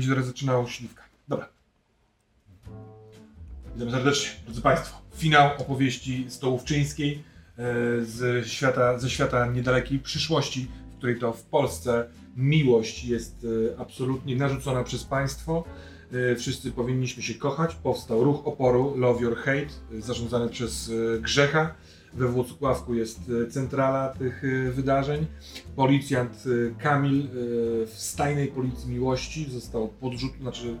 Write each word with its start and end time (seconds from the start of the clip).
będzie 0.00 0.14
teraz 0.14 0.26
zaczynał 0.26 0.68
śliwka. 0.68 1.02
Dobra. 1.28 1.48
Witam 3.74 3.90
serdecznie, 3.90 4.30
drodzy 4.44 4.62
Państwo. 4.62 5.00
Finał 5.16 5.50
opowieści 5.58 6.26
stołówczyńskiej 6.28 7.12
e, 7.14 7.22
z 8.04 8.46
świata, 8.46 8.98
ze 8.98 9.10
świata 9.10 9.46
niedalekiej 9.46 9.98
przyszłości, 9.98 10.68
w 10.92 10.96
której 10.96 11.18
to 11.18 11.32
w 11.32 11.42
Polsce 11.42 12.08
miłość 12.36 13.04
jest 13.04 13.46
e, 13.74 13.80
absolutnie 13.80 14.36
narzucona 14.36 14.84
przez 14.84 15.04
państwo. 15.04 15.64
E, 16.32 16.36
Wszyscy 16.36 16.72
powinniśmy 16.72 17.22
się 17.22 17.34
kochać. 17.34 17.74
Powstał 17.74 18.24
ruch 18.24 18.46
oporu 18.46 18.96
Love 18.96 19.22
Your 19.22 19.36
Hate, 19.36 19.98
zarządzany 19.98 20.48
przez 20.48 20.92
Grzecha. 21.20 21.74
We 22.14 22.28
Włocławku 22.28 22.94
jest 22.94 23.20
e, 23.46 23.50
centrala 23.50 24.08
tych 24.08 24.42
e, 24.44 24.70
wydarzeń. 24.70 25.26
Policjant 25.76 26.44
e, 26.46 26.82
Kamil 26.82 27.28
w 27.86 27.92
stajnej 27.96 28.48
policji 28.48 28.90
miłości 28.90 29.50
został 29.50 29.88
podrzut, 29.88 30.32
znaczy 30.40 30.76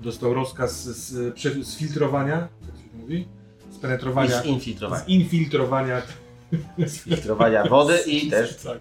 dostał 0.00 0.34
rozkaz 0.34 0.84
z, 0.84 1.34
prze- 1.34 1.64
sfiltrowania, 1.64 2.48
jak 2.66 2.76
się 2.76 2.98
mówi? 3.00 3.26
I 3.70 3.74
Spenetrowania, 3.74 4.42
zinfiltrowania. 4.42 5.04
zinfiltrowania 5.06 6.02
Filtrowania 6.88 7.64
wody 7.64 7.98
i 8.06 8.30
też 8.30 8.56
tak, 8.56 8.78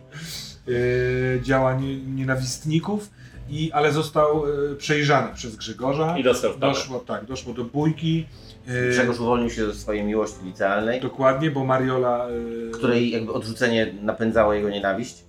działań 1.41 2.01
nienawistników, 2.15 3.09
i, 3.49 3.71
ale 3.71 3.91
został 3.93 4.43
przejrzany 4.77 5.35
przez 5.35 5.55
Grzegorza. 5.55 6.17
I 6.17 6.23
dostał 6.23 6.53
w. 6.53 6.59
Doszło, 6.59 6.99
tak, 6.99 7.25
doszło 7.25 7.53
do 7.53 7.63
bójki. 7.63 8.25
E, 8.67 8.89
Grzegorz 8.89 9.19
uwolnił 9.19 9.49
się 9.49 9.65
ze 9.65 9.73
swojej 9.73 10.03
miłości 10.03 10.37
licealnej, 10.45 11.01
Dokładnie, 11.01 11.51
bo 11.51 11.65
Mariola, 11.65 12.27
e, 12.27 12.71
której 12.71 13.11
jakby 13.11 13.33
odrzucenie 13.33 13.93
napędzało 14.01 14.53
jego 14.53 14.69
nienawiść. 14.69 15.23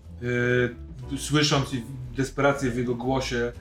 e, 1.13 1.19
słysząc 1.19 1.71
desperację 2.17 2.71
w 2.71 2.77
jego 2.77 2.95
głosie, 2.95 3.53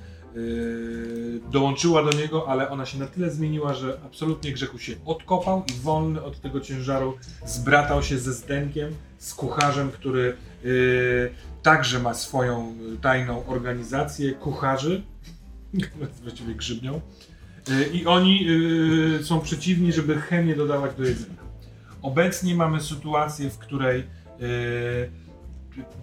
dołączyła 1.52 2.04
do 2.04 2.12
niego, 2.12 2.50
ale 2.50 2.70
ona 2.70 2.86
się 2.86 3.00
na 3.00 3.08
tyle 3.08 3.32
zmieniła, 3.32 3.74
że 3.74 4.00
absolutnie 4.06 4.52
Grzechu 4.52 4.80
się 4.80 4.94
odkopał 5.06 5.64
i 5.76 5.80
wolny 5.84 6.24
od 6.24 6.42
tego 6.42 6.60
ciężaru 6.60 7.18
zbratał 7.46 8.04
się 8.04 8.18
ze 8.18 8.34
Zdenkiem, 8.34 8.96
z 9.18 9.34
kucharzem, 9.34 9.92
który 9.92 10.38
także 11.64 12.00
ma 12.00 12.14
swoją 12.14 12.74
tajną 13.02 13.46
organizację 13.46 14.32
kucharzy, 14.32 15.04
właściwie 16.24 16.56
grzybnią. 16.56 17.02
E, 17.72 17.88
I 17.88 18.06
oni 18.06 18.48
e, 19.20 19.24
są 19.24 19.40
przeciwni, 19.40 19.94
żeby 19.94 20.16
chemię 20.22 20.56
dodawać 20.56 20.96
do 20.96 21.04
jedzenia. 21.04 21.48
Obecnie 22.02 22.56
mamy 22.56 22.82
sytuację, 22.82 23.50
w 23.50 23.58
której 23.58 24.00
e, 24.00 24.06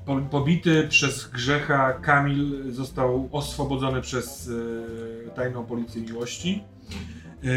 po- 0.07 0.21
pobity 0.21 0.87
przez 0.89 1.29
grzecha 1.29 1.93
Kamil 1.93 2.73
został 2.73 3.29
oswobodzony 3.33 4.01
przez 4.03 4.51
tajną 5.37 5.65
policję 5.65 6.03
miłości. 6.03 6.63
E, 7.45 7.49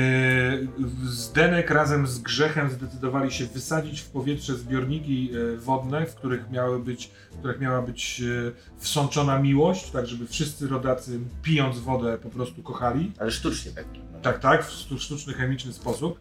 Zdenek 1.04 1.70
razem 1.70 2.08
z 2.08 2.20
grzechem 2.20 2.70
zdecydowali 2.70 3.32
się 3.32 3.46
wysadzić 3.46 4.02
w 4.02 4.10
powietrze 4.10 4.56
zbiorniki 4.56 5.32
e, 5.32 5.58
wodne, 5.58 6.06
w 6.06 6.16
których, 6.16 6.52
miały 6.52 6.80
być, 6.80 7.12
w 7.32 7.38
których 7.38 7.60
miała 7.60 7.82
być 7.82 8.22
e, 8.22 8.52
wsączona 8.78 9.40
miłość, 9.40 9.92
tak 9.92 10.08
żeby 10.08 10.28
wszyscy 10.28 10.68
rodacy 10.68 11.20
pijąc 11.42 11.80
wodę 11.80 12.18
po 12.18 12.30
prostu 12.30 12.64
kochali. 12.64 13.12
Ale 13.20 13.32
sztucznie 13.32 13.72
tak. 13.72 13.86
Tak, 14.22 14.40
tak, 14.40 14.66
w 14.66 14.72
sztuczny, 15.00 15.34
chemiczny 15.34 15.74
sposób. 15.74 16.20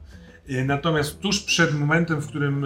Natomiast 0.65 1.21
tuż 1.21 1.41
przed 1.41 1.75
momentem, 1.79 2.21
w 2.21 2.29
którym 2.29 2.65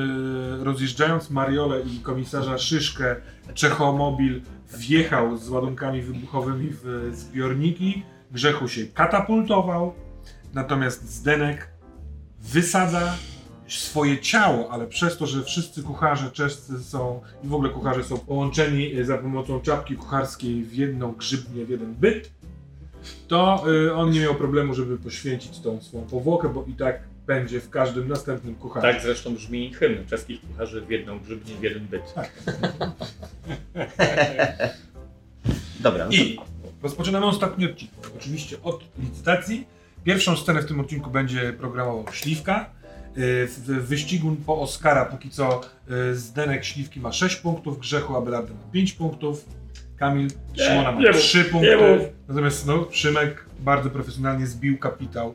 rozjeżdżając 0.65 1.31
Mariolę 1.31 1.81
i 1.81 2.01
komisarza 2.01 2.59
Szyszkę, 2.59 3.17
Czechomobil 3.55 4.41
wjechał 4.79 5.37
z 5.37 5.49
ładunkami 5.49 6.03
wybuchowymi 6.03 6.69
w 6.71 7.11
zbiorniki, 7.15 8.03
Grzechu 8.33 8.69
się 8.69 8.87
katapultował, 8.87 9.95
natomiast 10.55 11.11
Zdenek 11.11 11.69
wysadza 12.41 13.17
swoje 13.69 14.19
ciało, 14.19 14.71
ale 14.71 14.87
przez 14.87 15.17
to, 15.17 15.27
że 15.27 15.45
wszyscy 15.45 15.83
kucharze 15.83 16.31
czescy 16.31 16.85
są 16.85 17.21
i 17.45 17.49
w 17.49 17.55
ogóle 17.55 17.71
kucharze 17.71 18.05
są 18.05 18.19
połączeni 18.19 18.99
y, 18.99 19.05
za 19.05 19.19
pomocą 19.19 19.61
czapki 19.61 19.97
kucharskiej 19.97 20.63
w 20.63 20.75
jedną 20.75 21.13
grzybnię, 21.13 21.65
w 21.65 21.69
jeden 21.69 21.95
byt, 21.95 22.31
to 23.29 23.65
y, 23.87 23.95
on 23.95 24.11
nie 24.11 24.21
miał 24.21 24.35
problemu, 24.35 24.75
żeby 24.75 24.99
poświęcić 24.99 25.59
tą 25.59 25.81
swoją 25.81 26.05
powłokę, 26.05 26.49
bo 26.49 26.65
i 26.69 26.73
tak 26.73 27.01
będzie 27.27 27.61
w 27.61 27.71
każdym 27.71 28.09
następnym 28.09 28.55
kucharzu. 28.55 28.87
Tak 28.87 29.03
zresztą 29.03 29.35
brzmi 29.35 29.75
hymn 29.75 30.07
czeskich 30.07 30.41
kucharzy 30.41 30.81
w 30.81 30.91
jedną 30.91 31.19
grzybnię, 31.19 31.55
w 31.55 31.63
jeden 31.63 31.87
byt. 31.87 32.15
Dobra, 35.81 36.05
no 36.07 36.13
I 36.13 36.39
rozpoczynamy 36.83 37.27
ostatni 37.27 37.67
odcinek. 37.67 37.95
Oczywiście 38.17 38.57
od 38.63 38.85
licytacji. 38.99 39.67
Pierwszą 40.05 40.37
scenę 40.37 40.63
w 40.63 40.67
tym 40.67 40.81
odcinku 40.81 41.11
będzie 41.11 41.53
programował 41.53 42.05
Śliwka. 42.13 42.71
Y, 43.19 43.49
W 43.49 43.87
wyścigu 43.89 44.37
po 44.47 44.61
Oscara 44.61 45.05
póki 45.05 45.31
co 45.31 45.61
y, 46.11 46.15
Zdenek 46.17 46.65
Śliwki 46.65 47.01
ma 47.01 47.13
6 47.13 47.37
punktów, 47.37 47.79
Grzechu 47.79 48.17
Abelarda 48.17 48.55
ma 48.55 48.73
5 48.73 48.93
punktów, 48.93 49.45
Kamil 49.97 50.29
Szymona 50.57 50.93
ma 50.93 51.01
nie 51.01 51.09
mów, 51.09 51.17
3 51.17 51.39
nie 51.39 51.45
punkty. 51.45 52.13
Natomiast 52.29 52.67
no, 52.67 52.87
Szymek 52.91 53.47
bardzo 53.61 53.91
profesjonalnie 53.91 54.47
zbił 54.47 54.79
kapitał 54.79 55.35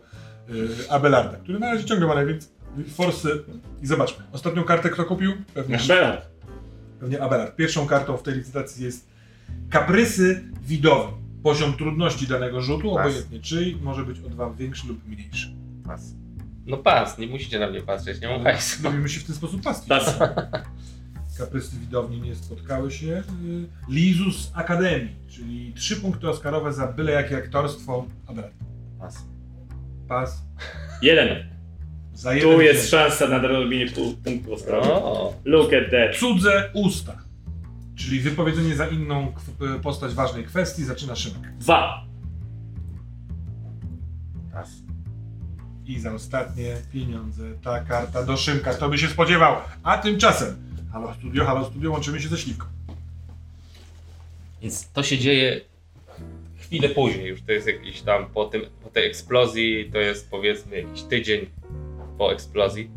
y, 0.50 0.92
Abelarda, 0.92 1.38
który 1.38 1.60
na 1.60 1.74
razie 1.74 1.86
ciągle 1.86 2.08
ma 2.08 2.16
najwięcej 2.16 2.50
forsy. 2.96 3.44
I 3.82 3.88
zobaczmy, 3.88 4.24
ostatnią 4.32 4.64
kartę 4.64 4.90
kto 4.90 5.06
kupił? 5.06 5.34
Pewnie 5.54 5.78
Bela. 5.88 6.22
Pewnie 7.00 7.22
Abelard. 7.22 7.56
Pierwszą 7.56 7.88
kartą 7.88 8.18
w 8.18 8.24
tej 8.24 8.34
licytacji 8.36 8.86
jest 8.86 9.08
kaprysy 9.70 10.44
widowe. 10.62 11.25
Poziom 11.46 11.74
trudności 11.74 12.28
danego 12.28 12.62
rzutu, 12.62 12.96
Pas. 12.96 13.06
obojętnie 13.08 13.40
czyj, 13.40 13.78
może 13.82 14.04
być 14.06 14.20
o 14.20 14.30
dwa 14.30 14.54
większy 14.54 14.88
lub 14.88 15.08
mniejszy. 15.08 15.54
pas. 15.88 16.14
No 16.66 16.78
pas, 16.78 17.18
nie 17.18 17.28
musicie 17.28 17.60
na 17.60 17.68
mnie 17.70 17.82
patrzeć, 17.82 18.22
nie 18.22 18.28
mam 18.28 18.44
hajsu. 18.44 18.84
Bawimy 18.84 19.10
się 19.10 19.20
w 19.20 19.24
ten 19.24 19.36
sposób 19.36 19.62
pastwić. 19.62 19.90
Tas. 19.90 20.20
Kaprysy 21.38 21.80
widowni 21.80 22.22
nie 22.22 22.36
spotkały 22.36 22.92
się. 22.92 23.24
Lizus 23.90 24.52
Akademii, 24.54 25.16
czyli 25.28 25.74
trzy 25.74 25.96
punkty 25.96 26.30
Oscarowe 26.30 26.74
za 26.74 26.88
byle 26.88 27.12
jakie 27.12 27.38
aktorstwo. 27.38 28.06
Abelard. 28.28 28.54
Pas. 29.00 29.16
Pas. 30.08 30.42
Jeden. 31.02 31.50
Za 32.14 32.34
jeden 32.34 32.52
Tu 32.56 32.62
jest 32.62 32.82
dzień. 32.82 32.90
szansa 32.90 33.28
na 33.28 33.40
dorobienie 33.40 33.92
pół 33.92 34.14
punktu 34.14 34.54
Oscarowi. 34.54 34.90
O, 34.90 35.34
Look 35.46 35.74
at 35.74 35.84
that. 35.92 36.20
Cudze 36.20 36.72
usta. 36.74 37.25
Czyli 37.96 38.20
wypowiedzenie 38.20 38.76
za 38.76 38.88
inną 38.88 39.34
kw- 39.34 39.80
postać 39.82 40.14
ważnej 40.14 40.44
kwestii 40.46 40.84
zaczyna 40.84 41.16
Szymek. 41.16 41.58
Dwa. 41.58 42.06
Pas. 44.54 44.70
I 45.86 46.00
za 46.00 46.14
ostatnie 46.14 46.76
pieniądze 46.94 47.44
ta 47.64 47.80
karta 47.80 48.24
do 48.24 48.38
Szymka. 48.38 48.74
Kto 48.74 48.90
by 48.90 48.98
się 48.98 49.08
spodziewał? 49.08 49.56
A 49.84 49.98
tymczasem, 49.98 50.56
halo 50.92 51.14
studio, 51.14 51.46
halo 51.46 51.66
studio, 51.66 51.92
łączymy 51.92 52.22
się 52.22 52.30
ze 52.30 52.38
Śliwką. 52.38 52.66
więc 54.62 54.92
to 54.92 55.04
się 55.04 55.18
dzieje 55.18 55.62
chwilę 56.58 56.90
później, 56.90 57.28
już 57.28 57.42
to 57.42 57.52
jest 57.52 57.68
jakiś 57.68 58.02
tam 58.02 58.26
po, 58.26 58.46
tym, 58.46 58.62
po 58.84 58.90
tej 58.90 59.08
eksplozji, 59.08 59.90
to 59.92 59.98
jest 59.98 60.30
powiedzmy 60.30 60.82
jakiś 60.82 61.02
tydzień 61.04 61.46
po 62.18 62.34
eksplozji. 62.34 62.90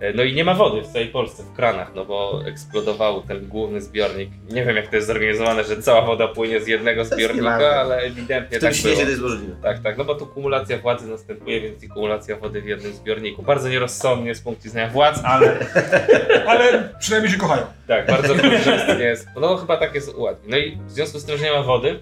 E, 0.00 0.12
No 0.12 0.22
i 0.22 0.34
nie 0.34 0.44
ma 0.44 0.54
wody 0.54 0.82
w 0.82 0.86
całej 0.86 1.08
Polsce 1.08 1.42
w 1.42 1.52
kranach, 1.52 1.90
no 1.94 2.04
bo 2.04 2.42
eksplodował 2.46 3.22
ten 3.22 3.48
główny 3.48 3.80
zbiornik. 3.80 4.30
Nie 4.50 4.64
wiem 4.64 4.76
jak 4.76 4.88
to 4.88 4.96
jest 4.96 5.08
zorganizowane, 5.08 5.64
że 5.64 5.82
cała 5.82 6.02
woda 6.02 6.28
płynie 6.28 6.60
z 6.60 6.66
jednego 6.66 7.04
zbiornika, 7.04 7.56
ale 7.80 7.96
ewidentnie 7.96 8.58
W 8.58 8.60
tym 8.60 8.68
tak 8.70 8.74
świecie 8.78 8.90
było. 8.94 9.04
to 9.04 9.10
jest 9.10 9.22
możliwe. 9.22 9.56
Tak, 9.62 9.82
tak, 9.82 9.98
no 9.98 10.04
bo 10.04 10.14
tu 10.14 10.26
kumulacja 10.26 10.78
władzy 10.78 11.08
następuje, 11.08 11.60
więc 11.60 11.82
i 11.84 11.88
kumulacja 11.88 12.36
wody 12.36 12.62
w 12.62 12.66
jednym 12.66 12.92
zbiorniku. 12.92 13.42
Bardzo 13.42 13.68
nierozsądnie 13.68 14.34
z 14.34 14.40
punktu 14.40 14.64
widzenia 14.64 14.88
władz, 14.88 15.20
ale 15.24 15.56
Ale 16.46 16.88
przynajmniej 16.98 17.32
się 17.32 17.38
kochają. 17.38 17.62
tak, 17.88 18.06
bardzo 18.06 18.34
korzystnie 18.34 19.04
jest. 19.04 19.28
No 19.40 19.56
chyba 19.56 19.76
tak 19.76 19.94
jest 19.94 20.14
ułatwi. 20.14 20.50
No 20.50 20.56
i 20.56 20.78
w 20.86 20.90
związku 20.90 21.18
z 21.18 21.24
tym, 21.24 21.38
że 21.38 21.44
nie 21.44 21.52
ma 21.52 21.62
wody, 21.62 22.00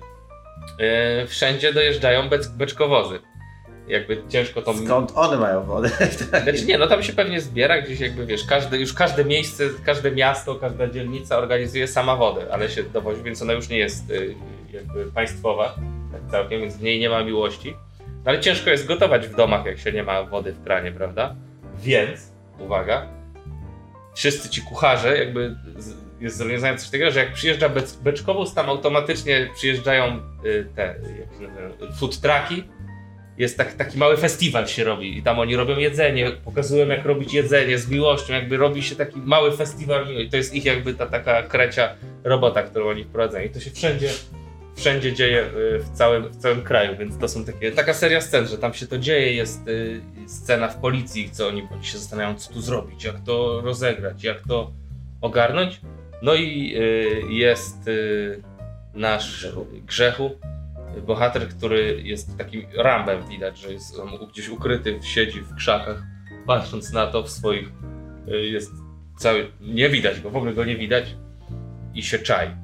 e, 0.80 1.26
wszędzie 1.26 1.72
dojeżdżają 1.72 2.28
bec, 2.28 2.48
beczkowozy. 2.48 3.18
Jakby 3.88 4.22
ciężko 4.28 4.62
to... 4.62 4.74
Skąd 4.74 5.12
one 5.14 5.36
mają 5.36 5.64
wodę? 5.64 5.88
Znaczy 6.42 6.66
nie, 6.66 6.78
no 6.78 6.86
tam 6.86 7.02
się 7.02 7.12
pewnie 7.12 7.40
zbiera 7.40 7.82
gdzieś 7.82 8.00
jakby, 8.00 8.26
wiesz, 8.26 8.44
każde, 8.44 8.78
już 8.78 8.92
każde 8.92 9.24
miejsce, 9.24 9.64
każde 9.84 10.10
miasto, 10.10 10.54
każda 10.54 10.86
dzielnica 10.88 11.38
organizuje 11.38 11.88
sama 11.88 12.16
wodę, 12.16 12.46
ale 12.52 12.70
się 12.70 12.82
dowozi, 12.82 13.22
więc 13.22 13.42
ona 13.42 13.52
już 13.52 13.68
nie 13.68 13.78
jest 13.78 14.10
y, 14.10 14.34
jakby 14.72 15.12
państwowa 15.12 15.74
tak 16.12 16.30
całkiem, 16.30 16.60
więc 16.60 16.76
w 16.76 16.82
niej 16.82 17.00
nie 17.00 17.08
ma 17.08 17.24
miłości. 17.24 17.76
No 18.00 18.30
ale 18.30 18.40
ciężko 18.40 18.70
jest 18.70 18.86
gotować 18.86 19.26
w 19.26 19.36
domach, 19.36 19.66
jak 19.66 19.78
się 19.78 19.92
nie 19.92 20.02
ma 20.02 20.22
wody 20.22 20.52
w 20.52 20.64
kranie, 20.64 20.92
prawda? 20.92 21.34
Więc, 21.82 22.32
uwaga, 22.58 23.06
wszyscy 24.14 24.48
ci 24.48 24.62
kucharze, 24.62 25.18
jakby 25.18 25.56
jest 26.20 26.36
zorganizowane 26.36 26.78
coś 26.78 26.90
takiego, 26.90 27.10
że 27.10 27.20
jak 27.20 27.32
przyjeżdża 27.32 27.68
bec, 27.68 27.96
beczkowóz, 27.96 28.54
tam 28.54 28.68
automatycznie 28.68 29.50
przyjeżdżają 29.54 30.20
y, 30.44 30.66
te, 30.76 30.82
jak 31.18 31.32
się 31.32 31.48
nazywają, 31.48 31.70
food 31.96 32.20
trucki, 32.20 32.64
jest 33.38 33.58
tak, 33.58 33.72
taki 33.74 33.98
mały 33.98 34.16
festiwal 34.16 34.66
się 34.66 34.84
robi 34.84 35.18
i 35.18 35.22
tam 35.22 35.38
oni 35.38 35.56
robią 35.56 35.78
jedzenie, 35.78 36.30
pokazują 36.44 36.86
jak 36.86 37.04
robić 37.04 37.34
jedzenie 37.34 37.78
z 37.78 37.88
miłością, 37.88 38.34
jakby 38.34 38.56
robi 38.56 38.82
się 38.82 38.96
taki 38.96 39.18
mały 39.18 39.56
festiwal 39.56 40.06
miłości. 40.06 40.30
To 40.30 40.36
jest 40.36 40.54
ich 40.54 40.64
jakby 40.64 40.94
ta 40.94 41.06
taka 41.06 41.42
krecia 41.42 41.88
robota, 42.24 42.62
którą 42.62 42.88
oni 42.88 43.04
wprowadzają. 43.04 43.46
I 43.46 43.50
to 43.50 43.60
się 43.60 43.70
wszędzie, 43.70 44.10
wszędzie 44.76 45.12
dzieje 45.12 45.40
y, 45.40 45.78
w 45.78 45.90
całym, 45.90 46.28
w 46.28 46.36
całym 46.36 46.62
kraju, 46.62 46.96
więc 46.98 47.18
to 47.18 47.28
są 47.28 47.44
takie, 47.44 47.72
taka 47.72 47.94
seria 47.94 48.20
scen, 48.20 48.46
że 48.46 48.58
tam 48.58 48.74
się 48.74 48.86
to 48.86 48.98
dzieje, 48.98 49.32
jest 49.32 49.68
y, 49.68 50.00
scena 50.26 50.68
w 50.68 50.76
policji, 50.76 51.30
co 51.32 51.48
oni, 51.48 51.62
oni 51.72 51.84
się 51.84 51.98
zastanawiają, 51.98 52.38
co 52.38 52.52
tu 52.52 52.60
zrobić, 52.60 53.04
jak 53.04 53.20
to 53.26 53.60
rozegrać, 53.60 54.24
jak 54.24 54.42
to 54.48 54.70
ogarnąć. 55.20 55.80
No 56.22 56.34
i 56.34 56.74
y, 56.76 57.32
jest 57.32 57.76
nasz 58.94 59.48
Grzechu. 59.86 60.30
Bohater, 61.02 61.48
który 61.48 62.02
jest 62.02 62.38
takim 62.38 62.62
rambem, 62.76 63.28
widać, 63.28 63.58
że 63.58 63.72
jest 63.72 64.00
gdzieś 64.32 64.48
ukryty, 64.48 64.98
siedzi 65.02 65.40
w 65.40 65.54
krzakach, 65.54 66.02
patrząc 66.46 66.92
na 66.92 67.06
to 67.06 67.22
w 67.22 67.30
swoich, 67.30 67.72
y, 68.28 68.36
jest 68.36 68.72
cały, 69.18 69.50
nie 69.60 69.90
widać 69.90 70.20
go, 70.20 70.30
w 70.30 70.36
ogóle 70.36 70.54
go 70.54 70.64
nie 70.64 70.76
widać 70.76 71.16
i 71.94 72.02
się 72.02 72.18
czai 72.18 72.48
y, 72.48 72.54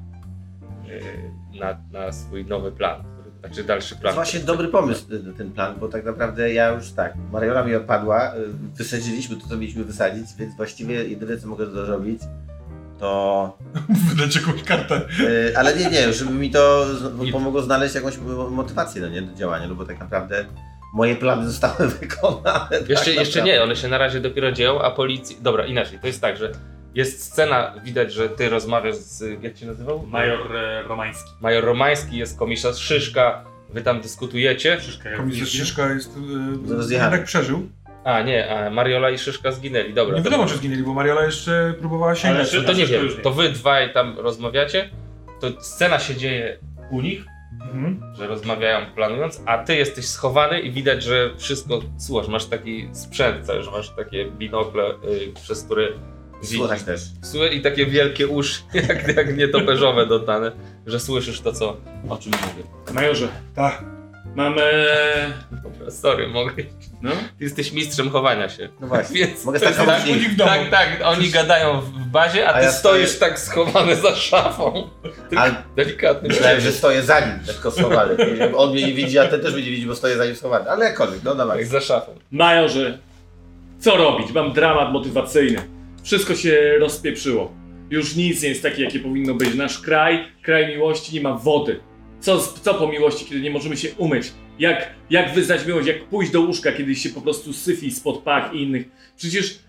na, 1.59 1.77
na 1.91 2.11
swój 2.11 2.45
nowy 2.45 2.71
plan, 2.71 3.03
znaczy 3.39 3.63
dalszy 3.63 3.95
To 3.95 4.01
plan. 4.01 4.15
jest 4.15 4.15
właśnie 4.15 4.39
dobry 4.39 4.67
pomysł 4.67 5.05
ten 5.37 5.51
plan, 5.51 5.75
bo 5.79 5.87
tak 5.87 6.05
naprawdę 6.05 6.53
ja 6.53 6.69
już 6.69 6.91
tak, 6.91 7.13
Mariola 7.31 7.63
mi 7.63 7.75
odpadła, 7.75 8.35
y, 8.35 8.37
wysadziliśmy 8.75 9.35
to, 9.35 9.47
co 9.47 9.57
mieliśmy 9.57 9.83
wysadzić, 9.83 10.25
więc 10.37 10.55
właściwie 10.57 11.03
jedyne, 11.03 11.37
co 11.37 11.47
mogę 11.47 11.65
zrobić, 11.65 12.21
to... 13.01 13.57
Wydać 14.09 14.35
jakąś 14.35 14.63
kartę. 14.63 15.01
y, 15.19 15.53
ale 15.57 15.75
nie, 15.75 15.85
nie, 15.89 16.13
żeby 16.13 16.31
mi 16.31 16.51
to 16.51 16.85
pomogło 17.31 17.61
znaleźć 17.61 17.95
jakąś 17.95 18.17
mo- 18.17 18.49
motywację 18.49 19.01
no 19.01 19.07
nie, 19.09 19.21
do 19.21 19.35
działania, 19.35 19.67
no 19.67 19.75
bo 19.75 19.85
tak 19.85 19.99
naprawdę 19.99 20.45
moje 20.93 21.15
plany 21.15 21.47
zostały 21.47 21.87
wykonane. 22.01 22.69
tak 22.69 22.89
Jeszcze, 22.89 23.11
jeszcze 23.13 23.39
naprawdę. 23.39 23.43
nie, 23.43 23.63
one 23.63 23.75
się 23.75 23.87
na 23.87 23.97
razie 23.97 24.19
dopiero 24.19 24.51
dzieją, 24.51 24.81
a 24.81 24.91
policji... 24.91 25.37
Dobra, 25.41 25.65
inaczej, 25.65 25.99
to 25.99 26.07
jest 26.07 26.21
tak, 26.21 26.37
że 26.37 26.51
jest 26.95 27.23
scena, 27.23 27.73
widać, 27.83 28.13
że 28.13 28.29
ty 28.29 28.49
rozmawiasz 28.49 28.95
z, 28.95 29.43
jak 29.43 29.57
się 29.57 29.65
nazywał? 29.65 30.07
Major 30.07 30.55
e, 30.55 30.83
Romański. 30.83 31.29
Major 31.41 31.63
Romański, 31.63 32.17
jest 32.17 32.39
komisarz 32.39 32.77
Szyszka, 32.77 33.43
wy 33.69 33.81
tam 33.81 34.01
dyskutujecie. 34.01 34.81
Szyszka 34.81 35.09
jak 35.09 35.19
Komisarz. 35.19 35.49
Szyszka 35.49 35.93
jest... 35.93 36.17
Yy, 36.67 36.75
Rozjechany. 36.75 37.11
jednak 37.11 37.27
przeżył. 37.27 37.69
A 38.03 38.21
nie, 38.21 38.49
a 38.57 38.69
Mariola 38.69 39.09
i 39.09 39.17
Szyszka 39.17 39.51
zginęli, 39.51 39.93
dobra. 39.93 40.17
Nie 40.17 40.23
wiadomo, 40.23 40.45
czy 40.45 40.57
zginęli, 40.57 40.83
bo 40.83 40.93
Mariola 40.93 41.25
jeszcze 41.25 41.73
próbowała 41.79 42.15
sięgać. 42.15 42.53
Ale 42.55 42.63
to 42.63 42.73
nie 42.73 42.85
wiem, 42.85 43.07
to 43.23 43.31
wy 43.31 43.49
dwaj 43.49 43.93
tam 43.93 44.19
rozmawiacie, 44.19 44.89
to 45.41 45.47
scena 45.61 45.99
się 45.99 46.15
dzieje 46.15 46.57
u 46.91 47.01
nich, 47.01 47.25
Mhm. 47.61 48.01
że 48.15 48.27
rozmawiają 48.27 48.85
planując, 48.95 49.41
a 49.45 49.57
ty 49.57 49.75
jesteś 49.75 50.05
schowany 50.07 50.59
i 50.59 50.71
widać, 50.71 51.03
że 51.03 51.29
wszystko 51.37 51.79
słuchasz, 51.97 52.27
masz 52.27 52.45
taki 52.45 52.89
sprzęt 52.93 53.45
cały, 53.45 53.63
że 53.63 53.71
masz 53.71 53.89
takie 53.89 54.25
binokle, 54.25 54.83
y, 54.89 55.31
przez 55.43 55.63
które 55.63 55.87
Słuchać 56.43 56.83
też. 56.83 57.01
Słuchaj, 57.21 57.57
i 57.57 57.61
takie 57.61 57.85
wielkie 57.85 58.27
uszy, 58.27 58.61
jak, 58.89 59.15
jak 59.17 59.37
nietoperzowe 59.37 60.05
dotane, 60.05 60.51
że 60.85 60.99
słyszysz 60.99 61.41
to, 61.41 61.53
co, 61.53 61.77
o 62.09 62.17
czym 62.17 62.31
mówię. 62.31 62.93
Majorze, 62.93 63.27
Tak. 63.55 63.83
Mamy... 64.35 64.61
Dobra, 65.63 65.91
sorry, 65.91 66.27
mogę. 66.27 66.63
No? 67.01 67.11
Ty 67.11 67.43
jesteś 67.43 67.71
mistrzem 67.71 68.09
chowania 68.09 68.49
się. 68.49 68.69
No 68.79 68.87
właśnie, 68.87 69.15
Więc 69.19 69.45
mogę 69.45 69.59
stać 69.59 69.75
tak, 69.75 70.05
nich. 70.05 70.29
w 70.33 70.35
domu. 70.35 70.49
tak, 70.51 70.69
tak, 70.69 70.89
oni 71.03 71.29
gadają 71.29 71.81
w 71.81 71.89
bazie, 71.91 72.47
a 72.47 72.53
ty 72.53 72.59
A 72.59 72.61
ja 72.61 72.71
stoisz 72.71 73.09
stoję- 73.09 73.19
tak 73.29 73.39
schowany 73.39 73.95
za 73.95 74.15
szafą. 74.15 74.89
Ale 75.37 75.55
delikatny 75.75 76.29
myślałem, 76.29 76.61
że 76.61 76.71
stoję 76.71 77.03
za 77.03 77.19
nim, 77.19 77.39
tylko 77.45 77.71
schowany. 77.71 78.15
On 78.55 78.71
mnie 78.71 78.87
nie 78.87 78.93
widzi, 78.93 79.19
a 79.19 79.27
ten 79.27 79.41
też 79.41 79.53
mnie 79.53 79.63
nie 79.63 79.71
widzi, 79.71 79.85
bo 79.87 79.95
stoję 79.95 80.17
za 80.17 80.25
nim 80.25 80.35
schowany. 80.35 80.69
Ale 80.69 80.85
jakkolwiek, 80.85 81.23
no 81.23 81.35
dawaj. 81.35 81.57
Tak, 81.57 81.67
za 81.67 81.81
szafą. 81.81 82.11
Majorze, 82.31 82.97
co 83.79 83.97
robić? 83.97 84.31
Mam 84.31 84.53
dramat 84.53 84.91
motywacyjny. 84.93 85.61
Wszystko 86.03 86.35
się 86.35 86.75
rozpieprzyło. 86.79 87.51
Już 87.89 88.15
nic 88.15 88.41
nie 88.43 88.49
jest 88.49 88.63
takie, 88.63 88.83
jakie 88.83 88.99
powinno 88.99 89.33
być. 89.33 89.55
Nasz 89.55 89.79
kraj, 89.79 90.27
kraj 90.43 90.67
miłości, 90.67 91.13
nie 91.15 91.21
ma 91.21 91.33
wody. 91.33 91.79
Co, 92.21 92.39
co 92.39 92.73
po 92.73 92.87
miłości, 92.87 93.25
kiedy 93.25 93.41
nie 93.41 93.51
możemy 93.51 93.77
się 93.77 93.93
umyć? 93.97 94.33
Jak, 94.59 94.89
jak 95.09 95.33
wyznać 95.33 95.65
miłość? 95.65 95.87
Jak 95.87 96.05
pójść 96.05 96.31
do 96.31 96.41
łóżka, 96.41 96.71
kiedy 96.71 96.95
się 96.95 97.09
po 97.09 97.21
prostu 97.21 97.53
syfi 97.53 97.91
spod 97.91 98.23
pach 98.23 98.53
i 98.53 98.61
innych? 98.61 98.87
Przecież 99.17 99.59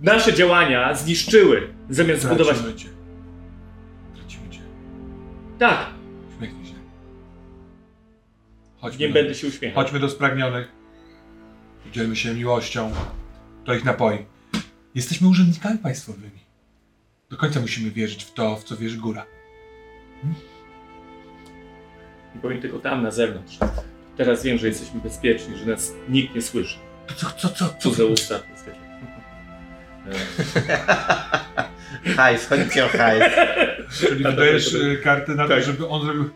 nasze 0.00 0.34
działania 0.34 0.94
zniszczyły, 0.94 1.68
zamiast 1.90 2.22
zbudować... 2.22 2.56
Tracimy 2.56 2.74
cię. 2.78 2.88
Tracimy 4.14 4.50
cię. 4.50 4.60
Tak, 5.58 5.86
Uśmiechnij 6.34 6.66
się. 6.66 6.74
Chodźmy 8.80 9.00
nie 9.00 9.08
do, 9.08 9.14
będę 9.14 9.34
się 9.34 9.46
uśmiechał. 9.46 9.84
Chodźmy 9.84 10.00
do 10.00 10.08
spragnionych. 10.08 10.72
Dzielmy 11.92 12.16
się 12.16 12.34
miłością. 12.34 12.92
To 13.64 13.74
ich 13.74 13.84
napoi. 13.84 14.18
Jesteśmy 14.94 15.28
urzędnikami 15.28 15.78
państwowymi. 15.78 16.42
Do 17.30 17.36
końca 17.36 17.60
musimy 17.60 17.90
wierzyć 17.90 18.24
w 18.24 18.32
to, 18.32 18.56
w 18.56 18.64
co 18.64 18.76
wierzy 18.76 18.96
góra. 18.96 19.26
I 22.36 22.38
powiem 22.38 22.60
tylko 22.60 22.78
tam, 22.78 23.02
na 23.02 23.10
zewnątrz. 23.10 23.58
Teraz 24.16 24.42
wiem, 24.42 24.58
że 24.58 24.68
jesteśmy 24.68 25.00
bezpieczni, 25.00 25.56
że 25.56 25.66
nas 25.66 25.92
nikt 26.08 26.34
nie 26.34 26.42
słyszy. 26.42 26.78
To 27.06 27.14
co, 27.14 27.30
co, 27.30 27.48
co? 27.48 27.74
Co 27.78 27.90
za 27.90 28.04
usta. 28.04 28.34
Hajs, 32.16 32.46
chodźcie 32.48 32.84
o 32.84 32.88
hajs. 32.88 33.24
Czyli 33.98 34.24
wydajesz 34.24 34.74
y, 34.74 35.00
kartę 35.04 35.34
na 35.34 35.42
to, 35.42 35.48
Tak. 35.54 35.64
żeby 35.64 35.88
on 35.88 36.02
zrobił... 36.02 36.30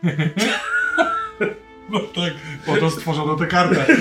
No 1.89 1.99
tak, 1.99 2.33
po 2.65 2.77
to 2.77 2.91
stworzono 2.91 3.35
tę 3.35 3.45
kartę. 3.47 3.85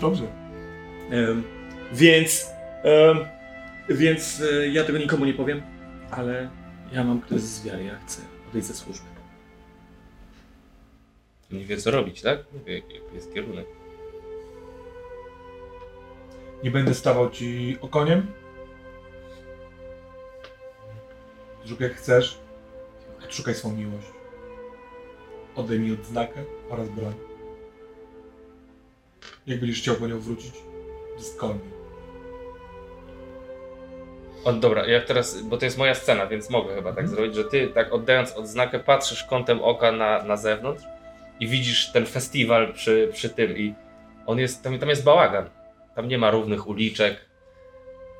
Dobrze. 0.00 0.24
Em, 1.10 1.42
więc, 1.92 2.46
em, 2.82 3.18
więc 3.88 4.42
e, 4.52 4.68
ja 4.68 4.84
tego 4.84 4.98
nikomu 4.98 5.24
nie 5.24 5.34
powiem, 5.34 5.62
ale 6.10 6.48
ja 6.92 7.04
mam 7.04 7.20
kryzys 7.20 7.64
wiary, 7.64 7.84
ja 7.84 7.98
chcę 8.06 8.22
odejść 8.50 8.68
ze 8.68 8.74
służby. 8.74 9.06
Nie 11.50 11.64
wie 11.64 11.76
co 11.76 11.90
robić, 11.90 12.22
tak? 12.22 12.38
Nie 12.52 12.60
wie 12.60 12.74
jaki 12.74 13.00
jest 13.14 13.34
kierunek. 13.34 13.66
Nie 16.62 16.70
będę 16.70 16.94
stawał 16.94 17.30
ci 17.30 17.76
okoniem. 17.80 18.32
Zrób 21.64 21.80
jak 21.80 21.94
chcesz. 21.94 22.38
Odszukaj 23.24 23.54
swą 23.54 23.72
miłość. 23.72 24.06
Oddaj 25.56 25.78
mi 25.78 25.92
odznakę 25.92 26.44
oraz 26.70 26.88
broń. 26.88 27.14
Jak 29.46 29.60
będziesz 29.60 29.78
chciał 29.78 29.94
po 29.94 30.06
nią 30.06 30.20
wrócić, 30.20 30.52
me. 31.42 31.58
O, 34.44 34.52
dobra, 34.52 34.86
ja 34.86 35.00
teraz, 35.00 35.42
bo 35.42 35.56
to 35.56 35.64
jest 35.64 35.78
moja 35.78 35.94
scena, 35.94 36.26
więc 36.26 36.50
mogę 36.50 36.74
chyba 36.74 36.92
tak 36.92 37.08
zrobić, 37.08 37.34
że 37.34 37.44
ty 37.44 37.68
tak 37.68 37.92
oddając 37.92 38.32
odznakę 38.32 38.78
patrzysz 38.78 39.24
kątem 39.24 39.62
oka 39.62 39.92
na, 39.92 40.22
na 40.22 40.36
zewnątrz 40.36 40.84
i 41.40 41.48
widzisz 41.48 41.92
ten 41.92 42.06
festiwal 42.06 42.72
przy, 42.72 43.10
przy 43.12 43.28
tym 43.28 43.58
i 43.58 43.74
on 44.26 44.38
jest, 44.38 44.62
tam, 44.62 44.78
tam 44.78 44.88
jest 44.88 45.04
bałagan. 45.04 45.50
Tam 45.94 46.08
nie 46.08 46.18
ma 46.18 46.30
równych 46.30 46.68
uliczek. 46.68 47.16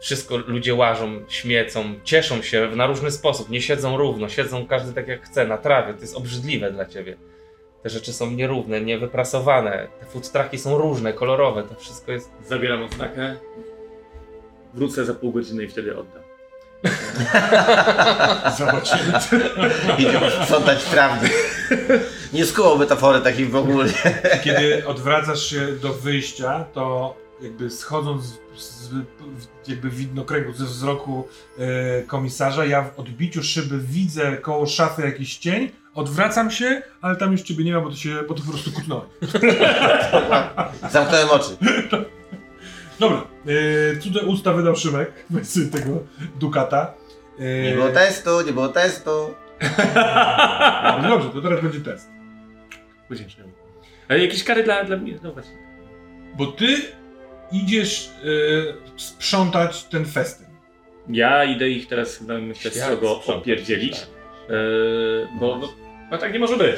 Wszystko 0.01 0.37
ludzie 0.37 0.75
łażą, 0.75 1.21
śmiecą, 1.29 1.85
cieszą 2.05 2.43
się 2.43 2.71
na 2.77 2.87
różny 2.87 3.11
sposób, 3.11 3.51
nie 3.51 3.61
siedzą 3.61 3.97
równo, 3.97 4.29
siedzą 4.29 4.67
każdy 4.67 4.93
tak 4.93 5.09
jak 5.09 5.23
chce, 5.23 5.47
na 5.47 5.59
trawie. 5.59 5.95
To 5.95 6.01
jest 6.01 6.17
obrzydliwe 6.17 6.73
dla 6.73 6.87
ciebie. 6.87 7.17
Te 7.83 7.89
rzeczy 7.89 8.13
są 8.13 8.31
nierówne, 8.31 8.81
niewyprasowane. 8.81 9.89
Te 10.01 10.07
food 10.07 10.33
trucki 10.33 10.59
są 10.59 10.79
różne, 10.79 11.13
kolorowe. 11.13 11.63
To 11.63 11.75
wszystko 11.75 12.13
jest 12.13 12.31
Zabieram 12.49 12.83
odznakę, 12.83 13.37
wrócę 14.75 15.05
za 15.05 15.15
pół 15.15 15.33
godziny 15.33 15.65
i 15.65 15.69
wtedy 15.69 15.97
oddam. 15.97 16.23
Zobaczymy. 18.59 19.13
Idziemy 19.99 20.31
sprzątać 20.31 20.85
prawdy. 20.85 21.29
Nie 22.33 22.47
skuło 22.47 22.79
metafory 22.79 23.21
takiej 23.21 23.47
w 23.47 23.57
ogóle. 23.57 23.87
Kiedy 24.45 24.87
odwracasz 24.87 25.43
się 25.51 25.67
do 25.83 25.93
wyjścia, 25.95 26.65
to 26.73 27.17
jakby 27.43 27.71
schodząc 27.71 28.25
z, 28.25 28.39
z, 28.57 28.89
w- 28.89 29.69
jakby 29.69 29.91
widnokręgu 29.91 30.53
ze 30.53 30.65
wzroku 30.65 31.29
e, 31.59 32.03
komisarza, 32.03 32.65
ja 32.67 32.83
w 32.83 32.99
odbiciu 33.01 33.43
szyby 33.43 33.79
widzę 33.79 34.37
koło 34.37 34.67
szafy 34.67 35.03
jakiś 35.03 35.37
cień, 35.39 35.71
odwracam 35.95 36.51
się, 36.51 36.83
ale 37.01 37.17
tam 37.17 37.33
już 37.33 37.43
ciebie 37.43 37.65
nie 37.65 37.75
ma, 37.75 37.81
bo 37.81 37.91
to 37.91 37.97
się, 37.97 38.23
bo 38.29 38.35
to 38.35 38.43
po 38.43 38.51
prostu 38.53 38.73
kutnąłem. 38.73 39.07
Zamknąłem 40.93 41.29
oczy. 41.31 41.57
Dobra, 42.99 43.23
e, 43.95 43.97
cudze 44.01 44.21
usta 44.21 44.53
wydał 44.53 44.77
Szymek, 44.77 45.13
wersy 45.31 45.69
tego 45.71 45.91
Dukata. 46.41 46.95
E, 47.39 47.63
Nie 47.63 47.73
było 47.75 47.89
testu, 47.89 48.41
nie 48.47 48.53
było 48.53 48.69
testu. 48.69 49.11
no 51.03 51.09
dobrze, 51.09 51.29
to 51.29 51.43
teraz 51.43 51.61
będzie 51.62 51.81
test. 51.81 52.11
Wdzięczny. 53.11 53.45
Ale 54.09 54.19
jakieś 54.19 54.45
kary 54.45 54.62
dla, 54.62 54.85
dla 54.85 54.97
mnie? 54.97 55.19
No 55.23 55.33
właśnie. 55.33 55.57
Bo 56.37 56.47
ty 56.47 56.77
idziesz 57.53 58.11
e, 58.11 58.99
sprzątać 58.99 59.85
ten 59.85 60.05
festyn. 60.05 60.47
Ja 61.09 61.45
idę 61.45 61.69
ich 61.71 61.88
teraz, 61.88 62.21
no, 62.21 62.41
myślę, 62.41 62.71
Świat 62.71 62.85
srogo 62.85 63.15
sprzątać, 63.15 63.43
opierdzielić, 63.43 64.00
tak. 64.00 64.09
e, 64.50 65.38
bo, 65.41 65.57
bo, 65.57 65.69
bo 66.11 66.19
tak 66.19 66.33
nie 66.33 66.38
może 66.38 66.57
być. 66.57 66.77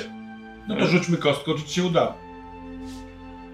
No 0.69 0.77
to 0.77 0.87
rzućmy 0.87 1.17
kostką, 1.17 1.55
czy 1.55 1.63
ci 1.65 1.75
się 1.75 1.85
udało. 1.85 2.15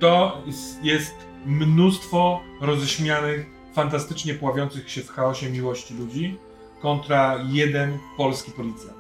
To 0.01 0.43
jest- 0.47 0.85
jest 0.85 1.15
mnóstwo 1.47 2.41
roześmianych, 2.61 3.47
fantastycznie 3.75 4.35
pławiących 4.35 4.91
się 4.91 5.01
w 5.03 5.11
chaosie 5.11 5.51
miłości 5.51 5.95
ludzi 5.95 6.39
kontra 6.83 7.39
jeden 7.49 7.99
polski 8.17 8.51
policjant. 8.53 8.96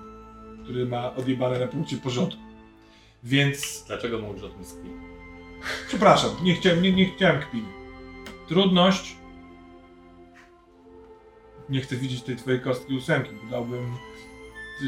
Który 0.66 0.86
ma 0.86 1.14
odjebane 1.14 1.58
na 1.58 1.66
punkcie 1.66 1.96
porządku. 1.96 2.40
Więc 3.24 3.84
Dlaczego 3.86 4.18
mówisz 4.18 4.42
o 4.42 4.48
tym 4.48 4.64
skwi? 4.64 4.88
Przepraszam, 5.88 6.30
nie 6.42 6.54
chciałem, 6.54 6.82
nie, 6.82 6.92
nie 6.92 7.06
chciałem 7.16 7.40
kpiny. 7.40 7.68
Trudność. 8.48 9.16
Nie 11.68 11.80
chcę 11.80 11.96
widzieć 11.96 12.22
tej 12.22 12.36
twojej 12.36 12.60
kostki 12.60 12.94
ósemki, 12.96 13.30
bo 13.44 13.50
dałbym, 13.50 13.96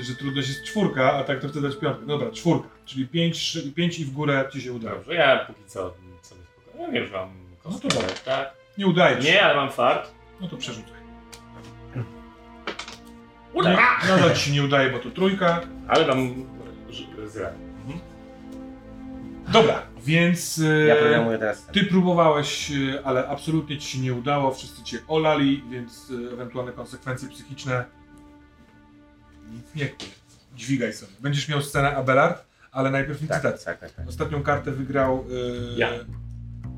że 0.03 0.15
trudność 0.15 0.49
jest 0.49 0.65
czwórka, 0.65 1.13
a 1.13 1.25
tak 1.25 1.41
to 1.41 1.49
chcę 1.49 1.61
dać 1.61 1.77
piątkę. 1.77 2.07
Dobra, 2.07 2.31
czwórka, 2.31 2.69
czyli 2.85 3.07
pięć, 3.09 3.59
pięć 3.77 3.99
i 3.99 4.05
w 4.05 4.11
górę 4.13 4.49
ci 4.53 4.61
się 4.63 4.73
udało. 4.73 4.97
Dobrze, 4.97 5.15
ja 5.15 5.45
póki 5.47 5.61
co 5.67 5.95
sobie 6.23 6.41
spokojnie. 6.45 6.87
Ja 6.87 6.93
wiem, 6.93 7.07
że 7.07 7.13
mam 7.13 7.29
No 7.65 7.71
kostkę, 7.71 7.89
to 7.89 7.95
dobra. 8.01 8.15
tak? 8.25 8.53
Nie 8.79 8.87
udaje 8.87 9.17
ci 9.17 9.23
się. 9.23 9.33
Nie, 9.33 9.43
ale 9.45 9.57
mam 9.57 9.71
fart. 9.71 10.11
No 10.41 10.49
to 10.49 10.57
przerzucaj. 13.63 13.85
Udaje. 14.05 14.17
Nadal 14.17 14.35
ci 14.37 14.41
się 14.43 14.53
nie 14.53 14.63
udaje, 14.65 14.91
bo 14.91 14.99
to 14.99 15.11
trójka. 15.11 15.61
Ale 15.89 16.07
mam 16.07 16.35
ż- 16.91 17.31
zero. 17.33 17.49
Mhm. 17.87 18.01
Dobra, 19.53 19.83
więc 20.05 20.59
e, 20.59 20.87
Ja 20.87 20.97
programuję 20.97 21.39
teraz. 21.39 21.67
ty 21.67 21.85
próbowałeś, 21.85 22.71
e, 22.73 23.01
ale 23.05 23.29
absolutnie 23.29 23.79
ci 23.79 23.89
się 23.89 23.99
nie 23.99 24.15
udało. 24.15 24.55
Wszyscy 24.55 24.83
cię 24.83 24.99
olali, 25.09 25.65
więc 25.71 26.13
e, 26.31 26.33
ewentualne 26.33 26.73
konsekwencje 26.73 27.29
psychiczne 27.29 27.85
nic 29.53 29.75
nie. 29.75 29.89
Dźwigaj 30.57 30.93
sobie. 30.93 31.13
Będziesz 31.21 31.49
miał 31.49 31.63
scenę 31.63 31.97
Abelard, 31.97 32.45
ale 32.73 32.91
najpierw 32.91 33.19
Tak, 33.21 33.29
licytacja. 33.29 33.73
tak, 33.73 33.81
tak, 33.81 33.93
tak. 33.93 34.09
Ostatnią 34.09 34.43
kartę 34.43 34.71
wygrał. 34.71 35.25
Ja. 35.77 35.89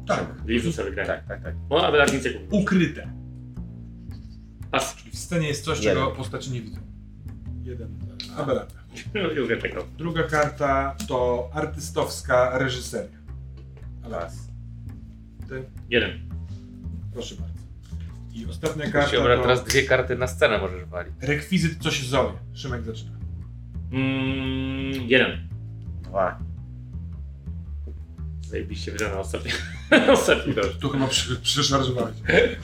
Tak. 0.07 0.25
I 0.49 0.61
rzucę 0.61 0.85
wygranie. 0.85 1.07
Tak, 1.09 1.27
tak, 1.29 1.43
tak. 1.43 1.55
No, 1.71 1.93
tak 1.93 2.13
nic 2.13 2.25
nie 2.25 2.31
kupił. 2.31 2.59
Ukryte. 2.61 3.13
Pas. 4.71 4.97
Czyli 4.97 5.11
w 5.11 5.19
scenie 5.19 5.49
jest 5.49 5.65
coś, 5.65 5.79
Jeden. 5.79 5.95
czego 5.95 6.11
postaci 6.17 6.50
nie 6.50 6.61
widzą. 6.61 6.81
Jeden. 7.62 7.99
Abelard. 8.37 8.75
Lubię 9.35 9.57
tego. 9.57 9.85
Druga 9.99 10.23
karta 10.23 10.97
to 11.09 11.50
artystowska 11.53 12.59
reżyseria. 12.59 13.19
Ale 14.05 14.19
Pas. 14.19 14.35
ty, 15.49 15.62
Jeden. 15.89 16.11
proszę 17.12 17.35
bardzo. 17.35 17.61
I 18.35 18.47
ostatnia 18.47 18.87
Się 18.87 18.93
karta 18.93 19.19
obra 19.19 19.37
to 19.37 19.43
teraz 19.43 19.65
dwie 19.65 19.83
karty 19.83 20.17
na 20.17 20.27
scenę 20.27 20.59
możesz 20.59 20.85
walić. 20.85 21.15
rekwizyt 21.21 21.83
coś 21.83 22.07
Zoe. 22.09 22.33
Szymek 22.55 22.83
zaczyna. 22.83 23.11
Mm, 23.93 24.93
jeden. 25.09 25.49
Dwa. 26.03 26.39
Zajebiście 28.50 28.92
wygrana 28.92 29.19
ostatni. 29.19 29.50
ostatni 30.12 30.52
raz. 30.52 30.66
Tu 30.80 30.88
chyba 30.88 31.07
przy, 31.07 31.37
przeszarżowałeś. 31.37 32.14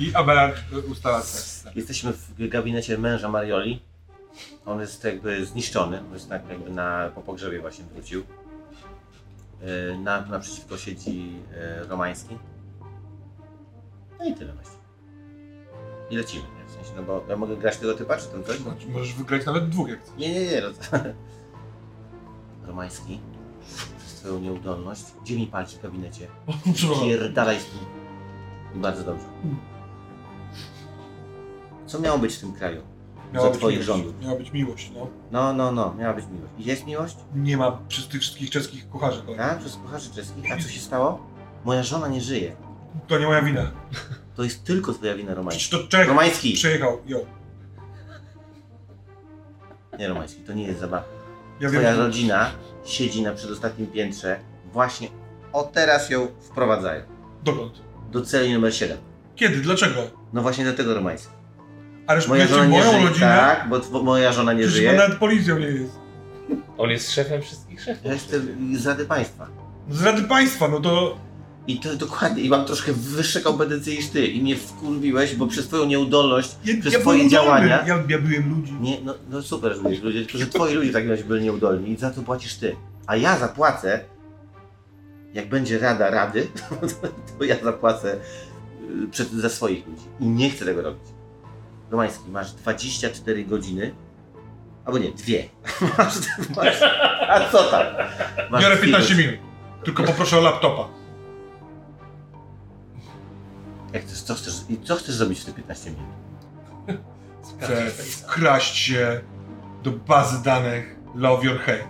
I 0.00 0.14
Abelard 0.14 0.58
y, 0.72 0.78
ustala 0.78 1.22
scenę. 1.22 1.72
Jesteśmy 1.76 2.12
w 2.12 2.48
gabinecie 2.48 2.98
męża 2.98 3.28
Marioli. 3.28 3.82
On 4.66 4.80
jest 4.80 5.04
jakby 5.04 5.46
zniszczony, 5.46 6.00
on 6.00 6.12
jest 6.12 6.28
tak 6.28 6.48
jakby 6.48 6.70
na, 6.70 7.10
po 7.14 7.22
pogrzebie 7.22 7.60
właśnie 7.60 7.84
wrócił. 7.84 8.22
Yy, 9.62 9.98
Na, 9.98 10.20
naprzeciwko 10.20 10.76
siedzi 10.76 11.32
yy, 11.80 11.88
Romański. 11.88 12.36
No 14.18 14.24
i 14.28 14.34
tyle 14.34 14.52
właściwie. 14.52 14.78
I 16.10 16.16
lecimy, 16.16 16.44
nie? 16.44 16.68
W 16.68 16.70
sensie, 16.70 16.90
no 16.96 17.02
bo 17.02 17.24
ja 17.28 17.36
mogę 17.36 17.56
grać 17.56 17.76
tego 17.76 17.94
typa, 17.94 18.16
czy 18.16 18.26
ten 18.26 18.44
coś? 18.44 18.58
Możesz 18.88 19.14
wygrać 19.14 19.46
nawet 19.46 19.68
dwóch, 19.68 19.88
jak 19.88 20.00
chcesz. 20.02 20.16
Nie, 20.18 20.34
nie, 20.34 20.46
nie. 20.46 20.62
No. 20.62 20.98
Romański, 22.66 23.20
twoją 24.26 24.40
nieudolność, 24.40 25.02
gdzie 25.22 25.36
mi 25.36 25.46
palci 25.46 25.76
w 25.76 25.82
gabinecie? 25.82 26.26
Pierdalaj 27.04 27.60
z. 27.60 27.64
I 28.76 28.78
bardzo 28.78 29.04
dobrze. 29.04 29.24
Co 31.86 32.00
miało 32.00 32.18
być 32.18 32.34
w 32.34 32.40
tym 32.40 32.52
kraju? 32.52 32.82
Miała 33.32 33.46
za 33.46 33.50
być 33.50 33.58
twoich 33.60 33.74
miłość. 33.74 33.86
rządów. 33.86 34.14
Miała 34.22 34.36
być 34.38 34.52
miłość, 34.52 34.90
no. 34.94 35.06
No, 35.30 35.52
no, 35.52 35.72
no, 35.72 35.94
miała 35.98 36.14
być 36.14 36.24
miłość. 36.26 36.52
I 36.58 36.64
jest 36.64 36.86
miłość? 36.86 37.16
Nie 37.34 37.56
ma 37.56 37.78
przez 37.88 38.08
tych 38.08 38.20
wszystkich 38.20 38.50
czeskich 38.50 38.88
kucharzy. 38.88 39.22
kolej. 39.22 39.38
Tak, 39.38 39.58
przez 39.58 39.76
kucharzy 39.76 40.10
czeskich. 40.10 40.52
A 40.52 40.56
co 40.56 40.68
się 40.68 40.80
stało? 40.80 41.26
Moja 41.64 41.82
żona 41.82 42.08
nie 42.08 42.20
żyje. 42.20 42.56
To 43.08 43.18
nie 43.18 43.26
moja 43.26 43.42
wina. 43.42 43.70
To 44.36 44.42
jest 44.44 44.64
tylko 44.64 44.92
twoja 44.92 45.14
wina, 45.14 45.34
Romański. 45.34 45.60
Przecież 45.68 45.82
to 45.84 45.88
Czech 45.88 46.08
Romański! 46.08 46.52
przyjechał. 46.54 46.98
Jo. 47.06 47.18
Nie, 49.98 50.08
Romański, 50.08 50.40
to 50.40 50.52
nie 50.52 50.62
jest 50.64 50.80
zabawa. 50.80 51.04
Ja 51.60 51.68
Twoja 51.68 51.90
wiem, 51.92 52.00
rodzina 52.00 52.50
siedzi 52.84 53.22
na 53.22 53.32
przedostatnim 53.32 53.86
piętrze. 53.86 54.40
Właśnie 54.72 55.08
o 55.52 55.62
teraz 55.62 56.10
ją 56.10 56.28
wprowadzają. 56.40 57.02
dokąd. 57.44 57.72
Do 58.10 58.22
celi 58.22 58.52
numer 58.54 58.74
7. 58.74 58.98
Kiedy? 59.36 59.56
Dlaczego? 59.56 60.00
No 60.32 60.42
właśnie 60.42 60.64
dlatego, 60.64 60.94
Romański. 60.94 61.32
Ależ 62.06 62.28
Moja 62.28 62.46
żona 62.46 62.68
moją 62.68 62.84
nie 62.84 62.90
żyje. 62.92 63.08
rodzinę. 63.08 63.26
Tak, 63.26 63.68
bo 63.68 63.78
tw- 63.78 64.02
moja 64.04 64.32
żona 64.32 64.52
nie 64.52 64.58
Przecież 64.58 64.74
żyje. 64.76 64.90
on 64.90 64.96
nawet 64.96 65.18
policją 65.18 65.58
nie 65.58 65.66
jest. 65.66 65.98
On 66.78 66.90
jest 66.90 67.12
szefem 67.12 67.42
wszystkich 67.42 67.80
szefów. 67.82 68.04
Ja 68.04 68.12
jestem 68.12 68.56
z 68.78 68.86
Rady 68.86 69.04
Państwa. 69.04 69.46
Z 69.90 70.02
Rady 70.02 70.22
Państwa, 70.22 70.68
no 70.68 70.80
to 70.80 71.16
I 71.66 71.80
to 71.80 71.96
dokładnie, 71.96 72.42
i 72.42 72.48
mam 72.48 72.64
troszkę 72.64 72.92
wyższe 72.92 73.40
kompetencje 73.40 73.96
niż 73.96 74.08
ty. 74.08 74.26
I 74.26 74.42
mnie 74.42 74.56
wkurwiłeś, 74.56 75.34
bo 75.34 75.46
przez 75.46 75.66
twoją 75.66 75.84
nieudolność, 75.84 76.56
ja, 76.64 76.74
przez 76.80 76.92
ja 76.92 77.00
twoje 77.00 77.28
działania. 77.28 77.84
Ja, 77.86 78.04
ja 78.08 78.18
byłem 78.18 78.50
ludzi. 78.50 78.72
Nie, 78.80 79.00
no, 79.04 79.14
no 79.30 79.42
super, 79.42 79.76
że 79.76 79.82
ludzie, 79.82 80.00
ludzie, 80.02 80.24
że 80.34 80.46
twoi 80.46 80.74
ludzie 80.74 80.90
w 80.90 80.92
takim 80.92 81.10
razie 81.10 81.24
byli 81.24 81.44
nieudolni 81.44 81.90
i 81.90 81.96
za 81.96 82.10
to 82.10 82.22
płacisz 82.22 82.54
ty. 82.54 82.76
A 83.06 83.16
ja 83.16 83.38
zapłacę, 83.38 84.00
jak 85.34 85.48
będzie 85.48 85.78
rada 85.78 86.10
rady, 86.10 86.48
to, 87.38 87.44
ja 87.44 87.56
zapłacę 87.64 88.16
y, 89.04 89.08
przed, 89.10 89.30
za 89.30 89.48
swoich 89.48 89.86
ludzi. 89.86 90.02
I 90.20 90.26
nie 90.26 90.50
chcę 90.50 90.64
tego 90.64 90.82
robić. 90.82 91.02
Romański, 91.90 92.30
masz 92.30 92.52
24 92.52 93.44
godziny, 93.44 93.94
albo 94.84 94.98
nie, 94.98 95.10
dwie. 95.12 95.44
Masz, 95.98 96.14
masz, 96.56 96.82
a 97.28 97.50
co 97.52 97.64
tam? 97.64 97.86
Masz 98.50 98.62
Biorę 98.62 98.76
dwie 98.76 98.84
15 98.84 99.14
godziny. 99.14 99.32
minut. 99.32 99.46
Tylko 99.84 100.02
poproszę 100.02 100.38
o 100.38 100.40
laptopa. 100.40 100.88
Jak 103.96 104.04
chcesz, 104.04 104.22
co 104.22 104.34
chcesz, 104.34 104.54
i 104.68 104.78
co 104.84 104.96
chcesz 104.96 105.14
zrobić 105.14 105.40
w 105.40 105.44
te 105.44 105.52
15 105.52 105.90
minut? 105.90 106.06
Chcę 107.60 107.90
wkraść 107.90 108.76
się 108.76 109.20
do 109.82 109.90
bazy 109.90 110.42
danych 110.42 110.96
Love 111.14 111.44
Your 111.44 111.58
Head. 111.58 111.88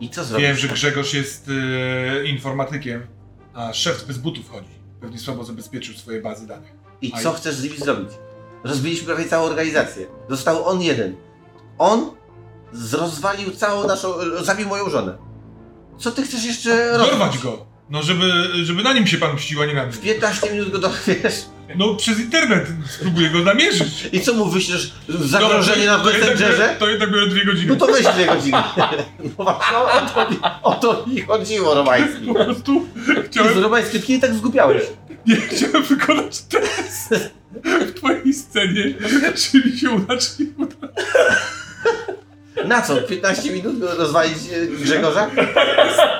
I 0.00 0.10
co 0.10 0.24
zrobić? 0.24 0.46
Wiem, 0.46 0.56
że 0.56 0.68
Grzegorz 0.68 1.14
jest 1.14 1.50
e, 1.50 2.24
informatykiem, 2.24 3.06
a 3.54 3.72
szef 3.72 4.04
bez 4.06 4.18
butów 4.18 4.50
chodzi. 4.50 4.68
Pewnie 5.00 5.18
słabo 5.18 5.44
zabezpieczył 5.44 5.94
swoje 5.94 6.22
bazy 6.22 6.46
danych. 6.46 6.72
I 7.02 7.12
A 7.14 7.20
co 7.22 7.32
i- 7.32 7.36
chcesz 7.36 7.54
z 7.54 7.64
nimi 7.64 7.78
zrobić? 7.78 8.08
Rozbiliśmy 8.64 9.06
prawie 9.06 9.28
całą 9.28 9.46
organizację. 9.46 10.06
Został 10.28 10.64
on 10.68 10.82
jeden. 10.82 11.16
On 11.78 12.10
rozwalił 12.92 13.50
całą 13.50 13.86
naszą. 13.86 14.12
zabił 14.42 14.68
moją 14.68 14.90
żonę. 14.90 15.18
Co 15.98 16.10
ty 16.10 16.22
chcesz 16.22 16.44
jeszcze 16.44 16.98
robić? 16.98 17.10
Dorwać 17.10 17.38
go! 17.38 17.69
No, 17.90 18.02
żeby, 18.02 18.32
żeby 18.64 18.82
na 18.82 18.92
nim 18.92 19.06
się 19.06 19.16
pan 19.18 19.34
mścił, 19.34 19.62
a 19.62 19.66
nie 19.66 19.74
na 19.74 19.82
mnie. 19.82 19.92
W 19.92 20.00
15 20.00 20.52
minut 20.52 20.70
go 20.70 20.78
dowiesz. 20.78 21.34
No, 21.76 21.94
przez 21.94 22.20
internet 22.20 22.66
spróbuję 22.88 23.30
go 23.30 23.38
namierzyć. 23.38 24.08
I 24.12 24.20
co 24.20 24.34
mu 24.34 24.46
wyślesz? 24.50 24.92
Zagrożenie 25.08 25.86
Dobra, 25.86 25.98
na 25.98 26.04
to 26.04 26.10
jednak 26.10 26.30
Messengerze? 26.30 26.76
To 26.78 26.88
jednak 26.88 27.10
biorę 27.12 27.26
dwie 27.26 27.44
godziny. 27.44 27.66
No 27.68 27.86
to 27.86 27.92
weź 27.92 28.06
dwie 28.06 28.26
godziny. 28.26 28.58
No 29.38 29.44
właśnie, 29.44 29.76
o 29.78 30.00
to, 30.00 30.26
o 30.62 30.72
to 30.74 31.06
mi 31.06 31.20
chodziło, 31.20 31.74
Romański. 31.74 32.26
Po 32.26 32.44
prostu 32.44 32.86
chciałem, 33.26 33.58
Romański, 33.58 34.00
kiedy 34.02 34.26
tak 34.26 34.36
zgubiałeś? 34.36 34.82
nie, 35.26 35.36
chciałem 35.36 35.82
wykonać 35.82 36.42
test 36.42 37.14
w 37.64 37.92
twojej 37.92 38.32
scenie, 38.34 38.94
czy 39.36 39.68
mi 39.70 39.78
się 39.78 39.90
uda, 39.90 40.16
czy 40.16 40.42
nie 40.42 40.64
uda. 40.64 40.88
Na 42.66 42.82
co? 42.82 42.96
15 43.02 43.52
minut 43.52 43.78
go 43.78 43.94
rozwalić 43.94 44.36
e, 44.52 44.66
Grzegorza? 44.66 45.30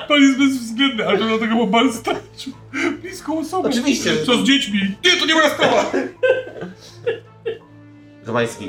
Pan 0.07 0.21
jest 0.21 0.39
bezwzględny, 0.39 1.07
ale 1.07 1.17
to 1.17 1.25
dlatego, 1.25 1.55
bo 1.55 1.67
pan 1.67 1.93
stracił 1.93 2.53
bliską 3.01 3.39
osobę. 3.39 3.69
Oczywiście. 3.69 4.25
Co 4.25 4.37
z 4.37 4.43
dziećmi? 4.43 4.95
Nie, 5.05 5.11
to 5.11 5.25
nie 5.25 5.33
moja 5.33 5.49
sprawa! 5.49 5.91
Romański, 8.25 8.67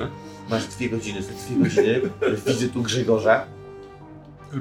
masz 0.50 0.66
dwie 0.66 0.90
godziny, 0.90 1.22
za 1.22 1.32
dwie 1.32 1.56
godziny 1.56 2.00
widzę 2.46 2.68
tu 2.68 2.82
Grzegorza. 2.82 3.46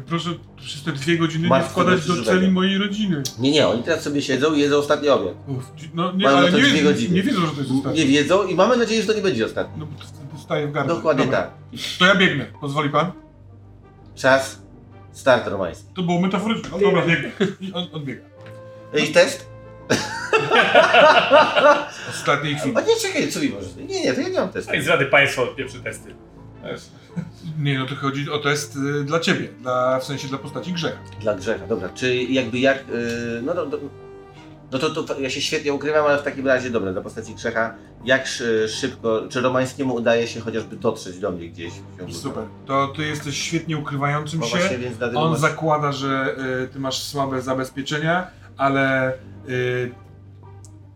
Proszę 0.08 0.30
przez 0.58 0.84
te 0.84 0.92
dwie 0.92 1.18
godziny 1.18 1.50
nie 1.50 1.64
wkładać 1.64 2.02
tego 2.02 2.16
do 2.16 2.24
celi 2.24 2.52
mojej 2.52 2.78
rodziny. 2.78 3.24
Nie, 3.40 3.52
nie, 3.52 3.68
oni 3.68 3.84
teraz 3.84 4.02
sobie 4.02 4.22
siedzą 4.22 4.54
i 4.54 4.60
jedzą 4.60 4.78
ostatni 4.78 5.10
obiad. 5.10 5.34
No 5.94 6.12
nie, 6.12 6.26
Mają 6.26 6.38
ale 6.38 6.52
to 6.52 6.58
nie, 6.58 6.64
nie 7.10 7.24
wiedzą, 7.24 7.42
że 7.42 7.52
to 7.52 7.60
jest 7.60 7.72
ostatnie. 7.72 8.02
Nie 8.02 8.12
wiedzą 8.12 8.48
i 8.48 8.56
mamy 8.56 8.78
nadzieję, 8.78 9.02
że 9.02 9.08
to 9.08 9.14
nie 9.14 9.22
będzie 9.22 9.46
ostatni. 9.46 9.80
No 9.80 9.86
to 9.86 10.21
staje 10.52 10.68
w 10.68 10.72
gardle. 10.72 10.96
Dokładnie 10.96 11.26
Dobra. 11.26 11.42
tak. 11.42 11.52
To 12.00 12.06
ja 12.06 12.16
biegnę, 12.16 12.46
pozwoli 12.62 12.90
pan? 12.90 13.12
Czas, 14.16 14.62
start 15.12 15.48
romański. 15.48 15.86
To 15.96 16.02
było 16.02 16.22
metaforyczne. 16.22 16.76
O, 16.76 16.80
dobra, 16.80 17.06
biegnę. 17.06 17.30
I 17.62 17.74
on, 17.74 17.88
on 17.94 18.06
biega. 18.06 18.22
I 19.04 19.08
test? 19.08 19.52
Ostatniej 22.10 22.56
chwili. 22.56 22.76
O 22.76 22.82
nie, 22.82 22.96
czekaj, 23.02 23.32
co 23.32 23.40
mi 23.40 23.50
możesz? 23.50 23.76
Nie, 23.76 24.04
nie, 24.04 24.14
to 24.14 24.22
ja 24.22 24.30
nie 24.30 24.40
mam 24.40 24.50
testu. 24.50 24.72
No 24.72 24.78
i 24.78 24.82
z 24.82 24.88
Rady 24.88 25.06
Państwa 25.06 25.42
pierwsze 25.58 25.80
testy. 25.80 26.16
Nie, 27.60 27.80
no 27.80 27.86
to 27.86 27.96
chodzi 27.96 28.30
o 28.30 28.38
test 28.38 28.76
y, 28.76 29.04
dla 29.04 29.20
ciebie, 29.20 29.48
dla, 29.62 30.00
w 30.00 30.04
sensie 30.04 30.28
dla 30.28 30.38
postaci 30.38 30.74
Grzecha. 30.74 30.98
Dla 31.22 31.36
Grzecha, 31.36 31.68
dobra. 31.68 31.90
Czy 31.90 32.16
jakby 32.16 32.60
jak, 32.60 32.88
yy, 32.88 33.42
no 33.44 33.54
do, 33.54 33.66
do, 33.66 33.78
No 34.72 34.80
to, 34.80 35.04
to 35.04 35.20
ja 35.20 35.30
się 35.30 35.42
świetnie 35.42 35.74
ukrywam, 35.74 36.06
ale 36.06 36.18
w 36.20 36.24
takim 36.24 36.48
razie 36.48 36.70
dobra, 36.70 36.92
dla 36.94 37.02
postaci 37.02 37.36
Krzecha, 37.36 37.74
jak 38.06 38.28
szy- 38.28 38.68
szybko, 38.70 39.22
czy 39.30 39.42
Romańskiemu 39.42 39.96
udaje 39.96 40.28
się 40.28 40.40
chociażby 40.40 40.76
dotrzeć 40.76 41.20
do 41.20 41.32
mnie 41.32 41.50
gdzieś 41.50 41.74
Super. 42.12 42.44
To 42.66 42.88
ty 42.88 43.08
jesteś 43.08 43.38
świetnie 43.42 43.78
ukrywającym 43.78 44.40
No 44.40 44.46
się. 44.46 44.58
właśnie, 44.58 44.78
więc 44.78 44.98
On 45.16 45.32
masz- 45.32 45.40
zakłada, 45.40 45.92
że 45.92 46.36
y, 46.64 46.68
ty 46.68 46.80
masz 46.80 47.04
słabe 47.04 47.42
zabezpieczenia, 47.42 48.28
ale 48.58 49.14
y, 49.50 49.92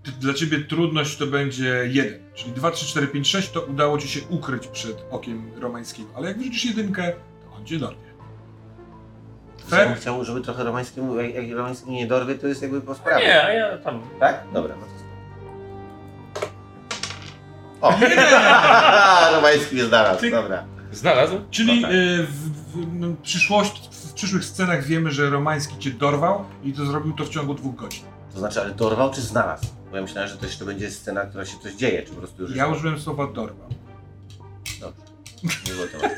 ty, 0.04 0.12
dla 0.12 0.34
ciebie 0.34 0.60
trudność 0.60 1.18
to 1.18 1.28
będzie 1.28 1.90
jeden. 1.92 2.20
Czyli 2.34 2.52
2, 2.52 2.72
3, 2.72 2.86
4, 2.86 3.08
5, 3.08 3.28
6 3.30 3.52
to 3.52 3.62
udało 3.62 3.98
ci 3.98 4.08
się 4.08 4.20
ukryć 4.30 4.68
przed 4.68 5.06
okiem 5.12 5.52
romańskiego. 5.60 6.10
Ale 6.16 6.28
jak 6.28 6.38
wyrzucisz 6.38 6.66
jedynkę, 6.66 7.14
to 7.44 7.56
on 7.58 7.66
cię 7.66 7.80
dorwie. 7.80 8.05
Ja 9.72 9.78
Fair? 9.78 9.98
chciał, 9.98 10.24
żeby 10.24 10.42
trochę 10.42 10.64
Romańskiemu, 10.64 11.16
jak, 11.22 11.36
jak 11.36 11.58
Romański 11.58 11.92
nie 11.92 12.08
dorwie, 12.08 12.36
to 12.36 12.48
jest 12.48 12.62
jakby 12.62 12.82
po 12.82 12.96
sprawie. 12.96 13.26
Nie, 13.26 13.44
a 13.46 13.50
ja 13.54 13.78
tam 13.78 14.02
Tak? 14.20 14.44
Dobra, 14.54 14.76
no 14.80 14.86
to 14.86 14.96
O! 17.82 17.92
Romański 19.36 19.76
jest 19.78 19.90
znalazł, 19.90 20.20
Ty- 20.22 20.32
dobra. 20.32 20.64
znalazł. 20.92 21.40
Czyli 21.52 21.82
No 21.82 21.88
tak. 21.88 21.96
y, 21.96 22.24
w, 22.24 22.50
w, 22.72 22.94
no, 22.94 23.08
przyszłość, 23.24 23.90
w 23.92 24.14
przyszłych 24.14 24.46
scenach 24.46 24.84
wiemy, 24.84 25.12
że 25.12 25.30
romański 25.30 25.80
cię 25.80 25.92
dorwał 25.92 26.46
i 26.64 26.74
to 26.74 26.86
zrobił 26.86 27.14
to 27.14 27.24
w 27.26 27.30
ciągu 27.30 27.54
dwóch 27.54 27.76
godzin. 27.76 28.04
To 28.34 28.40
znaczy, 28.40 28.62
ale 28.62 28.72
dorwał 28.72 29.14
czy 29.14 29.22
znalazł? 29.22 29.66
Bo 29.92 29.96
ja 29.96 30.02
myślałem, 30.02 30.30
że 30.30 30.38
to 30.38 30.46
jeszcze 30.46 30.66
będzie 30.66 30.92
scena, 30.92 31.26
która 31.26 31.46
się 31.46 31.58
coś 31.64 31.74
dzieje, 31.74 32.04
czy 32.04 32.10
po 32.12 32.18
prostu 32.18 32.42
już 32.42 32.56
Ja 32.56 32.66
jest... 32.68 32.78
użyłem 32.80 33.00
słowa 33.00 33.28
dorwał. 33.28 33.70
Dobrze. 34.82 35.02
Nie 35.44 35.74
było 35.74 35.88
tematu. 35.88 36.16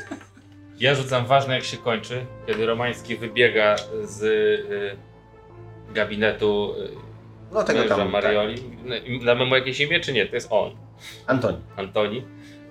Ja 0.80 0.94
rzucam 0.94 1.26
ważne 1.26 1.54
jak 1.54 1.64
się 1.64 1.76
kończy, 1.76 2.26
kiedy 2.46 2.66
Romański 2.66 3.16
wybiega 3.16 3.76
z 4.02 4.22
y, 4.22 4.96
gabinetu 5.94 6.74
y, 6.78 6.88
No 7.52 7.64
tego 7.64 7.80
męża 7.80 7.96
tam, 7.96 8.10
Marioli. 8.10 8.54
Tak. 8.58 9.24
Damy 9.24 9.46
mu 9.46 9.54
jakieś 9.54 9.80
imię, 9.80 10.00
czy 10.00 10.12
nie? 10.12 10.26
To 10.26 10.34
jest 10.34 10.48
on. 10.50 10.70
Antoni. 11.26 11.58
Antoni. 11.76 12.24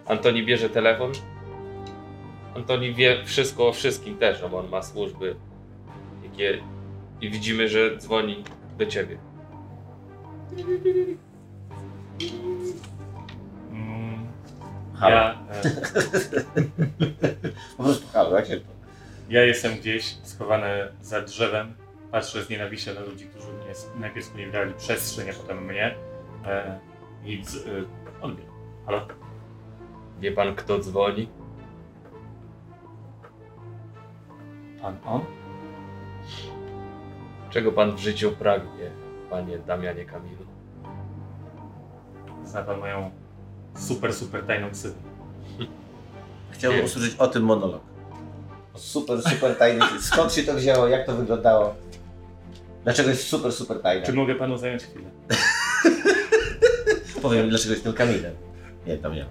Antoni 0.06 0.46
bierze 0.46 0.70
telefon. 0.70 1.12
Antoni 2.56 2.94
wie 2.94 3.24
wszystko 3.26 3.68
o 3.68 3.74
wszystkim 3.74 4.18
też, 4.18 4.42
no 4.42 4.50
bo 4.50 4.60
on 4.60 4.70
ma 4.70 4.82
służby. 4.82 5.36
Jakie... 6.24 6.64
I 7.22 7.30
widzimy, 7.30 7.70
że 7.70 7.98
dzwoni 7.98 8.44
do 8.78 8.86
ciebie. 8.86 9.18
Halo. 15.00 15.16
ja, 15.16 15.38
e, 15.50 15.62
Po 17.78 17.84
prostu 17.84 18.08
halo, 18.14 18.36
jak 18.36 18.46
się 18.46 18.58
to... 18.58 18.66
ja 19.30 19.44
jestem 19.44 19.76
gdzieś 19.76 20.16
schowany 20.24 20.68
za 21.02 21.22
drzewem. 21.22 21.74
Patrzę 22.12 22.44
z 22.44 22.50
nienawiścią 22.50 22.94
na 22.94 23.00
ludzi, 23.02 23.26
którzy 23.28 23.48
mnie 23.48 23.74
najpierw 24.00 24.26
sponiewierali 24.26 24.74
przestrzeń, 24.74 25.30
a 25.30 25.34
potem 25.34 25.66
mnie. 25.66 25.96
E, 26.46 26.80
I 27.26 27.46
z, 27.46 27.56
e, 27.56 27.60
odbieram. 28.22 28.54
Halo? 28.86 29.08
Wie 30.20 30.32
pan, 30.32 30.56
kto 30.56 30.80
dzwoni? 30.80 31.30
Pan 34.82 34.98
on? 35.06 35.22
Czego 37.50 37.72
pan 37.72 37.96
w 37.96 38.00
życiu 38.00 38.32
pragnie, 38.32 38.92
panie 39.30 39.58
Damianie 39.58 40.06
Kamilu? 40.06 40.46
Zna 42.44 42.64
pan 42.64 42.80
moją 42.80 43.12
super, 43.78 44.14
super 44.14 44.44
tajną 44.44 44.72
ksywę. 44.72 44.96
Chciałbym 46.52 46.86
usłyszeć 46.86 47.16
o 47.16 47.28
tym 47.28 47.44
monolog. 47.44 47.82
Super, 48.76 49.22
super 49.22 49.56
tajny. 49.56 49.86
Skąd 50.02 50.34
się 50.34 50.44
to 50.44 50.54
wzięło? 50.54 50.88
Jak 50.88 51.06
to 51.06 51.16
wyglądało? 51.16 51.76
Dlaczego 52.84 53.10
jest 53.10 53.28
super, 53.28 53.52
super 53.52 53.82
tajne? 53.82 54.06
Czy 54.06 54.14
mogę 54.14 54.36
panu 54.36 54.58
zająć 54.58 54.84
chwilę? 54.84 55.10
Powiem, 57.22 57.50
dlaczego 57.50 57.74
jestem 57.74 57.94
Kamilem. 57.94 58.36
Nie, 58.88 58.98
tam 58.98 59.14
nie. 59.14 59.26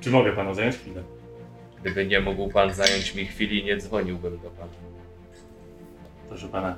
Czy 0.00 0.10
mogę 0.10 0.32
panu 0.32 0.54
zająć 0.54 0.76
chwilę? 0.76 1.02
Gdyby 1.80 2.06
nie 2.06 2.20
mógł 2.20 2.48
pan 2.48 2.74
zająć 2.74 3.14
mi 3.14 3.26
chwili, 3.26 3.64
nie 3.64 3.76
dzwoniłbym 3.76 4.38
do 4.40 4.50
pana. 4.50 4.72
Proszę 6.28 6.48
pana. 6.48 6.76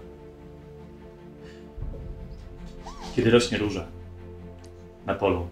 Kiedy 3.16 3.31
rośnie 3.31 3.59
róża 3.59 3.87
na 5.07 5.14
polu, 5.14 5.49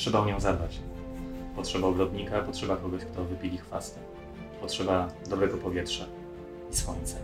trzeba 0.00 0.20
o 0.20 0.24
nią 0.24 0.40
zadbać. 0.40 0.78
Potrzeba 1.56 1.88
ogrodnika, 1.88 2.40
potrzeba 2.40 2.76
kogoś, 2.76 3.04
kto 3.04 3.24
wypili 3.24 3.58
chwastę. 3.58 4.00
Potrzeba 4.60 5.08
dobrego 5.30 5.56
powietrza 5.56 6.04
i 6.70 6.76
słońca. 6.76 7.16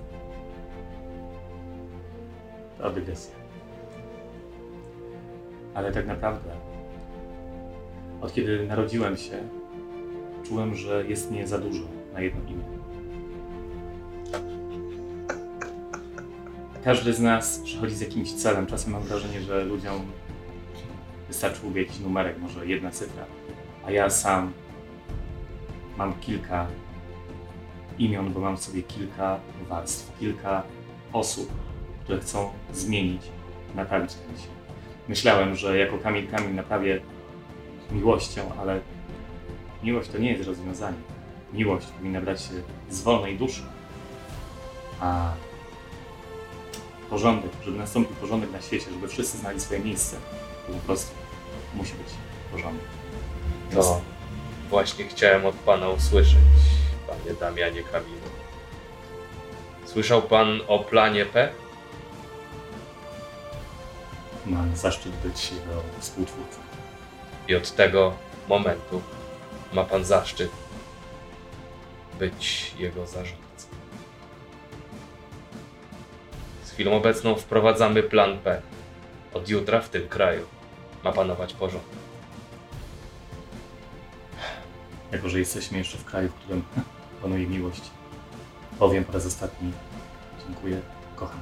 To 2.78 2.90
dygresja. 2.90 3.34
Ale 5.74 5.92
tak 5.92 6.06
naprawdę, 6.06 6.50
od 8.20 8.32
kiedy 8.32 8.66
narodziłem 8.66 9.16
się, 9.16 9.48
czułem, 10.48 10.74
że 10.74 11.06
jest 11.06 11.30
mnie 11.30 11.46
za 11.46 11.58
dużo 11.58 11.84
na 12.12 12.20
jedno 12.20 12.50
imię. 12.50 12.64
Każdy 16.84 17.14
z 17.14 17.20
nas 17.20 17.58
przychodzi 17.64 17.94
z 17.94 18.00
jakimś 18.00 18.32
celem. 18.32 18.66
Czasem 18.66 18.92
mam 18.92 19.02
wrażenie, 19.02 19.40
że 19.40 19.64
ludziom 19.64 20.12
wystarczyłby 21.37 21.79
jakiś 21.79 21.99
numerek, 21.99 22.38
może 22.38 22.66
jedna 22.66 22.90
cyfra. 22.90 23.25
A 23.87 23.90
ja 23.90 24.11
sam 24.11 24.53
mam 25.96 26.14
kilka 26.14 26.66
imion, 27.99 28.33
bo 28.33 28.40
mam 28.40 28.57
w 28.57 28.61
sobie 28.61 28.83
kilka 28.83 29.40
warstw, 29.68 30.18
kilka 30.18 30.62
osób, 31.12 31.51
które 32.05 32.20
chcą 32.20 32.51
zmienić, 32.72 33.22
naprawić 33.75 34.14
ten 34.14 34.37
świat. 34.38 34.57
Myślałem, 35.09 35.57
że 35.57 35.79
jako 35.79 35.99
Kamil 35.99 36.29
Kamil 36.29 36.55
naprawię 36.55 37.01
miłością, 37.90 38.42
ale 38.61 38.81
miłość 39.83 40.09
to 40.09 40.18
nie 40.18 40.33
jest 40.33 40.49
rozwiązanie. 40.49 40.99
Miłość 41.53 41.87
powinna 41.87 42.20
brać 42.20 42.42
się 42.42 42.55
z 42.90 43.03
wolnej 43.03 43.38
duszy. 43.38 43.62
A 45.01 45.33
porządek, 47.11 47.51
żeby 47.64 47.79
nastąpił 47.79 48.16
porządek 48.16 48.53
na 48.53 48.61
świecie, 48.61 48.90
żeby 48.90 49.09
wszyscy 49.09 49.38
znali 49.38 49.61
swoje 49.61 49.81
miejsce, 49.81 50.16
po 50.66 50.87
prostu 50.87 51.25
musi 51.76 51.92
być 51.92 52.08
porządek. 52.52 52.86
To 53.74 54.00
właśnie 54.70 55.04
chciałem 55.04 55.46
od 55.46 55.54
pana 55.54 55.88
usłyszeć, 55.88 56.38
panie 57.06 57.36
Damianie 57.40 57.82
Kamilu. 57.82 58.30
Słyszał 59.84 60.22
pan 60.22 60.60
o 60.68 60.78
planie 60.78 61.26
P? 61.26 61.48
Mam 64.46 64.76
zaszczyt 64.76 65.12
być 65.12 65.52
jego 65.52 65.82
współtwórcą. 66.00 66.58
I 67.48 67.54
od 67.54 67.74
tego 67.74 68.12
momentu 68.48 69.02
ma 69.72 69.84
pan 69.84 70.04
zaszczyt 70.04 70.50
być 72.18 72.74
jego 72.78 73.06
zarządcą. 73.06 73.68
Z 76.64 76.70
chwilą 76.70 76.96
obecną 76.96 77.34
wprowadzamy 77.34 78.02
plan 78.02 78.38
P. 78.38 78.62
Od 79.34 79.48
jutra 79.48 79.80
w 79.80 79.88
tym 79.88 80.08
kraju 80.08 80.46
ma 81.04 81.12
panować 81.12 81.54
porządek. 81.54 81.88
Jako, 85.12 85.28
że 85.28 85.38
jesteśmy 85.38 85.78
jeszcze 85.78 85.98
w 85.98 86.04
kraju, 86.04 86.28
w 86.28 86.35
którym 86.35 86.62
panuje 87.22 87.46
miłość, 87.46 87.82
powiem 88.78 89.04
po 89.04 89.12
raz 89.12 89.26
ostatni 89.26 89.72
dziękuję, 90.46 90.80
kocham. 91.16 91.40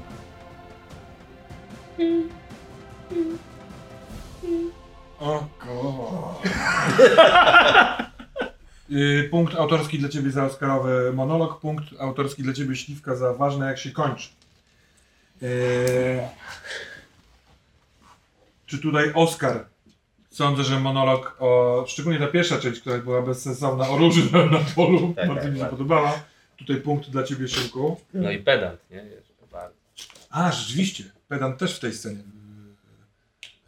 Oko. 5.19 6.40
Y, 8.90 9.29
punkt 9.31 9.55
autorski 9.55 9.99
dla 9.99 10.09
ciebie 10.09 10.31
za 10.31 10.45
Oscarowy 10.45 11.12
monolog, 11.12 11.61
punkt 11.61 11.85
autorski 12.01 12.43
dla 12.43 12.53
ciebie 12.53 12.77
śliwka 12.77 13.17
za 13.17 13.35
ważne 13.35 13.67
jak 13.67 13.79
się 13.79 13.90
kończy. 13.90 14.29
Y, 15.43 16.21
czy 18.66 18.79
tutaj 18.79 19.12
Oscar? 19.14 19.66
Sądzę, 20.31 20.64
że 20.64 20.81
monolog 20.81 21.37
o, 21.40 21.85
szczególnie 21.88 22.18
ta 22.18 22.27
pierwsza 22.27 22.59
część, 22.59 22.81
która 22.81 22.98
była 22.98 23.22
bezsensowna, 23.22 23.88
o 23.88 23.96
róży 23.98 24.33
na, 24.33 24.46
na 24.46 24.59
polu, 24.74 25.12
Tak, 25.16 25.29
bardzo 25.29 25.42
tak, 25.42 25.50
mi 25.53 25.57
się 25.57 25.62
tak. 25.62 25.70
podobała. 25.70 26.20
Tutaj 26.57 26.77
punkt 26.77 27.11
dla 27.11 27.22
ciebie 27.22 27.48
Szymku. 27.48 28.00
No 28.14 28.31
i 28.31 28.38
pedant, 28.38 28.81
nie? 28.90 29.05
Bardzo. 29.53 29.77
A, 30.31 30.53
rzeczywiście. 30.53 31.05
Pedant 31.29 31.59
też 31.59 31.77
w 31.77 31.81
tej 31.81 31.92
scenie 31.92 32.18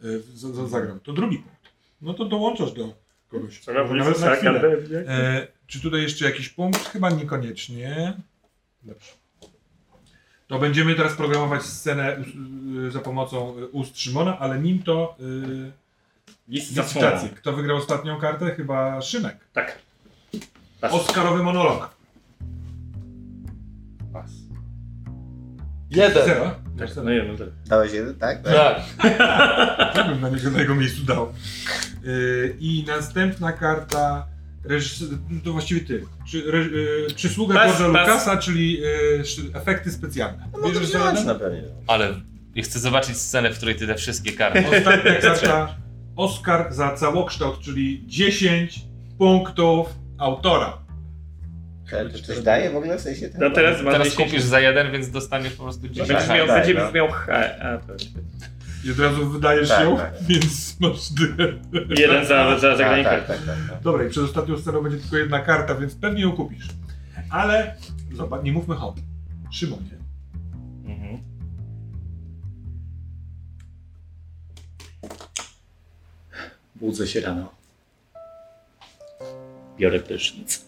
z- 0.01 0.35
z- 0.35 0.69
zagrał. 0.71 0.99
To 0.99 1.13
drugi 1.13 1.37
punkt. 1.37 1.57
No 2.01 2.13
to 2.13 2.25
dołączasz 2.25 2.71
do 2.71 2.93
kogoś. 3.29 3.67
Może 3.67 3.93
nawet 3.93 4.19
na 4.21 4.35
chwilę. 4.35 4.77
E, 5.07 5.47
czy 5.67 5.81
tutaj 5.81 6.01
jeszcze 6.01 6.25
jakiś 6.25 6.49
punkt? 6.49 6.89
Chyba 6.89 7.09
niekoniecznie. 7.09 8.13
Dobrze. 8.83 9.11
To 10.47 10.59
będziemy 10.59 10.95
teraz 10.95 11.13
programować 11.13 11.63
scenę 11.63 12.17
y, 12.87 12.91
za 12.91 12.99
pomocą 12.99 13.57
y, 13.57 13.67
ust 13.67 13.99
Szymona, 13.99 14.39
ale 14.39 14.59
nim 14.59 14.83
to 14.83 15.15
y, 15.19 15.71
licytację. 16.47 17.29
Kto 17.29 17.53
wygrał 17.53 17.77
ostatnią 17.77 18.19
kartę? 18.19 18.55
Chyba 18.55 19.01
Szymek. 19.01 19.37
Tak. 19.53 19.79
Pas. 20.81 20.93
Oscarowy 20.93 21.43
monolog. 21.43 21.95
Pas. 24.13 24.31
Jeden. 25.89 26.25
Zero? 26.25 26.55
Tak, 26.79 26.89
no 26.95 27.03
no 27.03 27.37
tak. 27.37 27.47
Dałeś 27.65 27.93
jeden, 27.93 28.15
tak? 28.15 28.41
Tak. 28.43 28.81
Tak 29.93 30.07
bym 30.07 30.21
na 30.21 30.29
niego 30.29 30.51
na 30.51 30.59
jego 30.59 30.75
miejscu 30.75 31.03
dał. 31.03 31.33
Yy, 32.03 32.55
I 32.59 32.85
następna 32.87 33.51
karta. 33.51 34.27
Reżys... 34.67 35.09
To 35.43 35.51
właściwie 35.51 35.81
ty. 35.81 36.05
Czy, 36.27 36.43
re... 36.51 36.65
George'a 37.15 37.53
pas. 37.53 37.79
Lucasa, 37.79 38.37
czyli 38.37 38.81
sz- 39.19 39.55
efekty 39.55 39.91
specjalne. 39.91 40.47
No 40.61 40.69
Bierzesz 40.69 40.93
jeden? 40.93 41.25
na 41.25 41.35
pewno. 41.35 41.59
Ale 41.87 42.13
ja 42.55 42.63
chcę 42.63 42.79
zobaczyć 42.79 43.17
scenę, 43.17 43.51
w 43.53 43.57
której 43.57 43.75
ty 43.75 43.87
te 43.87 43.95
wszystkie 43.95 44.31
karty. 44.31 44.63
Ostatnia 44.77 45.15
karta. 45.21 45.75
Oscar 46.15 46.73
za 46.73 46.91
całokształt, 46.95 47.59
czyli 47.59 48.03
10 48.07 48.79
punktów 49.17 49.89
autora. 50.17 50.77
Ale 51.93 52.09
to 52.09 52.19
coś 52.19 52.39
daje 52.39 52.69
w 52.69 52.75
ogóle 52.75 52.97
w 52.97 53.01
sensie? 53.01 53.29
ten- 53.29 53.41
No 53.41 53.49
teraz 53.49 53.81
masz 53.81 53.93
Teraz 53.93 54.07
10. 54.09 54.29
kupisz 54.29 54.43
za 54.43 54.59
jeden, 54.59 54.91
więc 54.91 55.09
dostaniesz 55.11 55.53
po 55.53 55.63
prostu 55.63 55.87
10. 55.87 56.07
Będziesz 56.07 56.27
Tak, 56.27 56.37
miał, 56.37 56.47
tak, 56.47 56.65
będziesz 56.65 56.83
no. 56.83 56.91
miał 56.91 57.07
H. 57.11 57.33
A, 57.61 57.77
to 57.77 57.93
I 58.87 58.91
od 58.91 58.99
razu 58.99 59.29
wydajesz 59.29 59.69
Tak, 59.69 59.83
ją, 59.83 59.97
tak. 59.97 60.13
więc 60.27 60.79
masz 60.79 60.99
jeden 61.97 62.25
za, 62.25 62.59
za 62.59 62.67
Tak, 62.69 62.77
zagranie 62.77 63.03
tak, 63.03 63.27
karty. 63.27 63.45
tak, 63.45 63.57
tak, 63.57 63.69
tak. 63.69 63.81
Dobra, 63.81 64.03
i 64.05 64.09
przed 64.09 64.23
ostatnią 64.23 64.57
sceną 64.57 64.81
będzie 64.81 64.97
tylko 64.97 65.17
jedna 65.17 65.39
karta, 65.39 65.75
więc 65.75 65.95
pewnie 65.95 66.21
ją 66.21 66.31
kupisz. 66.31 66.67
Ale 67.29 67.75
zobacz, 68.13 68.43
nie 68.43 68.51
mówmy 68.51 68.75
hop. 68.75 68.95
Szymonie. 69.51 69.97
Mhm. 70.85 71.17
Budzę 76.75 77.07
się 77.07 77.21
rano. 77.21 77.51
Biorę 79.77 79.99
prysznic. 79.99 80.65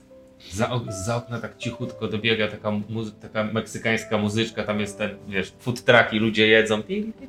Za, 0.51 0.81
za 1.05 1.15
okna 1.15 1.39
tak 1.39 1.57
cichutko 1.57 2.07
dobiega 2.07 2.47
taka, 2.47 2.69
muzy- 2.69 3.11
taka 3.21 3.43
meksykańska 3.43 4.17
muzyczka, 4.17 4.63
tam 4.63 4.79
jest 4.79 4.97
ten, 4.97 5.17
wiesz, 5.27 5.53
food 5.59 5.83
truck 5.83 6.13
i 6.13 6.19
ludzie 6.19 6.47
jedzą. 6.47 6.83
Pi, 6.83 7.03
pi. 7.19 7.27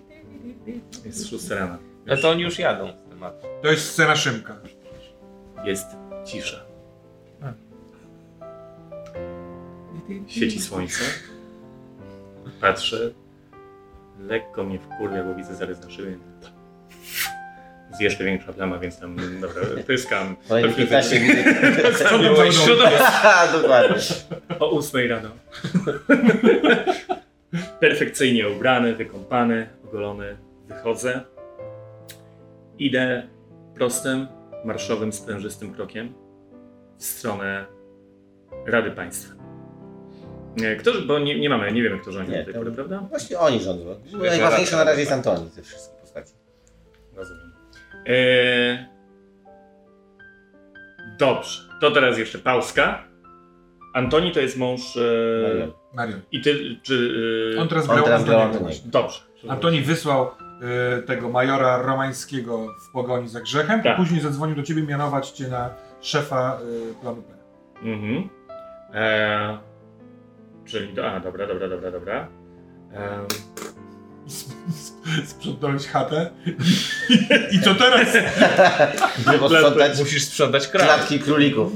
Jest 1.05 1.29
6 1.29 1.51
rana. 1.51 1.79
No 2.07 2.17
to 2.17 2.31
oni 2.31 2.43
już 2.43 2.59
jadą 2.59 2.93
z 2.93 3.11
tematu. 3.11 3.47
To 3.63 3.71
jest 3.71 3.91
scena 3.91 4.17
Szymka. 4.17 4.57
Jest 5.65 5.87
cisza. 6.25 6.71
Świeci 10.27 10.61
słońce. 10.61 11.05
Patrzę. 12.61 13.11
Lekko 14.21 14.65
mnie 14.65 14.79
wkurwia, 14.79 15.25
bo 15.25 15.35
widzę 15.35 15.55
zarys 15.55 15.81
na 15.81 15.91
szybie. 15.91 16.19
Jest 17.91 18.01
jeszcze 18.01 18.25
większa 18.25 18.53
plama, 18.53 18.79
więc 18.79 18.99
tam, 18.99 19.17
dobra, 19.41 19.63
pyskam. 19.87 20.37
Kolejne 20.49 20.73
15 20.73 21.21
minut. 21.21 21.47
Miłość 22.23 22.59
Haha, 22.99 23.53
Dokładnie. 23.53 23.97
O 24.59 24.71
8 24.71 25.11
rano. 25.11 25.29
Perfekcyjnie 27.81 28.49
ubrany, 28.49 28.95
wykąpany, 28.95 29.69
ogolony, 29.91 30.37
wychodzę. 30.67 31.21
Idę 32.79 33.29
prostym, 33.75 34.27
marszowym, 34.65 35.13
sprężystym 35.13 35.75
krokiem 35.75 36.15
w 36.99 37.05
stronę 37.05 37.67
Rady 38.67 38.91
Państwa. 38.91 39.35
Nie, 40.57 40.77
Kto, 40.77 40.91
bo 41.07 41.19
nie, 41.19 41.41
nie 41.41 41.51
mamy, 41.51 41.73
nie 41.73 41.83
wiemy 41.83 41.99
kto 41.99 42.13
rządzi 42.13 42.33
Nie, 42.33 42.39
do 42.39 42.45
tej 42.45 42.55
pory, 42.55 42.73
prawda? 42.73 43.01
Właśnie 43.09 43.39
oni 43.39 43.61
rządzą. 43.61 44.01
Najważniejsze 44.13 44.77
na 44.77 44.85
razie 44.85 45.01
jest 45.01 45.13
Antoni 45.13 45.49
ze 45.49 45.63
wszystkich 45.63 46.01
postaci. 46.01 46.33
Rozumiem. 47.17 47.53
Eee... 48.07 48.79
Dobrze, 51.19 51.61
to 51.81 51.91
teraz 51.91 52.19
jeszcze 52.19 52.39
Pauska. 52.39 53.05
Antoni 53.95 54.33
to 54.33 54.41
jest 54.41 54.57
mąż... 54.57 54.97
E... 54.97 55.01
I 56.33 56.41
ty, 56.41 56.77
czy... 56.83 57.15
E... 57.57 57.61
On 57.61 57.69
teraz 57.69 57.87
grał. 57.87 58.07
Antoniego. 58.07 58.71
Dobrze. 58.85 59.30
Antoni 59.49 59.81
wysłał 59.81 60.31
y, 60.99 61.03
tego 61.03 61.29
majora 61.29 61.83
romańskiego 61.83 62.67
w 62.89 62.93
pogoni 62.93 63.29
za 63.29 63.41
grzechem, 63.41 63.83
Tak. 63.83 63.93
a 63.95 63.97
później 63.97 64.21
zadzwonił 64.21 64.57
do 64.57 64.63
ciebie 64.63 64.83
mianować 64.83 65.31
cię 65.31 65.49
na 65.49 65.71
szefa 66.01 66.59
y, 66.91 66.95
planu 67.03 67.23
P. 67.23 67.33
Mhm. 67.83 68.29
Eee, 68.95 69.59
czyli, 70.65 70.95
do, 70.95 71.11
a 71.11 71.21
dobra, 71.21 71.47
dobra, 71.47 71.69
dobra, 71.69 71.91
dobra. 71.91 72.29
Eee, 72.95 73.27
Sprzątnąłeś 75.27 75.87
chatę 75.87 76.31
i, 77.11 77.55
i 77.57 77.61
co 77.61 77.75
teraz? 77.75 78.09
Żeby 79.19 79.39
Musisz 80.03 80.25
sprzątać 80.25 80.69
kraj. 80.69 80.87
klatki 80.87 81.21
królików. 81.21 81.73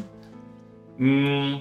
mm, 1.01 1.61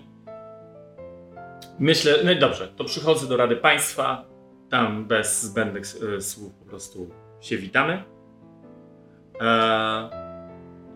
myślę, 1.79 2.13
no 2.25 2.31
i 2.31 2.39
dobrze, 2.39 2.67
to 2.67 2.83
przychodzę 2.83 3.27
do 3.27 3.37
Rady 3.37 3.55
Państwa, 3.55 4.25
tam 4.73 5.05
bez 5.05 5.41
zbędnych 5.41 5.85
e, 6.17 6.21
słów 6.21 6.53
po 6.53 6.65
prostu 6.65 7.09
się 7.41 7.57
witamy. 7.57 8.03
Eee, 9.39 10.09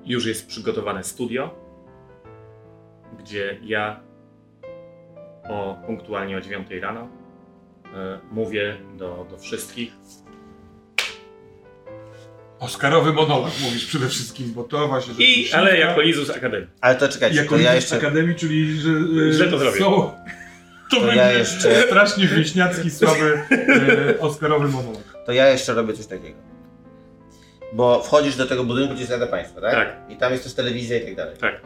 już 0.05 0.25
jest 0.25 0.47
przygotowane 0.47 1.03
studio, 1.03 1.55
gdzie 3.19 3.59
ja 3.63 3.99
o 5.49 5.77
punktualnie 5.85 6.37
o 6.37 6.41
9 6.41 6.67
rano 6.81 7.07
e, 7.93 8.19
mówię 8.31 8.77
do, 8.97 9.27
do 9.29 9.37
wszystkich, 9.37 9.93
Oscarowy 12.59 13.13
monolog 13.13 13.51
mówisz 13.61 13.85
przede 13.85 14.09
wszystkim, 14.09 14.53
bo 14.53 14.63
to 14.63 14.87
właśnie... 14.87 15.13
że 15.13 15.23
I, 15.23 15.51
ale 15.53 15.77
jako 15.77 16.01
Lizus 16.01 16.29
Akademii. 16.29 16.67
Ale 16.81 16.95
to 16.95 17.09
czekajcie, 17.09 17.37
Jako 17.37 17.49
to 17.49 17.61
ja 17.61 17.69
ja 17.69 17.75
jeszcze... 17.75 17.97
Akademii, 17.97 18.35
czyli 18.35 18.79
że 18.79 18.89
y, 18.89 19.33
Źle 19.33 19.47
to 19.47 19.59
zrobię. 19.59 19.79
są... 19.79 20.11
To, 20.91 20.95
To 20.95 21.01
będzie 21.01 21.15
ja 21.21 21.31
jeszcze- 21.31 21.81
strasznie 21.87 22.27
wieśniacki, 22.27 22.91
słaby 22.91 23.41
y, 23.51 24.19
Oscarowy 24.19 24.67
monolog. 24.67 25.03
To 25.25 25.31
ja 25.31 25.49
jeszcze 25.49 25.73
robię 25.73 25.93
coś 25.93 26.05
takiego. 26.05 26.37
Bo 27.73 28.03
wchodzisz 28.03 28.35
do 28.35 28.45
tego 28.45 28.63
budynku, 28.63 28.93
gdzie 28.93 29.01
jest 29.01 29.11
Rada 29.11 29.27
Państwa, 29.27 29.61
tak? 29.61 29.73
Tak. 29.73 30.11
I 30.11 30.15
tam 30.15 30.31
jest 30.31 30.43
też 30.43 30.53
telewizja 30.53 30.97
i 30.97 31.05
tak 31.05 31.15
dalej. 31.15 31.37
Tak. 31.37 31.61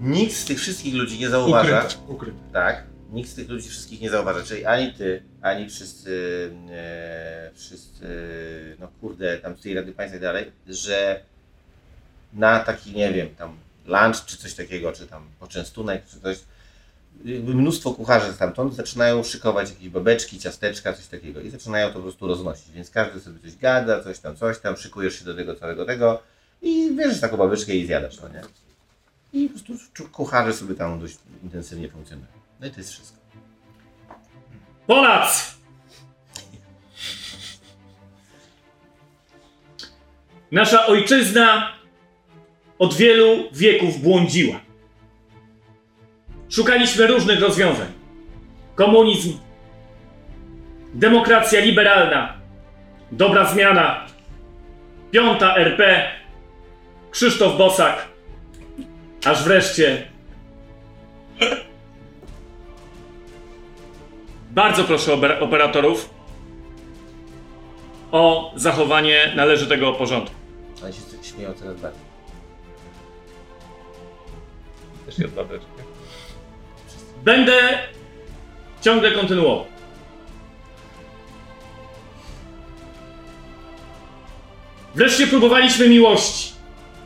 Nikt 0.00 0.34
z 0.34 0.44
tych 0.44 0.58
wszystkich 0.58 0.94
ludzi 0.94 1.18
nie 1.18 1.28
zauważa, 1.28 1.78
Ukryte, 1.78 2.12
ukryte. 2.12 2.38
tak? 2.52 2.82
Nikt 3.12 3.30
z 3.30 3.34
tych 3.34 3.48
ludzi 3.48 3.68
wszystkich 3.68 4.00
nie 4.00 4.10
zauważa, 4.10 4.42
czyli 4.42 4.64
ani 4.64 4.92
ty, 4.92 5.22
ani 5.42 5.68
wszyscy, 5.70 6.50
e, 6.70 7.50
wszyscy, 7.54 8.06
no 8.80 8.88
kurde, 9.00 9.38
tam 9.38 9.56
z 9.56 9.60
tej 9.62 9.74
Rady 9.74 9.92
Państwa 9.92 10.16
i 10.16 10.20
tak 10.20 10.28
dalej, 10.28 10.52
że 10.68 11.20
na 12.32 12.60
taki, 12.60 12.92
nie 12.92 13.12
wiem, 13.12 13.28
tam 13.34 13.56
lunch 13.86 14.24
czy 14.26 14.36
coś 14.36 14.54
takiego, 14.54 14.92
czy 14.92 15.06
tam 15.06 15.22
poczęstunek, 15.40 16.02
czy 16.10 16.20
coś, 16.20 16.36
mnóstwo 17.24 17.94
kucharzy 17.94 18.32
stamtąd 18.32 18.74
zaczynają 18.74 19.22
szykować 19.22 19.70
jakieś 19.70 19.88
babeczki, 19.88 20.38
ciasteczka, 20.38 20.92
coś 20.92 21.06
takiego 21.06 21.40
i 21.40 21.50
zaczynają 21.50 21.88
to 21.88 21.94
po 21.94 22.00
prostu 22.00 22.26
roznosić, 22.26 22.70
więc 22.70 22.90
każdy 22.90 23.20
sobie 23.20 23.40
coś 23.40 23.56
gada, 23.56 24.04
coś 24.04 24.18
tam, 24.18 24.36
coś 24.36 24.58
tam, 24.58 24.76
szykujesz 24.76 25.18
się 25.18 25.24
do 25.24 25.34
tego 25.34 25.54
całego 25.54 25.84
tego 25.84 26.22
i 26.62 26.90
bierzesz 26.96 27.20
taką 27.20 27.36
babeczkę 27.36 27.74
i 27.74 27.86
zjadasz, 27.86 28.20
no 28.20 28.28
nie? 28.28 28.42
I 29.32 29.48
po 29.48 29.74
prostu 29.74 30.08
kucharze 30.08 30.52
sobie 30.52 30.74
tam 30.74 31.00
dość 31.00 31.18
intensywnie 31.42 31.88
funkcjonują. 31.88 32.28
No 32.60 32.66
i 32.66 32.70
to 32.70 32.80
jest 32.80 32.92
wszystko. 32.92 33.18
Polacy! 34.86 35.42
Nasza 40.52 40.86
ojczyzna 40.86 41.72
od 42.78 42.94
wielu 42.94 43.50
wieków 43.52 44.02
błądziła. 44.02 44.67
Szukaliśmy 46.48 47.06
różnych 47.06 47.40
rozwiązań. 47.40 47.86
Komunizm, 48.74 49.38
demokracja 50.94 51.60
liberalna, 51.60 52.32
dobra 53.12 53.44
zmiana, 53.52 54.06
piąta 55.10 55.56
RP, 55.56 56.10
Krzysztof 57.10 57.56
Bosak, 57.58 58.08
aż 59.24 59.44
wreszcie 59.44 60.06
Bardzo 64.50 64.84
proszę 64.84 65.12
oper- 65.12 65.42
operatorów 65.42 66.10
o 68.12 68.52
zachowanie 68.56 69.32
należytego 69.36 69.92
porządku. 69.92 70.34
Oni 70.84 70.92
się 70.92 71.00
śmieją 71.22 71.52
coraz 71.54 71.80
bardziej. 71.80 72.02
Też 75.06 75.18
jest 75.18 75.34
babeczka. 75.34 75.87
Będę 77.24 77.78
ciągle 78.80 79.12
kontynuował. 79.12 79.66
Wreszcie 84.94 85.26
próbowaliśmy 85.26 85.88
miłości. 85.88 86.52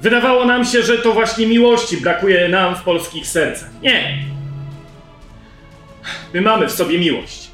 Wydawało 0.00 0.44
nam 0.44 0.64
się, 0.64 0.82
że 0.82 0.98
to 0.98 1.12
właśnie 1.12 1.46
miłości 1.46 1.96
brakuje 1.96 2.48
nam 2.48 2.76
w 2.76 2.82
polskich 2.82 3.26
sercach. 3.26 3.70
Nie. 3.82 4.24
My 6.34 6.40
mamy 6.40 6.66
w 6.68 6.72
sobie 6.72 6.98
miłość. 6.98 7.50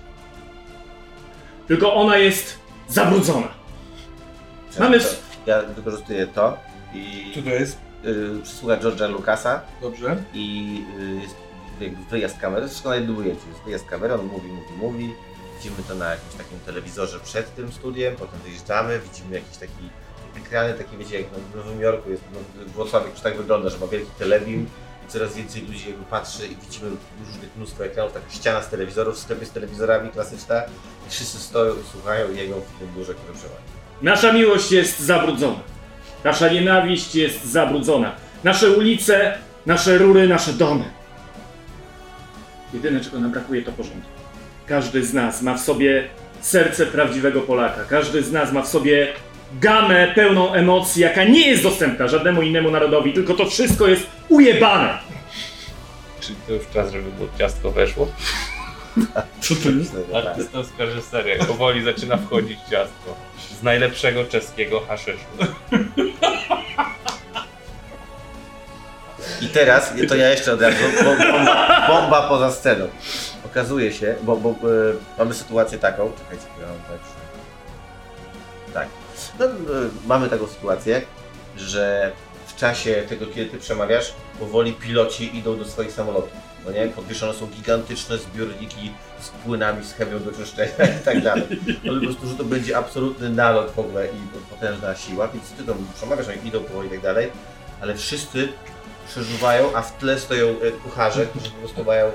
Tylko 1.69 1.95
ona 1.95 2.17
jest 2.17 2.59
zabrudzona. 2.89 3.49
Mamy 4.81 5.01
To, 5.01 5.07
ja 5.47 5.63
wykorzystuję 5.63 6.27
to 6.27 6.57
i 6.95 7.33
Co 7.35 7.43
to 7.43 7.49
jest? 7.49 7.79
y, 8.05 8.43
przysługa 8.43 8.77
George'a 8.77 9.11
Lucasa 9.13 9.61
Dobrze. 9.83 10.17
i 10.35 10.77
y, 11.01 11.48
wyjazd 12.11 12.39
kamery, 12.39 12.69
wszystko 12.69 12.89
na 12.89 12.97
jednym 12.97 13.19
ujęciu. 13.19 13.49
Jest 13.49 13.61
wyjazd 13.65 13.87
kamery, 13.87 14.15
on 14.15 14.27
mówi, 14.27 14.49
mówi, 14.49 14.73
mówi 14.81 15.15
Widzimy 15.59 15.83
to 15.89 15.95
na 15.95 16.11
jakimś 16.11 16.35
takim 16.35 16.59
telewizorze 16.67 17.21
przed 17.21 17.55
tym 17.55 17.73
studiem, 17.73 18.17
potem 18.17 18.41
wyjeżdżamy, 18.41 19.01
widzimy 19.01 19.35
jakiś 19.35 19.57
taki 19.57 19.91
ekrany, 20.37 20.75
takie 20.75 20.97
wiecie, 20.97 21.21
jak 21.21 21.31
w 21.31 21.57
Nowym 21.57 21.81
Jorku 21.81 22.11
jest, 22.11 22.23
no, 22.33 22.39
Wrocław 22.75 23.11
już 23.11 23.21
tak 23.21 23.37
wygląda, 23.37 23.69
że 23.69 23.79
ma 23.79 23.87
wielki 23.87 24.11
telebim 24.19 24.67
i 25.07 25.13
coraz 25.13 25.37
więcej 25.37 25.63
ludzi 25.63 25.89
jakby 25.89 26.05
patrzy 26.05 26.47
i 26.47 26.57
widzimy 26.57 26.91
różnych 27.27 27.57
mnóstwo 27.57 27.85
ekranów, 27.85 28.13
taka 28.13 28.31
ściana 28.31 28.63
z 28.63 28.69
telewizorów, 28.69 29.17
w 29.17 29.19
sklepie 29.19 29.47
z 29.47 29.51
telewizorami 29.51 30.11
klasyczna 30.11 30.63
i 31.07 31.11
wszyscy 31.11 31.39
stoją, 31.39 31.75
słuchają 31.93 32.33
i 32.33 32.37
jeją 32.37 32.61
w 32.61 32.79
tym 32.79 32.89
biurze, 32.97 33.15
które 33.15 33.33
przewadzi. 33.33 33.63
Nasza 34.03 34.33
miłość 34.33 34.73
jest 34.73 35.01
zabrudzona. 35.01 35.61
Nasza 36.25 36.49
nienawiść 36.49 37.15
jest 37.15 37.45
zabrudzona. 37.45 38.13
Nasze 38.45 38.71
ulice, 38.71 39.39
nasze 39.67 39.99
rury, 39.99 40.29
nasze 40.29 40.53
domy. 40.53 40.98
Jedyne, 42.75 43.01
czego 43.01 43.21
nam 43.21 43.31
brakuje, 43.31 43.63
to 43.63 43.73
porządku. 43.73 44.11
Każdy 44.67 45.05
z 45.05 45.15
nas 45.15 45.43
ma 45.43 45.55
w 45.55 45.61
sobie 45.61 46.09
serce 46.41 46.87
prawdziwego 46.87 47.41
Polaka. 47.41 47.85
Każdy 47.85 48.23
z 48.23 48.33
nas 48.33 48.53
ma 48.53 48.63
w 48.63 48.69
sobie 48.69 49.09
gamę 49.61 50.13
pełną 50.15 50.53
emocji, 50.53 51.03
jaka 51.03 51.25
nie 51.25 51.49
jest 51.49 51.63
dostępna 51.63 52.09
żadnemu 52.09 52.43
innemu 52.43 52.71
narodowi, 52.71 53.13
tylko 53.13 53.35
to 53.35 53.47
wszystko 53.47 53.89
jest 53.89 54.07
ujebane. 54.29 54.99
Czy 56.21 56.33
to 56.47 56.53
już 56.53 56.63
czas, 56.75 56.93
żeby 56.93 57.11
było 57.13 57.29
ciastko 57.39 57.71
weszło? 57.71 58.09
Tak. 59.15 59.27
Artystowska 60.27 60.85
reżyseria. 60.85 61.45
Powoli 61.45 61.83
zaczyna 61.83 62.17
wchodzić 62.17 62.59
ciastko. 62.71 63.17
Z 63.61 63.63
najlepszego 63.63 64.25
czeskiego 64.25 64.81
haszyszu. 64.81 65.19
I 69.41 69.49
teraz, 69.49 69.93
to 70.09 70.15
ja 70.17 70.29
jeszcze 70.29 70.53
od 70.53 70.63
razu, 70.63 70.77
bo, 71.05 71.05
bomba, 71.05 71.87
bomba 71.89 72.29
poza 72.29 72.53
sceną. 72.53 72.89
Okazuje 73.47 73.93
się, 73.93 74.15
bo, 74.23 74.37
bo 74.37 74.51
e, 74.51 74.55
mamy 75.19 75.35
sytuację 75.35 75.79
taką, 75.79 76.13
czekajcie, 76.19 76.45
ja 76.61 76.67
mam 76.67 76.77
że- 76.77 77.19
tak. 78.75 78.89
No, 79.39 79.45
e, 79.47 79.51
mamy 80.07 80.29
taką 80.29 80.47
sytuację, 80.47 81.03
że 81.57 82.13
w 82.47 82.57
czasie 82.57 82.95
tego, 83.09 83.27
kiedy 83.27 83.51
ty 83.51 83.59
przemawiasz, 83.59 84.13
powoli 84.39 84.73
piloci 84.73 85.37
idą 85.37 85.59
do 85.59 85.65
swoich 85.65 85.93
samolotów. 85.93 86.49
No 86.67 86.73
nie? 86.73 86.87
Podwieszone 86.89 87.35
są 87.35 87.47
gigantyczne 87.47 88.19
zbiorniki 88.19 88.93
z 89.21 89.29
płynami, 89.29 89.85
z 89.85 89.93
chemią 89.93 90.19
do 90.19 90.33
czyszczenia 90.33 90.73
i 91.01 91.05
tak 91.05 91.23
dalej. 91.23 91.45
Ale 91.89 92.01
po 92.01 92.07
prostu, 92.07 92.27
że 92.29 92.35
to 92.35 92.45
będzie 92.45 92.77
absolutny 92.77 93.31
nalot 93.31 93.71
w 93.71 93.79
ogóle 93.79 94.07
i 94.07 94.51
potężna 94.51 94.95
siła, 94.97 95.29
więc 95.29 95.51
ty 95.51 95.65
tam 95.65 95.87
przemawiasz, 95.97 96.27
oni 96.29 96.49
idą 96.49 96.61
powoli 96.65 96.89
i 96.89 96.91
tak 96.91 97.01
dalej, 97.01 97.31
ale 97.81 97.95
wszyscy 97.97 98.49
przeżuwają, 99.09 99.77
a 99.77 99.83
w 99.83 99.99
tle 99.99 100.19
stoją 100.19 100.47
e, 100.49 100.71
kucharze, 100.71 101.27
którzy 101.27 101.51
po 101.51 101.57
prostu 101.57 101.85
mają 101.85 102.07
e, 102.07 102.11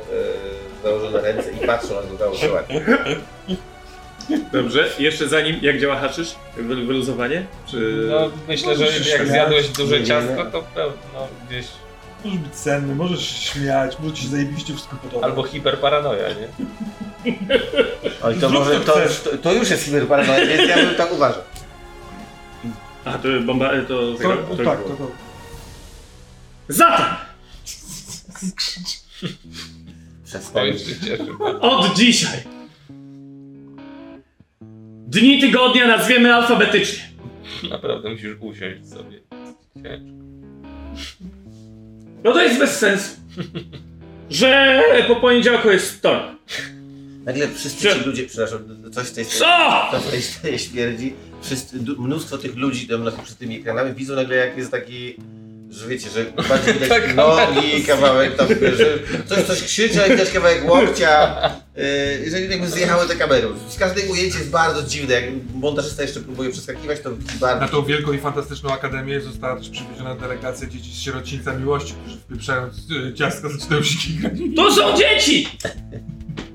założone 0.84 1.22
ręce 1.22 1.52
i 1.52 1.68
patrzą 1.68 1.94
na 2.12 2.18
to 2.18 2.36
sytuację. 2.36 2.86
Dobrze, 4.52 4.90
jeszcze 5.00 5.28
zanim, 5.28 5.60
jak 5.62 5.80
działa 5.80 5.96
haszysz? 5.96 6.36
Wy- 6.58 6.76
Wyluzowanie? 6.86 7.46
Czy... 7.72 8.08
No 8.10 8.32
myślę, 8.48 8.76
że 8.78 8.84
Możesz 8.86 9.08
jak 9.08 9.18
śmiać, 9.18 9.30
zjadłeś 9.30 9.68
duże 9.70 10.00
nie 10.00 10.06
ciastko, 10.06 10.36
wiemy. 10.36 10.52
to 10.52 10.64
pewno 10.76 11.28
gdzieś... 11.48 11.66
Możesz 12.26 12.40
być 12.40 12.54
cenny, 12.56 12.96
możesz 12.96 13.22
się 13.28 13.52
śmiać, 13.52 14.00
może 14.00 14.14
ci 14.16 14.22
się 14.24 14.28
zajebiście 14.28 14.74
wszystko 14.74 14.96
podoba. 14.96 15.26
Albo 15.28 15.44
hiperparanoja, 15.44 16.28
nie? 16.30 16.48
Oj, 18.24 18.34
to 18.34 18.40
Zrób 18.40 18.52
może, 18.54 18.80
co 18.80 18.86
to, 18.86 19.00
chcesz. 19.00 19.22
to, 19.22 19.38
to 19.38 19.54
już 19.54 19.70
jest 19.70 19.84
hiperparanoja, 19.84 20.46
więc 20.46 20.70
ja 20.70 20.76
bym 20.76 20.96
tak 20.96 21.14
uważał. 21.14 21.42
A, 23.06 23.14
to 23.14 23.28
bomba, 23.46 23.70
to... 23.70 23.78
to, 23.88 24.56
to, 24.58 24.64
tak, 24.64 24.84
to, 24.84 24.90
to. 24.90 25.12
Zatem! 26.74 27.06
To 29.16 30.26
Przestań. 30.26 30.68
już 30.68 30.82
się 30.82 30.96
cieszy. 31.06 31.26
Od 31.62 31.96
dzisiaj 31.96 32.40
dni 35.08 35.42
tygodnia 35.42 35.88
nazwiemy 35.88 36.36
alfabetycznie. 36.36 37.04
Naprawdę 37.70 38.10
musisz 38.10 38.36
usiąść 38.40 38.90
sobie. 38.90 39.20
Ciężko. 39.76 41.24
No 42.24 42.32
to 42.34 42.42
jest 42.44 42.60
bez 42.60 42.78
sensu, 42.80 43.16
że 44.30 44.82
po 45.08 45.16
poniedziałku 45.16 45.70
jest 45.72 45.92
wtorek. 45.92 46.24
Nagle 47.26 47.48
wszyscy 47.48 47.88
ci 47.94 48.00
ludzie, 48.06 48.24
przepraszam, 48.28 48.60
coś 48.92 49.08
w 49.08 49.12
tej 49.14 49.26
Co? 49.26 49.82
to 49.92 50.00
w 50.00 50.12
tej 50.12 50.22
scenie 50.22 50.60
śmierdzi. 50.60 51.14
Wszyscy, 51.42 51.80
du- 51.80 52.02
mnóstwo 52.02 52.38
tych 52.38 52.56
ludzi 52.56 52.88
tam 52.88 53.04
na, 53.04 53.12
przed 53.12 53.38
tymi 53.38 53.56
ekranami 53.60 53.94
widzą 53.94 54.16
nagle 54.16 54.36
jak 54.36 54.58
jest 54.58 54.72
taki, 54.72 55.16
że 55.74 55.88
wiecie, 55.88 56.10
że 56.10 56.26
bardziej 56.50 56.74
widać 56.74 56.90
Tak, 56.90 57.16
nogi, 57.16 57.84
kawałek 57.84 58.36
tam, 58.36 58.48
że 58.48 59.00
ktoś 59.26 59.44
coś 59.44 59.64
krzyczy, 59.64 60.04
ale 60.04 60.10
widać 60.10 60.30
kawałek 60.30 60.70
łokcia, 60.70 61.36
yy, 61.76 62.30
że 62.30 62.42
jakby 62.42 62.68
zjechały 62.68 63.08
te 63.08 63.16
kamery. 63.16 63.48
Z 63.70 63.78
każdej 63.78 64.08
ujęcie 64.12 64.38
jest 64.38 64.50
bardzo 64.50 64.84
dziwne, 64.84 65.14
jak 65.16 65.24
montażysta 65.54 66.02
jeszcze 66.02 66.20
próbuje 66.20 66.52
przeskakiwać, 66.52 67.00
to 67.00 67.10
bardzo... 67.40 67.62
Na 67.62 67.68
tą 67.68 67.86
wielką 67.86 68.14
i 68.14 68.18
fantastyczną 68.18 68.72
akademię 68.72 69.22
została 69.22 69.56
też 69.56 69.70
przywieziona 69.70 70.16
delegacja 70.16 70.68
dzieci 70.68 70.92
z 70.92 71.00
sierocińca 71.00 71.54
miłości, 71.54 71.94
którzy 72.02 72.18
wpieprzając 72.18 72.78
y, 72.92 73.14
ciastka 73.14 73.50
zaczynają 73.50 73.84
się 73.84 73.98
kichać. 73.98 74.34
To 74.56 74.72
są 74.76 74.98
dzieci! 74.98 75.48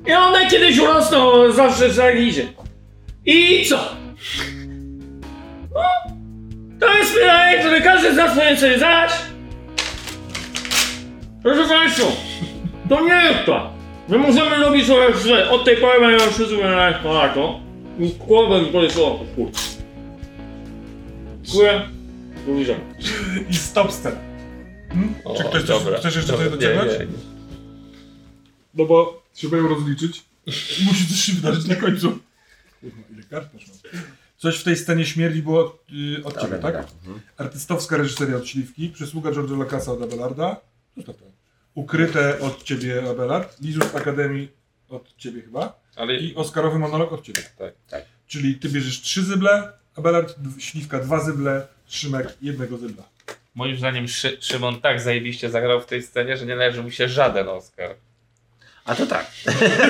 I 0.07 0.13
one 0.13 0.51
kiedyś 0.51 0.79
urosną 0.79 1.53
zawsze 1.53 1.93
za 1.93 2.11
idzie. 2.11 2.53
I 3.27 3.67
co? 3.69 3.97
No, 5.75 6.18
to 6.81 6.95
jest 6.99 7.15
pytanie, 7.15 7.59
które 7.59 7.81
każdy 7.81 8.13
z 8.13 8.17
nas 8.17 8.35
powinien 8.35 8.57
sobie 8.57 8.79
zadać. 8.79 9.11
Proszę 11.43 11.69
Państwa, 11.69 12.05
to 12.89 13.01
nie 13.01 13.15
jest 13.15 13.45
tak. 13.47 13.63
My 14.09 14.19
możemy 14.19 14.57
robić 14.57 14.87
sobie 14.87 15.15
źle. 15.23 15.51
Od 15.51 15.65
tej 15.65 15.77
pory 15.77 16.01
mają 16.01 16.19
wszyscy 16.19 16.57
na 16.57 16.93
Polakom. 16.93 17.55
I 17.99 18.09
głowę 18.13 18.63
mi 18.63 18.67
powie 18.67 18.91
słowo. 18.91 19.25
Kurwa. 19.37 19.59
Dziękuję. 21.43 21.83
Do 22.47 22.55
widzenia. 22.55 22.81
I 23.51 23.55
stop 23.57 23.93
scena. 23.93 24.17
Hmm? 24.89 25.15
O, 25.25 25.35
Czy 25.37 25.45
ktoś 25.45 25.65
dobra. 25.65 25.91
coś, 25.93 26.01
chcesz 26.01 26.17
jeszcze 26.17 26.33
Dobra, 26.33 26.51
coś 26.51 26.59
dociągnąć? 26.59 26.93
nie, 26.93 26.99
nie, 26.99 27.05
nie. 27.05 27.19
No 28.75 28.85
bo 28.85 29.23
trzeba 29.35 29.57
ją 29.57 29.69
rozliczyć. 29.69 30.23
Musi 30.87 31.07
coś 31.09 31.19
się 31.21 31.33
wydarzyć 31.33 31.67
na 31.67 31.75
końcu. 31.77 32.19
Kurwa, 32.81 32.97
ile 33.15 33.23
kart 33.31 33.49
poszło. 33.53 33.75
Coś 34.39 34.61
w 34.61 34.65
tej 34.65 34.77
scenie 34.77 35.07
śmierdzi 35.07 35.43
było 35.43 35.61
od, 35.61 35.79
y, 36.19 36.25
od 36.25 36.41
ciebie, 36.41 36.59
tak? 36.59 36.75
Mhm. 36.75 37.21
Artystowska 37.37 37.97
reżyseria 37.97 38.37
od 38.37 38.49
Śliwki, 38.49 38.89
przysługa 38.89 39.31
George'a 39.31 39.59
Lucasa 39.59 39.93
od 39.93 40.03
Abelarda. 40.03 40.57
Zostaw 40.97 41.17
to. 41.17 41.25
Ukryte 41.75 42.41
od 42.41 42.63
ciebie 42.63 43.11
Abelard. 43.11 43.61
Lizus 43.61 43.95
Akademii 43.95 44.49
od 44.89 45.17
ciebie 45.17 45.43
chyba. 45.43 45.81
Ale 45.97 46.17
I 46.17 46.35
Oscarowy 46.35 46.79
monolog 46.79 47.13
od 47.13 47.23
ciebie. 47.23 47.43
tak, 47.59 47.75
tak. 47.91 48.05
Czyli 48.27 48.55
ty 48.55 48.69
bierzesz 48.69 49.01
trzy 49.01 49.23
zyble, 49.23 49.73
Abelard, 49.97 50.35
Śliwka 50.59 50.99
dwa 50.99 51.25
zyble, 51.25 51.67
Szymek 51.89 52.37
jednego 52.43 52.79
zybla. 52.79 53.05
Moim 53.55 53.77
zdaniem 53.77 54.09
Szy 54.09 54.37
Szymon 54.41 54.81
tak 54.81 55.01
zajebiście 55.01 55.51
zagrał 55.51 55.81
w 55.81 55.87
tej 55.87 56.03
scenie, 56.03 56.37
że 56.37 56.47
nie 56.47 56.57
należy 56.57 56.83
mu 56.83 56.91
się 56.91 57.09
żaden 57.09 57.49
Oscar. 57.49 57.95
A 58.89 58.95
to 58.95 59.07
tak. 59.07 59.31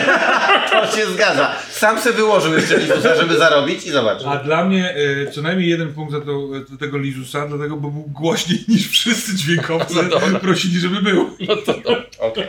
to 0.71 0.97
się 0.97 1.07
zgadza. 1.07 1.55
Sam 1.71 2.01
se 2.01 2.13
wyłożył 2.13 2.55
jeszcze 2.55 2.79
Lizusa, 2.79 3.15
żeby 3.15 3.37
zarobić 3.37 3.87
i 3.87 3.91
zobacz. 3.91 4.23
A 4.27 4.37
dla 4.37 4.65
mnie 4.65 4.97
y, 4.97 5.31
co 5.33 5.43
najmniej 5.43 5.69
jeden 5.69 5.95
punkt 5.95 6.13
za 6.13 6.21
to, 6.21 6.49
za 6.71 6.77
tego 6.77 6.99
Lizusa, 6.99 7.47
dlatego 7.47 7.77
bo 7.77 7.91
był 7.91 8.03
głośniej 8.03 8.65
niż 8.69 8.89
wszyscy 8.89 9.35
dźwiękowcy 9.35 9.95
No 10.33 10.39
prosili, 10.41 10.81
żeby 10.81 11.03
był. 11.03 11.31
No 11.49 11.57
to 11.57 11.73
dobrze, 11.73 12.07
okej. 12.19 12.49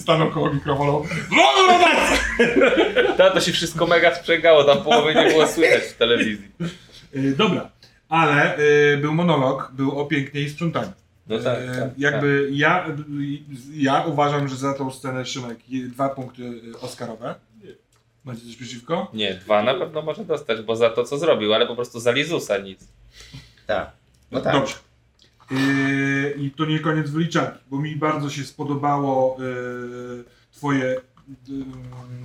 Stanął 0.00 0.30
koło 0.30 0.54
mikrofonu. 0.54 1.04
Ta, 3.16 3.30
to 3.30 3.40
się 3.40 3.52
wszystko 3.52 3.86
mega 3.86 4.14
sprzęgało, 4.14 4.64
tam 4.64 4.82
połowy 4.82 5.14
nie 5.14 5.24
było 5.30 5.46
słychać 5.46 5.82
w 5.82 5.92
telewizji. 5.92 6.48
Y, 7.16 7.34
Dobra, 7.36 7.70
ale 8.08 8.58
y, 8.58 8.96
był 9.00 9.14
monolog, 9.14 9.70
był 9.72 10.00
o 10.00 10.06
pięknie 10.06 10.40
i 10.40 10.50
sprzątaniu. 10.50 10.92
No 11.28 11.38
tak, 11.38 11.58
Y, 11.58 11.66
tak, 11.80 11.98
Jakby 11.98 12.48
ja, 12.52 12.88
y, 12.88 12.92
ja 13.72 14.04
uważam, 14.04 14.48
że 14.48 14.56
za 14.56 14.74
tą 14.74 14.90
scenę 14.90 15.26
Szymek 15.26 15.58
dwa 15.88 16.08
punkty 16.08 16.42
y, 16.42 16.80
Oscarowe. 16.80 17.34
Macie 18.24 18.40
coś 18.40 18.56
przeciwko? 18.56 19.10
Nie, 19.14 19.34
dwa 19.34 19.62
na 19.62 19.74
pewno 19.74 20.02
może 20.02 20.24
dostać, 20.24 20.62
bo 20.62 20.76
za 20.76 20.90
to 20.90 21.04
co 21.04 21.18
zrobił, 21.18 21.54
ale 21.54 21.66
po 21.66 21.74
prostu 21.76 22.00
za 22.00 22.10
Lizusa 22.12 22.58
nic. 22.58 22.88
Tak. 23.66 23.90
No 24.30 24.40
tak. 24.40 24.52
Dobrze. 24.52 24.74
Yy, 25.50 26.34
I 26.38 26.50
to 26.50 26.64
nie 26.64 26.78
koniec 26.78 27.10
wyliczanki, 27.10 27.58
bo 27.70 27.78
mi 27.80 27.96
bardzo 27.96 28.30
się 28.30 28.44
spodobało 28.44 29.36
yy, 29.40 30.24
twoje, 30.52 31.00
yy, 31.48 31.54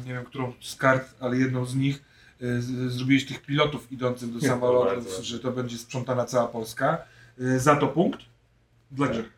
nie 0.05 0.13
wiem 0.13 0.25
którą 0.25 0.53
z 0.61 0.75
kart, 0.75 1.09
ale 1.19 1.37
jedną 1.37 1.65
z 1.65 1.75
nich, 1.75 2.03
z- 2.41 2.91
zrobiłeś 2.93 3.25
tych 3.25 3.41
pilotów 3.41 3.91
idących 3.91 4.33
do 4.33 4.39
samolotów, 4.47 5.19
że 5.23 5.39
to 5.39 5.51
będzie 5.51 5.77
sprzątana 5.77 6.25
cała 6.25 6.47
Polska. 6.47 6.97
Za 7.57 7.75
to 7.75 7.87
punkt 7.87 8.19
dla 8.93 9.07
Grzecha. 9.07 9.29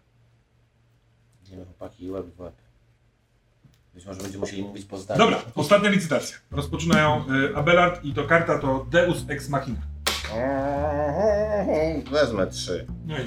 Nie 1.52 1.58
no, 1.58 1.66
chłopaki, 1.66 2.12
łeb 2.12 2.26
w 2.26 2.40
łeb. 2.40 2.54
Być 3.94 4.06
może 4.06 4.22
będziemy 4.22 4.40
musieli 4.40 4.64
mówić 4.64 4.86
po 4.86 4.98
zdaniu. 4.98 5.20
Dobra, 5.20 5.42
ostatnia 5.56 5.90
licytacja. 5.90 6.38
Rozpoczynają 6.52 7.24
yy, 7.28 7.56
Abelard 7.56 8.06
i 8.06 8.14
to 8.14 8.24
karta 8.24 8.60
to 8.60 8.86
Deus 8.92 9.26
Ex 9.28 9.50
Machina. 9.50 9.82
Wezmę 12.12 12.48
trzy. 12.48 12.86
No 13.06 13.16
i 13.18 13.24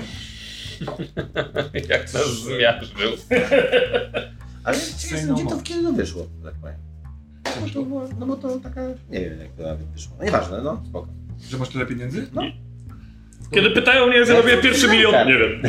Jak 1.88 2.14
nas 2.14 2.26
zmiażdżył. 2.26 3.10
Ale 4.64 4.78
gdzie 4.78 5.44
to 5.48 5.56
w 5.56 5.62
kiedy 5.62 5.82
to 5.82 5.92
wyszło, 5.92 6.26
tak 6.44 6.54
powiem. 6.54 6.76
no 7.44 7.62
wyszło? 7.62 7.84
to, 7.84 8.08
no 8.18 8.26
bo 8.26 8.36
to 8.36 8.60
taka, 8.60 8.80
nie 9.10 9.20
wiem 9.20 9.40
jak 9.40 9.52
to 9.52 9.62
nawet 9.62 9.86
wyszło. 9.86 10.16
No 10.18 10.24
nieważne, 10.24 10.62
no 10.62 10.82
spoko. 10.88 11.08
Że 11.48 11.58
masz 11.58 11.68
tyle 11.68 11.86
pieniędzy? 11.86 12.28
No. 12.32 12.42
Kiedy 13.50 13.70
pytają 13.70 14.06
mnie, 14.06 14.26
zarobię 14.26 14.56
pierwszy 14.56 14.88
milion, 14.88 15.26
nie 15.26 15.38
wiem. 15.38 15.62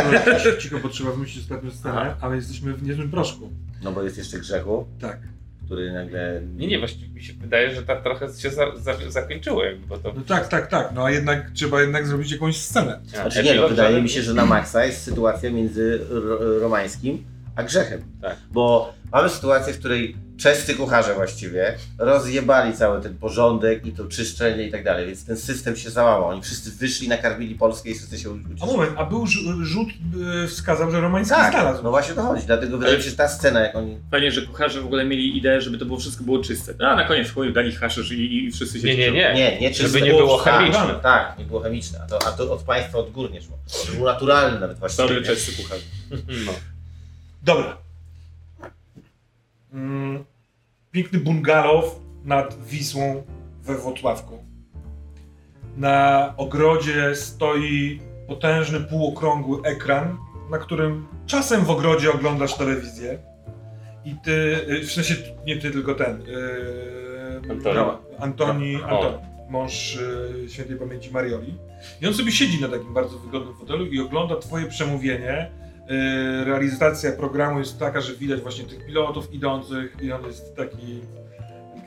Cicho, 0.60 0.78
bo 0.78 0.88
trzeba 0.88 1.10
wymyślić 1.10 1.42
ostatnią 1.44 1.70
scenę, 1.70 2.14
ale 2.20 2.36
jesteśmy 2.36 2.72
w 2.74 2.82
niezłym 2.82 3.10
proszku. 3.10 3.50
No 3.82 3.92
bo 3.92 4.02
jest 4.02 4.18
jeszcze 4.18 4.38
grzechu, 4.38 4.86
Tak. 5.00 5.18
który 5.66 5.92
nagle... 5.92 6.42
Nie, 6.56 6.66
nie, 6.66 6.78
właściwie 6.78 7.08
mi 7.08 7.22
się 7.22 7.32
wydaje, 7.32 7.74
że 7.74 7.82
tak 7.82 8.02
trochę 8.02 8.28
się 8.38 8.50
za, 8.50 8.76
za, 8.76 8.94
zakończyło 9.08 9.64
jakby, 9.64 9.86
bo 9.86 9.98
to... 9.98 10.12
No 10.16 10.22
tak, 10.26 10.48
tak, 10.48 10.66
tak. 10.66 10.92
No 10.94 11.04
a 11.04 11.10
jednak 11.10 11.50
trzeba 11.54 11.80
jednak 11.80 12.06
zrobić 12.06 12.32
jakąś 12.32 12.56
scenę. 12.56 13.00
Znaczy 13.06 13.42
nie, 13.42 13.54
no, 13.54 13.68
wydaje 13.68 14.02
mi 14.02 14.08
się, 14.08 14.22
że 14.22 14.34
na 14.34 14.46
maksa 14.46 14.84
jest 14.84 15.02
sytuacja 15.02 15.50
między 15.50 16.00
ro- 16.10 16.60
romańskim 16.60 17.24
a 17.56 17.62
grzechem. 17.62 18.02
Tak. 18.22 18.36
Bo 18.52 18.94
mamy 19.12 19.28
sytuację, 19.28 19.72
w 19.72 19.78
której 19.78 20.16
czescy 20.38 20.74
kucharze 20.74 21.14
właściwie 21.14 21.74
rozjebali 21.98 22.72
cały 22.76 23.00
ten 23.02 23.18
porządek 23.18 23.86
i 23.86 23.92
to 23.92 24.04
czyszczenie 24.04 24.66
i 24.66 24.70
tak 24.70 24.84
dalej, 24.84 25.06
więc 25.06 25.24
ten 25.24 25.36
system 25.36 25.76
się 25.76 25.90
załamał. 25.90 26.28
Oni 26.28 26.42
wszyscy 26.42 26.70
wyszli, 26.70 27.08
nakarmili 27.08 27.54
Polskę 27.54 27.88
i 27.90 27.94
wszyscy 27.94 28.18
się 28.18 28.30
uczyli. 28.30 28.54
A 28.60 28.66
moment, 28.66 28.92
a 28.96 29.04
był 29.04 29.24
rzu- 29.26 29.62
rzut, 29.64 29.88
y, 30.44 30.48
wskazał, 30.48 30.90
że 30.90 31.00
Romański 31.00 31.34
Tak, 31.34 31.52
znalazł. 31.52 31.82
no 31.82 31.90
właśnie 31.90 32.14
to 32.14 32.22
chodzi. 32.22 32.46
Dlatego 32.46 32.78
wydaje 32.78 32.96
mi 32.96 33.02
się, 33.04 33.10
że 33.10 33.16
ta 33.16 33.28
scena, 33.28 33.60
jak 33.60 33.76
oni... 33.76 33.98
Fajnie, 34.10 34.30
że 34.32 34.42
kucharze 34.42 34.80
w 34.80 34.86
ogóle 34.86 35.04
mieli 35.04 35.38
ideę, 35.38 35.60
żeby 35.60 35.78
to 35.78 35.84
było 35.84 35.98
wszystko 35.98 36.24
było 36.24 36.38
czyste. 36.44 36.74
No, 36.78 36.88
a 36.88 36.96
na 36.96 37.04
koniec 37.04 37.30
chuj, 37.30 37.52
dali 37.52 37.72
haszysz 37.72 38.10
i, 38.12 38.44
i 38.44 38.50
wszyscy 38.52 38.80
się 38.80 38.86
Nie, 38.86 38.96
nie, 38.96 39.10
nie. 39.10 39.34
Nie, 39.34 39.60
nie 39.60 39.74
Żeby 39.74 39.88
czyste. 39.88 40.00
nie 40.00 40.10
było 40.10 40.38
Tak, 40.42 40.54
chemiczne. 40.58 40.94
Tak, 41.02 41.38
nie 41.38 41.44
było 41.44 41.60
chemiczne. 41.60 42.00
A 42.04 42.06
to, 42.06 42.18
a 42.28 42.32
to 42.32 42.52
od 42.52 42.62
państwa 42.62 42.98
odgórnie 42.98 43.42
szło. 43.42 43.58
To 43.86 43.92
był 43.96 44.04
naturalny 44.04 44.60
nawet 44.60 44.78
właściwie. 44.78 45.08
Sorry, 45.08 45.20
nie? 45.20 45.26
czescy 45.26 45.62
kucharze. 45.62 45.82
No. 46.46 46.52
Dobra. 47.42 47.76
Mm, 49.76 50.24
piękny 50.90 51.18
bungalow 51.18 52.00
nad 52.24 52.66
Wisłą 52.66 53.22
we 53.62 53.74
Włocławku. 53.74 54.38
Na 55.76 56.34
ogrodzie 56.36 57.14
stoi 57.14 58.00
potężny, 58.28 58.80
półokrągły 58.80 59.62
ekran, 59.62 60.18
na 60.50 60.58
którym 60.58 61.06
czasem 61.26 61.64
w 61.64 61.70
ogrodzie 61.70 62.12
oglądasz 62.12 62.54
telewizję. 62.54 63.18
I 64.04 64.14
ty, 64.24 64.32
y, 64.68 64.86
w 64.86 64.92
sensie 64.92 65.14
nie 65.46 65.56
ty, 65.56 65.70
tylko 65.70 65.94
ten. 65.94 66.22
Yy, 66.22 67.52
Antoni. 67.52 67.80
Antoni. 68.18 68.74
Antoni 68.74 69.36
mąż 69.48 69.96
y, 69.96 70.46
świętej 70.48 70.76
pamięci 70.76 71.10
Marioli. 71.10 71.54
I 72.02 72.06
on 72.06 72.14
sobie 72.14 72.32
siedzi 72.32 72.60
na 72.60 72.68
takim 72.68 72.94
bardzo 72.94 73.18
wygodnym 73.18 73.54
fotelu 73.54 73.86
i 73.86 74.00
ogląda 74.00 74.36
twoje 74.36 74.66
przemówienie. 74.66 75.50
Y, 75.90 76.44
realizacja 76.44 77.12
programu 77.12 77.58
jest 77.58 77.78
taka, 77.78 78.00
że 78.00 78.14
widać 78.14 78.40
właśnie 78.40 78.64
tych 78.64 78.86
pilotów 78.86 79.34
idących 79.34 79.96
i 80.00 80.12
on 80.12 80.24
jest 80.26 80.56
taki 80.56 81.00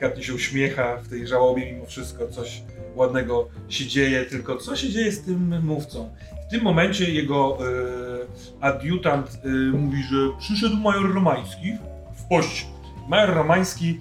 delikatnie 0.00 0.24
się 0.24 0.34
uśmiecha 0.34 0.96
w 0.96 1.08
tej 1.08 1.26
żałobie 1.26 1.72
mimo 1.72 1.86
wszystko, 1.86 2.28
coś 2.28 2.62
ładnego 2.94 3.48
się 3.68 3.86
dzieje, 3.86 4.24
tylko 4.24 4.56
co 4.56 4.76
się 4.76 4.88
dzieje 4.88 5.12
z 5.12 5.22
tym 5.22 5.66
mówcą? 5.66 6.14
W 6.48 6.50
tym 6.50 6.62
momencie 6.62 7.10
jego 7.10 7.58
y, 7.60 8.60
adiutant 8.60 9.38
y, 9.44 9.48
mówi, 9.72 10.02
że 10.02 10.16
przyszedł 10.38 10.76
major 10.76 11.14
Romański 11.14 11.72
w 12.14 12.28
poście. 12.28 12.66
Major 13.08 13.34
Romański 13.34 14.00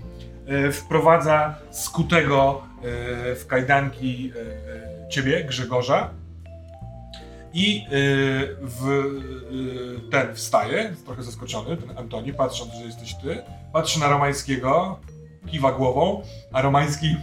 y, 0.68 0.72
wprowadza 0.72 1.56
skutego 1.72 2.70
w 3.36 3.46
kajdanki 3.48 4.32
ciebie, 5.10 5.44
Grzegorza, 5.44 6.10
i 7.54 7.78
y, 7.78 7.88
w, 8.62 8.88
y, 8.88 10.10
ten 10.12 10.36
wstaje, 10.36 10.96
trochę 11.06 11.24
zaskoczony, 11.24 11.78
ten 11.78 11.98
Antoni, 11.98 12.34
patrząc, 12.34 12.74
że 12.74 12.82
jesteś 12.86 13.16
ty, 13.16 13.42
patrzy 13.74 14.00
na 14.00 14.10
Romańskiego, 14.10 15.00
kiwa 15.52 15.72
głową, 15.72 16.22
a 16.54 16.62
Romański 16.62 17.16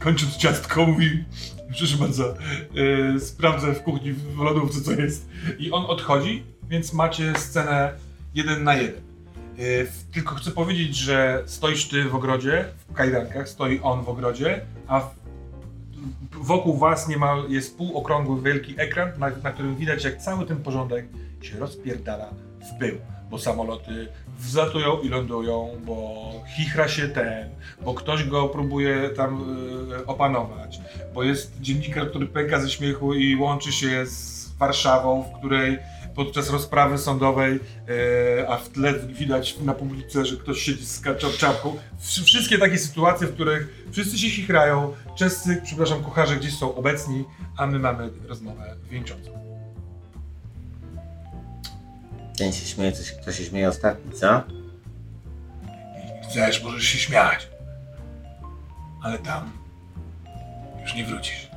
kończąc 0.00 0.36
ciastko 0.36 0.86
mówi 0.86 1.24
proszę 1.78 1.96
bardzo, 1.96 2.34
y, 3.16 3.20
sprawdzę 3.20 3.74
w 3.74 3.82
kuchni 3.82 4.12
w 4.12 4.38
lodówce 4.38 4.80
co 4.80 4.92
jest 4.92 5.28
i 5.58 5.70
on 5.72 5.84
odchodzi, 5.86 6.42
więc 6.68 6.92
macie 6.92 7.32
scenę 7.38 7.92
jeden 8.34 8.64
na 8.64 8.74
jeden. 8.74 9.02
Y, 9.58 9.86
w- 9.92 10.04
tylko 10.14 10.34
chcę 10.34 10.50
powiedzieć, 10.50 10.96
że 10.96 11.42
stoisz 11.46 11.88
ty 11.88 12.04
w 12.04 12.14
ogrodzie, 12.14 12.64
w 12.88 12.92
kajdankach, 12.92 13.48
stoi 13.48 13.80
on 13.82 14.04
w 14.04 14.08
ogrodzie, 14.08 14.60
a 14.86 15.00
w, 15.00 15.14
wokół 16.32 16.76
was 16.78 17.08
niemal 17.08 17.44
jest 17.48 17.76
półokrągły 17.78 18.42
wielki 18.42 18.74
ekran, 18.80 19.08
na, 19.18 19.30
na 19.42 19.50
którym 19.50 19.76
widać 19.76 20.04
jak 20.04 20.16
cały 20.18 20.46
ten 20.46 20.56
porządek 20.56 21.06
się 21.42 21.58
rozpierdala 21.58 22.30
w 22.74 22.78
pył, 22.78 22.96
bo 23.30 23.38
samoloty 23.38 24.08
wzlatują 24.38 25.00
i 25.00 25.08
lądują, 25.08 25.68
bo 25.86 26.22
chichra 26.56 26.88
się 26.88 27.08
ten, 27.08 27.48
bo 27.84 27.94
ktoś 27.94 28.24
go 28.24 28.48
próbuje 28.48 29.08
tam 29.10 29.56
y, 30.00 30.06
opanować, 30.06 30.80
bo 31.14 31.22
jest 31.22 31.60
dziennikarz, 31.60 32.08
który 32.08 32.26
pęka 32.26 32.60
ze 32.60 32.70
śmiechu 32.70 33.14
i 33.14 33.36
łączy 33.36 33.72
się 33.72 34.06
z 34.06 34.36
Warszawą, 34.58 35.22
w 35.22 35.38
której 35.38 35.78
podczas 36.14 36.50
rozprawy 36.50 36.98
sądowej, 36.98 37.60
e, 38.40 38.48
a 38.48 38.56
w 38.56 38.68
tle 38.68 38.94
widać 38.98 39.58
na 39.60 39.74
publice, 39.74 40.26
że 40.26 40.36
ktoś 40.36 40.58
siedzi 40.62 40.86
z 40.86 41.02
czapką. 41.38 41.76
Wsz- 42.00 42.24
Wszystkie 42.24 42.58
takie 42.58 42.78
sytuacje, 42.78 43.26
w 43.26 43.34
których 43.34 43.84
wszyscy 43.92 44.18
się 44.18 44.30
chichrają, 44.30 44.92
czescy, 45.16 45.60
przepraszam, 45.64 46.02
kucharze 46.04 46.36
gdzieś 46.36 46.58
są 46.58 46.74
obecni, 46.74 47.24
a 47.56 47.66
my 47.66 47.78
mamy 47.78 48.10
rozmowę 48.28 48.74
wieńczącą. 48.90 49.30
Ten 52.38 52.52
się 52.52 52.66
śmieje, 52.66 52.92
coś, 52.92 53.12
kto 53.12 53.32
się 53.32 53.44
śmieje 53.44 53.68
ostatni, 53.68 54.12
co? 54.12 54.42
Chcesz, 56.30 56.62
możesz 56.64 56.84
się 56.84 56.98
śmiać, 56.98 57.48
ale 59.02 59.18
tam 59.18 59.52
już 60.82 60.94
nie 60.94 61.04
wrócisz. 61.04 61.50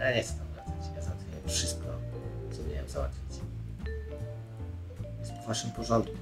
Ja 0.00 0.14
nie 0.16 0.22
chcę 0.22 0.32
tam 0.34 0.46
wracać. 0.54 0.74
Ja 0.96 1.02
załatwiłem 1.02 1.40
wszystko, 1.48 1.84
co 2.52 2.58
miałem 2.72 2.88
załatwić. 2.88 3.22
Jest 5.20 5.32
w 5.32 5.46
waszym 5.46 5.70
porządku. 5.70 6.14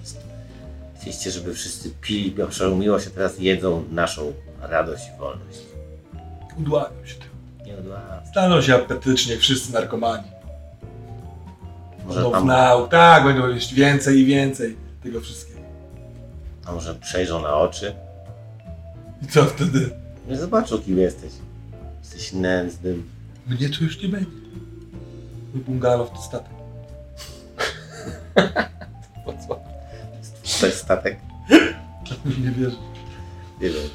Jest- 0.00 0.18
Chcieliście, 1.00 1.30
żeby 1.30 1.54
wszyscy 1.54 1.90
pili 1.90 2.34
naszą 2.34 2.76
miłość, 2.76 3.06
a 3.06 3.10
teraz 3.10 3.38
jedzą 3.38 3.84
naszą 3.90 4.32
radość 4.66 5.04
i 5.14 5.18
wolność. 5.18 5.58
Udławią 6.58 7.06
się 7.06 7.14
tym. 7.14 7.28
Nie 7.66 7.74
od 7.78 7.86
was. 7.86 8.28
Staną 8.28 8.62
się 8.62 8.74
apetycznie 8.74 9.36
wszyscy 9.36 9.72
narkomani. 9.72 10.24
Może 12.06 12.20
Będą 12.22 12.30
w 12.30 12.48
tam, 12.48 12.88
tak, 12.88 13.24
będą 13.24 13.48
jeść 13.48 13.74
więcej 13.74 14.18
i 14.18 14.24
więcej 14.24 14.76
tego 15.02 15.20
wszystkiego. 15.20 15.60
a 16.66 16.72
może 16.72 16.94
przejrzą 16.94 17.42
na 17.42 17.54
oczy? 17.54 17.94
I 19.22 19.26
co 19.26 19.44
wtedy? 19.44 19.90
Nie 20.28 20.36
zobaczą, 20.36 20.78
kim 20.78 20.98
jesteś. 20.98 21.32
Jesteś 22.02 22.32
nędznym. 22.32 23.10
Mnie 23.46 23.68
tu 23.68 23.84
już 23.84 24.02
nie 24.02 24.08
będzie. 24.08 24.30
Mój 25.54 25.62
bungalow 25.64 26.10
to 26.10 26.16
statek. 26.22 26.52
Po 29.24 29.32
co? 29.32 29.60
To 30.60 30.66
jest 30.66 30.78
statek. 30.78 31.18
Nie 32.44 32.50
wierzę. 32.50 32.76
Nie 33.60 33.70
wiem. 33.70 33.88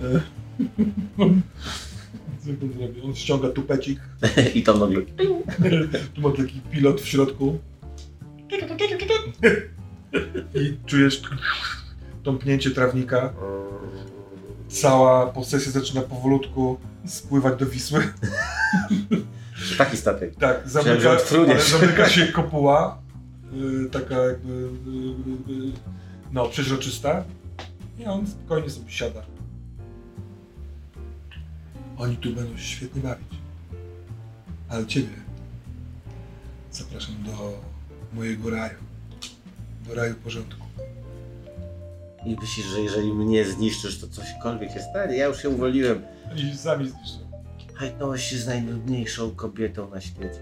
On 3.04 3.14
ściąga 3.14 3.48
tupecik. 3.48 4.00
I 4.54 4.62
to 4.62 4.74
nogi. 4.74 4.96
Tu 6.14 6.20
ma 6.20 6.30
taki 6.30 6.60
pilot 6.60 7.00
w 7.00 7.08
środku. 7.08 7.58
I 10.54 10.76
czujesz 10.86 11.22
tąpnięcie 12.22 12.70
trawnika. 12.70 13.32
Cała 14.68 15.26
posesja 15.26 15.72
zaczyna 15.72 16.02
powolutku 16.02 16.78
spływać 17.06 17.58
do 17.58 17.66
Wisły. 17.66 18.12
Taki 19.78 19.96
statek. 19.96 20.36
Tak, 20.36 20.68
zamyka, 20.68 21.10
ale 21.10 21.20
zamyka 21.60 22.08
się 22.08 22.26
kopuła. 22.26 22.98
y, 23.86 23.90
taka 23.90 24.14
jakby 24.14 24.52
y, 24.52 25.52
y, 25.52 25.72
no, 26.32 26.48
przeźroczysta. 26.48 27.24
I 27.98 28.04
on 28.04 28.26
spokojnie 28.26 28.70
sobie 28.70 28.90
siada. 28.90 29.22
Oni 31.98 32.16
tu 32.16 32.32
będą 32.32 32.56
się 32.56 32.64
świetnie 32.64 33.02
bawić. 33.02 33.28
Ale 34.68 34.86
ciebie 34.86 35.16
zapraszam 36.72 37.14
do 37.22 37.62
mojego 38.12 38.50
raju. 38.50 38.78
Do 39.88 39.94
raju 39.94 40.14
porządku. 40.14 40.66
I 42.26 42.36
myślisz, 42.40 42.66
że 42.66 42.80
jeżeli 42.80 43.12
mnie 43.12 43.44
zniszczysz, 43.44 44.00
to 44.00 44.08
cośkolwiek 44.08 44.72
się 44.72 44.80
stanie? 44.80 45.16
Ja 45.16 45.26
już 45.26 45.42
się 45.42 45.48
uwolniłem. 45.48 46.02
Się 46.36 46.56
sami 46.56 46.88
zniszczą. 46.88 47.18
Hajtnąłeś 47.74 48.24
się 48.24 48.36
z 48.36 48.46
najnudniejszą 48.46 49.30
kobietą 49.30 49.90
na 49.90 50.00
świecie. 50.00 50.40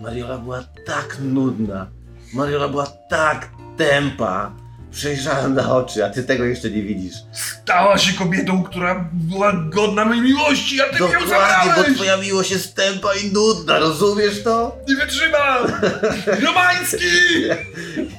Mariola 0.00 0.38
była 0.38 0.64
tak 0.86 1.18
nudna. 1.22 1.90
Mariola 2.34 2.68
była 2.68 2.86
tak 2.86 3.50
tępa. 3.76 4.56
Przejrzałem 4.92 5.54
na 5.54 5.76
oczy, 5.76 6.04
a 6.04 6.10
ty 6.10 6.22
tego 6.22 6.44
jeszcze 6.44 6.70
nie 6.70 6.82
widzisz. 6.82 7.14
Stała 7.32 7.98
się 7.98 8.12
kobietą, 8.18 8.62
która 8.62 9.08
była 9.12 9.52
godna 9.52 10.04
mojej 10.04 10.22
miłości, 10.22 10.80
a 10.80 10.84
ty 10.84 10.94
mi 10.94 11.00
ją 11.00 11.06
Dokładnie, 11.20 11.26
bo 11.26 11.66
zabrałeś! 11.66 11.94
twoja 11.94 12.16
miłość 12.16 12.50
jest 12.50 12.74
tępa 12.76 13.14
i 13.14 13.32
nudna, 13.32 13.78
rozumiesz 13.78 14.42
to? 14.42 14.78
Nie 14.88 14.96
wytrzymam! 14.96 15.64
Romański! 16.46 17.06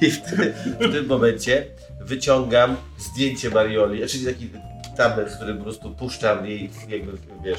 I 0.00 0.10
w, 0.10 0.22
ty, 0.22 0.54
w 0.80 0.92
tym 0.92 1.06
momencie 1.06 1.66
wyciągam 2.00 2.76
zdjęcie 2.98 3.50
Marioli, 3.50 4.08
czyli 4.08 4.24
taki 4.26 4.50
tablet, 4.96 5.32
który 5.36 5.54
po 5.54 5.62
prostu 5.62 5.90
puszczam 5.90 6.46
jej, 6.46 6.70
jakby, 6.88 7.12
wiesz, 7.44 7.58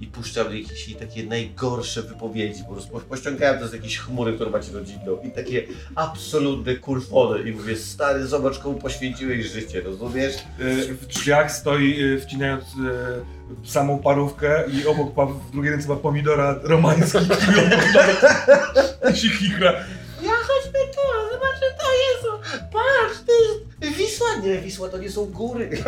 i 0.00 0.06
puszczam 0.06 0.52
jej 0.52 0.62
jakieś 0.62 0.94
takie 0.94 1.24
najgorsze 1.24 2.02
wypowiedzi, 2.02 2.62
po 2.68 2.72
prostu 2.72 3.00
pościągałem 3.00 3.58
to 3.60 3.68
z 3.68 3.72
jakiejś 3.72 3.98
chmury, 3.98 4.32
którą 4.32 4.50
macie 4.50 4.72
rodzinną 4.72 5.18
i 5.24 5.30
takie 5.30 5.62
absolutne 5.94 6.76
kurwony 6.76 7.50
i 7.50 7.52
mówię, 7.52 7.76
stary, 7.76 8.26
zobacz 8.26 8.58
komu 8.58 8.78
poświęciłeś 8.78 9.46
życie, 9.46 9.80
rozumiesz? 9.80 10.34
Y, 10.60 10.94
W 10.94 11.06
drzwiach 11.06 11.52
stoi 11.52 12.02
y, 12.02 12.20
wcinając 12.20 12.64
y, 12.64 13.68
samą 13.68 13.98
parówkę 13.98 14.64
i 14.72 14.86
obok 14.86 15.30
w 15.48 15.50
drugiej 15.50 15.72
ręce 15.72 15.88
ma 15.88 15.96
pomidora 15.96 16.58
romański, 16.62 17.18
nawet 17.94 19.16
się 19.20 19.28
chichra. 19.28 19.72
Chodźmy 20.46 20.78
tu, 20.94 21.00
zobaczę, 21.32 21.66
to 21.80 21.92
jest, 21.92 22.24
patrz, 22.72 23.18
to 23.26 23.32
jest 23.32 23.96
Wisła, 23.98 24.26
nie, 24.42 24.58
Wisła 24.58 24.88
to 24.88 24.98
nie 24.98 25.10
są 25.10 25.26
góry. 25.26 25.70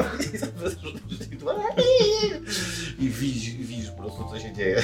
I 2.99 3.09
widzisz, 3.09 3.55
widzisz 3.55 3.91
po 3.91 4.03
prostu 4.03 4.25
co 4.31 4.39
się 4.41 4.53
dzieje. 4.53 4.83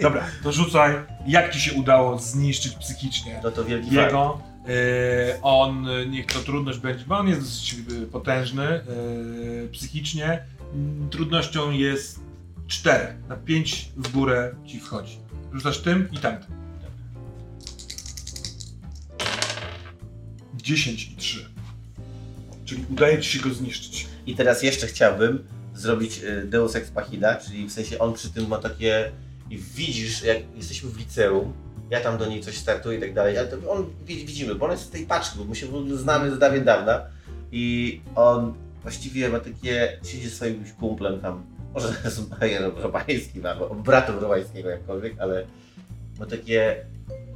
Dobra, 0.00 0.26
to 0.42 0.52
rzucaj, 0.52 0.94
jak 1.26 1.52
ci 1.52 1.60
się 1.60 1.72
udało 1.72 2.18
zniszczyć 2.18 2.74
psychicznie 2.74 3.40
No 3.44 3.50
to 3.50 3.64
wielki 3.64 3.90
fakt. 3.90 4.06
jego. 4.06 4.40
Y, 4.68 5.42
on, 5.42 5.86
niech 6.10 6.26
to 6.26 6.38
trudność 6.38 6.78
będzie, 6.78 7.04
bo 7.04 7.18
on 7.18 7.28
jest 7.28 7.40
dosyć 7.40 7.76
y, 7.92 8.06
potężny 8.06 8.80
y, 9.64 9.68
psychicznie. 9.72 10.44
Mm, 10.74 11.10
Trudnością 11.10 11.70
jest 11.70 12.20
4. 12.66 13.14
Na 13.28 13.36
5 13.36 13.88
w 13.96 14.12
górę 14.12 14.54
ci 14.66 14.80
wchodzi. 14.80 15.18
Rzucasz 15.52 15.78
tym 15.78 16.08
i 16.12 16.18
tamtym. 16.18 16.63
10 20.64 21.12
i 21.12 21.16
3. 21.16 21.44
Czyli 22.64 22.84
udaje 22.90 23.20
ci 23.20 23.38
się 23.38 23.48
go 23.48 23.54
zniszczyć. 23.54 24.06
I 24.26 24.34
teraz 24.34 24.62
jeszcze 24.62 24.86
chciałbym 24.86 25.44
zrobić 25.74 26.18
y, 26.18 26.46
Deus 26.46 26.76
Ex 26.76 26.92
Machina, 26.94 27.34
czyli 27.36 27.66
w 27.66 27.72
sensie 27.72 27.98
on 27.98 28.14
przy 28.14 28.30
tym 28.30 28.48
ma 28.48 28.58
takie 28.58 29.12
i 29.50 29.58
widzisz, 29.58 30.22
jak 30.22 30.38
jesteśmy 30.56 30.90
w 30.90 30.98
liceum, 30.98 31.52
ja 31.90 32.00
tam 32.00 32.18
do 32.18 32.26
niej 32.26 32.40
coś 32.40 32.56
startuję 32.56 32.98
i 32.98 33.00
tak 33.00 33.14
dalej, 33.14 33.38
ale 33.38 33.48
to 33.48 33.70
on 33.70 33.86
wi- 34.06 34.26
widzimy, 34.26 34.54
bo 34.54 34.64
on 34.66 34.70
jest 34.72 34.84
z 34.84 34.90
tej 34.90 35.06
paczki, 35.06 35.38
bo 35.38 35.44
my 35.44 35.56
się 35.56 35.66
znamy 35.96 36.34
z 36.34 36.38
dawien 36.38 36.64
dawna 36.64 37.02
i 37.52 38.00
on 38.14 38.54
właściwie 38.82 39.28
ma 39.28 39.40
takie, 39.40 39.98
siedzi 40.04 40.28
ze 40.28 40.36
swoim 40.36 40.64
kumplem 40.80 41.20
tam, 41.20 41.44
może 41.74 41.88
z 42.10 42.20
Bajerem 42.20 42.72
Robańskim 42.76 43.46
albo 43.46 43.74
bratem 43.74 44.18
Robańskiego 44.18 44.68
jakkolwiek, 44.68 45.14
ale 45.18 45.46
ma 46.18 46.26
takie, 46.26 46.76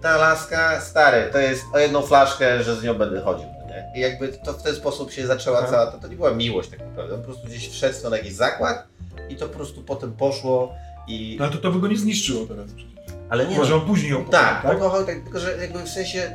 ta 0.03 0.17
laska, 0.17 0.81
stary, 0.81 1.29
to 1.33 1.39
jest 1.39 1.65
o 1.73 1.79
jedną 1.79 2.03
flaszkę, 2.03 2.63
że 2.63 2.77
z 2.77 2.83
nią 2.85 2.95
będę 2.95 3.21
chodził. 3.21 3.47
Nie? 3.47 3.93
I 3.97 4.01
jakby 4.01 4.29
to 4.29 4.53
w 4.53 4.63
ten 4.63 4.75
sposób 4.75 5.13
się 5.13 5.27
zaczęła 5.27 5.59
Aha. 5.59 5.69
cała, 5.71 5.87
to, 5.87 5.99
to 5.99 6.09
nie 6.09 6.17
była 6.17 6.31
miłość 6.31 6.71
tak 6.71 6.81
naprawdę, 6.81 7.15
on 7.15 7.21
po 7.21 7.27
prostu 7.27 7.47
gdzieś 7.47 7.69
wszedł 7.69 8.03
to 8.03 8.11
na 8.11 8.17
jakiś 8.17 8.33
zakład 8.33 8.87
i 9.29 9.37
to 9.37 9.49
po 9.49 9.55
prostu 9.55 9.83
potem 9.83 10.13
poszło 10.13 10.75
i... 11.09 11.37
No 11.39 11.45
ale 11.45 11.55
to, 11.55 11.59
to 11.59 11.73
by 11.73 11.81
go 11.81 11.89
nie 11.89 11.97
zniszczyło 11.97 12.47
teraz 12.47 12.67
przecież. 12.73 12.99
Ale 13.29 13.47
nie 13.47 13.57
Może 13.57 13.71
no, 13.71 13.77
on 13.77 13.87
później 13.87 14.11
ją 14.11 14.25
tak, 14.25 14.63
tak? 14.63 14.73
pokochał 14.73 15.05
tak, 15.05 15.23
tylko 15.23 15.41
że 15.41 15.57
jakby 15.57 15.83
w 15.83 15.89
sensie, 15.89 16.33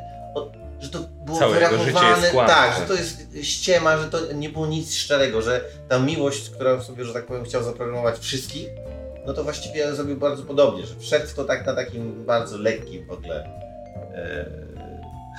że 0.79 0.89
to 0.89 0.99
było 1.25 1.39
Całe 1.39 1.53
wyrachowane, 1.53 2.31
tak, 2.31 2.79
że 2.79 2.87
to 2.87 2.93
jest 2.93 3.37
ściema, 3.41 3.97
że 3.97 4.09
to 4.09 4.33
nie 4.33 4.49
było 4.49 4.67
nic 4.67 4.95
szczerego, 4.95 5.41
że 5.41 5.61
ta 5.89 5.99
miłość, 5.99 6.49
którą 6.49 6.81
sobie, 6.81 7.05
że 7.05 7.13
tak 7.13 7.25
powiem, 7.25 7.43
chciał 7.43 7.63
zaprogramować 7.63 8.19
wszystkich, 8.19 8.67
no 9.25 9.33
to 9.33 9.43
właściwie 9.43 9.95
zrobił 9.95 10.17
bardzo 10.17 10.43
podobnie, 10.43 10.85
że 10.85 10.95
wszedł 10.99 11.27
w 11.27 11.33
to 11.33 11.43
tak 11.43 11.65
na 11.65 11.75
takim 11.75 12.25
bardzo 12.25 12.57
lekkim 12.57 13.07
w 13.07 13.11
ogóle 13.11 13.43
e, 14.15 14.45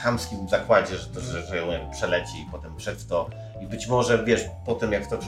chamskim 0.03 0.49
zakładzie, 0.49 0.97
że 0.97 1.07
to, 1.07 1.21
że, 1.21 1.47
że 1.47 1.57
ją 1.57 1.91
przeleci 1.91 2.39
i 2.49 2.51
potem 2.53 2.79
wszedł 2.79 3.01
w 3.01 3.07
to 3.07 3.31
i 3.61 3.67
być 3.67 3.87
może, 3.87 4.25
wiesz, 4.25 4.45
potem 4.67 4.93
jak 4.93 5.07
w 5.07 5.09
to, 5.09 5.19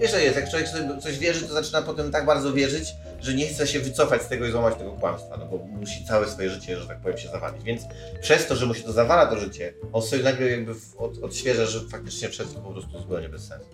wiesz, 0.00 0.10
że 0.10 0.22
jest, 0.22 0.36
jak 0.36 0.50
człowiek 0.50 0.68
sobie 0.68 1.00
coś 1.00 1.18
wierzy, 1.18 1.48
to 1.48 1.54
zaczyna 1.54 1.82
potem 1.82 2.10
tak 2.10 2.26
bardzo 2.26 2.52
wierzyć, 2.52 2.94
że 3.20 3.34
nie 3.34 3.46
chce 3.46 3.66
się 3.66 3.80
wycofać 3.80 4.22
z 4.22 4.28
tego 4.28 4.46
i 4.46 4.50
złamać 4.50 4.74
tego 4.74 4.92
kłamstwa, 4.92 5.36
no 5.36 5.46
bo 5.46 5.58
musi 5.58 6.04
całe 6.04 6.28
swoje 6.28 6.50
życie, 6.50 6.80
że 6.80 6.88
tak 6.88 6.98
powiem, 6.98 7.18
się 7.18 7.28
zawalić. 7.28 7.64
Więc 7.64 7.82
przez 8.20 8.46
to, 8.46 8.56
że 8.56 8.66
mu 8.66 8.74
się 8.74 8.82
to 8.82 8.92
zawala 8.92 9.26
to 9.26 9.38
życie, 9.38 9.74
on 9.92 10.02
sobie 10.02 10.22
nagle 10.22 10.50
jakby 10.50 10.74
od, 10.98 11.18
odświeża, 11.18 11.66
że 11.66 11.80
faktycznie 11.80 12.28
wszedł 12.28 12.54
po 12.54 12.70
prostu 12.70 12.98
zupełnie 12.98 13.28
bez 13.28 13.46
sensu. 13.46 13.68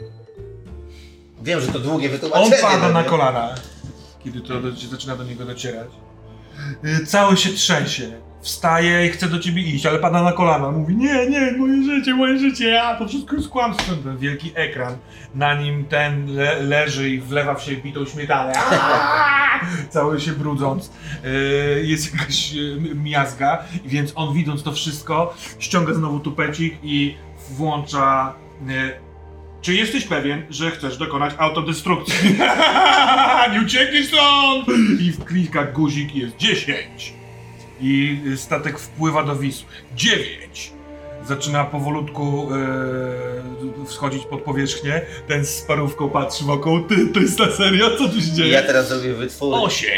Wiem, 1.42 1.60
że 1.60 1.72
to 1.72 1.78
długie 1.78 2.06
On 2.06 2.12
wytłumaczenie. 2.12 2.62
pada 2.62 2.88
no 2.88 2.94
na 2.94 3.04
kolana, 3.04 3.54
kiedy 4.24 4.40
to 4.40 4.60
do, 4.60 4.72
zaczyna 4.72 5.16
do 5.16 5.24
niego 5.24 5.44
docierać. 5.44 5.88
Y, 6.84 7.06
Cały 7.06 7.36
się 7.36 7.50
trzęsie. 7.50 8.12
Wstaje 8.40 9.06
i 9.06 9.10
chce 9.10 9.28
do 9.28 9.38
ciebie 9.38 9.62
iść, 9.62 9.86
ale 9.86 9.98
pada 9.98 10.22
na 10.22 10.32
kolana. 10.32 10.70
Mówi, 10.70 10.96
nie, 10.96 11.26
nie, 11.30 11.52
moje 11.52 11.82
życie, 11.82 12.14
moje 12.14 12.38
życie, 12.38 12.82
a 12.82 12.98
to 12.98 13.08
wszystko 13.08 13.36
jest 13.36 13.48
kłamstwem. 13.48 14.02
Ten 14.02 14.18
wielki 14.18 14.52
ekran, 14.54 14.96
na 15.34 15.54
nim 15.54 15.84
ten 15.84 16.34
le 16.36 16.62
leży 16.62 17.10
i 17.10 17.20
wlewa 17.20 17.54
w 17.54 17.62
siebie 17.62 17.82
bitą 17.82 18.04
śmietanę. 18.04 18.52
Cały 19.90 20.20
się 20.20 20.32
brudząc. 20.32 20.90
Y, 21.24 21.82
Jest 21.86 22.14
jakaś 22.14 22.54
y, 22.54 22.78
miazga, 22.94 23.64
więc 23.84 24.12
on 24.14 24.34
widząc 24.34 24.62
to 24.62 24.72
wszystko, 24.72 25.34
ściąga 25.58 25.94
znowu 25.94 26.20
tupecik 26.20 26.74
i 26.82 27.14
włącza 27.50 28.34
czy 29.62 29.74
jesteś 29.74 30.04
pewien, 30.04 30.42
że 30.50 30.70
chcesz 30.70 30.96
dokonać 30.96 31.34
autodestrukcji? 31.38 32.36
Nie 33.52 33.60
uciekniesz 33.60 34.06
stąd! 34.06 34.66
I 35.00 35.12
klika 35.24 35.64
guzik 35.64 36.14
jest 36.14 36.36
10. 36.36 37.14
I 37.80 38.20
statek 38.36 38.78
wpływa 38.78 39.22
do 39.22 39.36
Wisły. 39.36 39.68
9. 39.96 40.72
Zaczyna 41.26 41.64
powolutku 41.64 42.48
e, 43.82 43.86
wschodzić 43.86 44.24
pod 44.24 44.42
powierzchnię. 44.42 45.00
Ten 45.28 45.46
z 45.46 45.62
parówką 45.62 46.10
patrzy 46.10 46.44
wokół. 46.44 46.80
Ty, 46.80 47.06
to 47.06 47.20
jest 47.20 47.38
ta 47.38 47.50
seria? 47.52 47.90
Co 47.98 48.08
tu 48.08 48.20
się 48.20 48.32
dzieje? 48.32 48.52
ja 48.52 48.62
teraz 48.62 48.88
zrobię 48.88 49.14
wytwór. 49.14 49.54
8. 49.58 49.90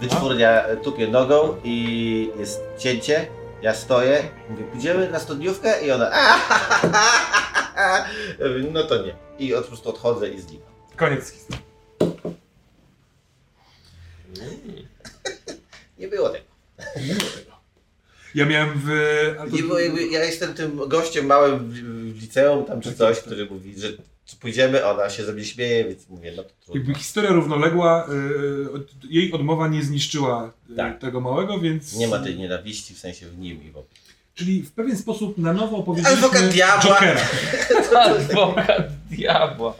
Wytwórnia 0.00 0.62
tupie 0.84 1.08
nogą 1.08 1.56
i 1.64 2.28
jest 2.38 2.60
cięcie. 2.78 3.26
Ja 3.62 3.74
stoję, 3.74 4.28
mówię, 4.48 4.64
pójdziemy 4.64 5.10
na 5.10 5.20
studniówkę 5.20 5.86
i 5.86 5.90
ona. 5.90 6.10
No 8.72 8.84
to 8.84 9.06
nie. 9.06 9.16
I 9.38 9.54
od, 9.54 9.62
po 9.62 9.68
prostu 9.68 9.88
odchodzę 9.88 10.28
i 10.28 10.40
znikam. 10.40 10.72
Koniec 10.96 11.30
historii. 11.30 11.62
Nie 15.98 16.08
było 16.08 16.28
tego. 16.28 16.44
Ja 18.34 18.46
miałem 18.46 18.70
w... 18.84 18.88
to- 19.68 19.78
ja 20.10 20.24
jestem 20.24 20.54
tym 20.54 20.80
gościem 20.88 21.26
małym 21.26 21.58
w, 21.70 21.74
w 22.18 22.20
liceum 22.22 22.64
tam 22.64 22.80
czy 22.80 22.94
coś, 22.94 23.18
który 23.20 23.46
mówi, 23.46 23.74
że 23.80 23.88
pójdziemy, 24.40 24.84
ona 24.86 25.10
się 25.10 25.24
ze 25.24 25.32
mnie 25.32 25.44
śmieje, 25.44 25.84
więc 25.84 26.08
mówię, 26.08 26.32
no 26.36 26.42
to 26.42 26.50
trudno. 26.64 26.74
Jakby 26.80 26.94
historia 26.94 27.30
równoległa, 27.30 28.06
y, 28.66 28.72
od- 28.72 29.04
jej 29.10 29.32
odmowa 29.32 29.68
nie 29.68 29.82
zniszczyła 29.82 30.52
y, 30.70 30.76
Tak. 30.76 30.98
tego 30.98 31.20
małego, 31.20 31.58
więc... 31.60 31.94
Nie 31.96 32.08
ma 32.08 32.18
tej 32.18 32.36
nienawiści 32.38 32.94
w 32.94 32.98
sensie 32.98 33.26
w 33.26 33.38
nim 33.38 33.62
i 33.64 33.70
w 33.70 33.76
ogóle. 33.76 33.94
Czyli 34.34 34.62
w 34.62 34.72
pewien 34.72 34.96
sposób 34.98 35.38
na 35.38 35.52
nowo 35.52 35.76
opowiedzieliśmy 35.76 36.16
Adwokat 36.26 36.48
diabła. 36.48 37.00
Adwokat 38.06 38.88
diabła. 39.10 39.74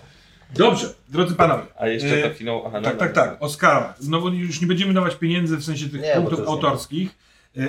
Dobrze, 0.56 0.94
drodzy 1.08 1.34
panowie. 1.34 1.62
A 1.78 1.88
jeszcze 1.88 2.24
E, 2.24 2.28
to 2.28 2.34
finał... 2.34 2.62
Aha, 2.66 2.80
no 2.80 2.88
Tak, 2.88 2.98
tak, 2.98 3.12
tak. 3.12 3.36
Oscara. 3.40 3.94
Znowu 3.98 4.28
już 4.28 4.60
nie 4.60 4.66
będziemy 4.66 4.94
dawać 4.94 5.14
pieniędzy 5.14 5.56
w 5.56 5.64
sensie 5.64 5.88
tych 5.88 6.00
Nie, 6.00 6.12
punktów 6.16 6.40
autorskich, 6.48 7.10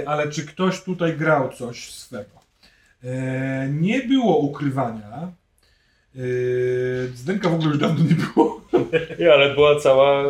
ale 0.05 0.29
czy 0.31 0.45
ktoś 0.45 0.81
tutaj 0.81 1.17
grał 1.17 1.53
coś 1.53 1.89
swego? 1.91 2.29
E, 3.03 3.67
Nie 3.71 4.01
było 4.03 4.37
ukrywania. 4.37 5.31
Y, 6.15 7.11
Zdenka 7.15 7.49
w 7.49 7.53
ogóle 7.53 7.69
już 7.69 7.77
dawno 7.77 8.03
nie 8.03 8.15
było. 8.15 8.61
Ale 9.33 9.53
była 9.55 9.79
cała... 9.79 10.23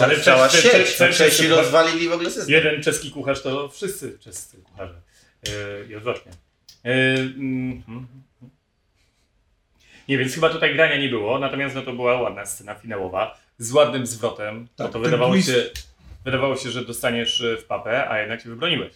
Ale 0.00 0.20
cała 0.20 0.48
sieć, 0.48 0.62
cze- 0.72 0.84
przecież 0.84 1.16
cze- 1.18 1.30
ci 1.30 1.48
rozwalili 1.48 2.08
w 2.08 2.12
ogóle 2.12 2.30
system. 2.30 2.54
Jeden 2.54 2.82
czeski 2.82 3.10
kucharz 3.10 3.42
to 3.42 3.68
wszyscy 3.68 4.18
czescy 4.18 4.56
kucharze. 4.56 4.94
Yy, 5.46 5.86
I 5.90 5.94
odwrotnie. 5.96 6.32
Yy, 6.84 6.92
mm, 6.92 7.82
mm. 7.88 8.06
Nie, 10.08 10.18
więc 10.18 10.34
chyba 10.34 10.48
tutaj 10.50 10.74
grania 10.74 10.96
nie 10.96 11.08
było, 11.08 11.38
natomiast 11.38 11.74
no 11.74 11.82
to 11.82 11.92
była 11.92 12.20
ładna 12.22 12.46
scena 12.46 12.74
finałowa 12.74 13.38
z 13.58 13.72
ładnym 13.72 14.06
zwrotem. 14.06 14.68
Tak, 14.76 14.86
no 14.86 14.92
to 14.92 14.98
wydawało 15.00 15.32
twist. 15.32 15.48
się, 15.48 15.70
wydawało 16.24 16.56
się, 16.56 16.70
że 16.70 16.84
dostaniesz 16.84 17.40
y, 17.40 17.56
w 17.60 17.64
papę, 17.64 18.10
a 18.10 18.18
jednak 18.18 18.40
się 18.42 18.48
wybroniłeś. 18.50 18.92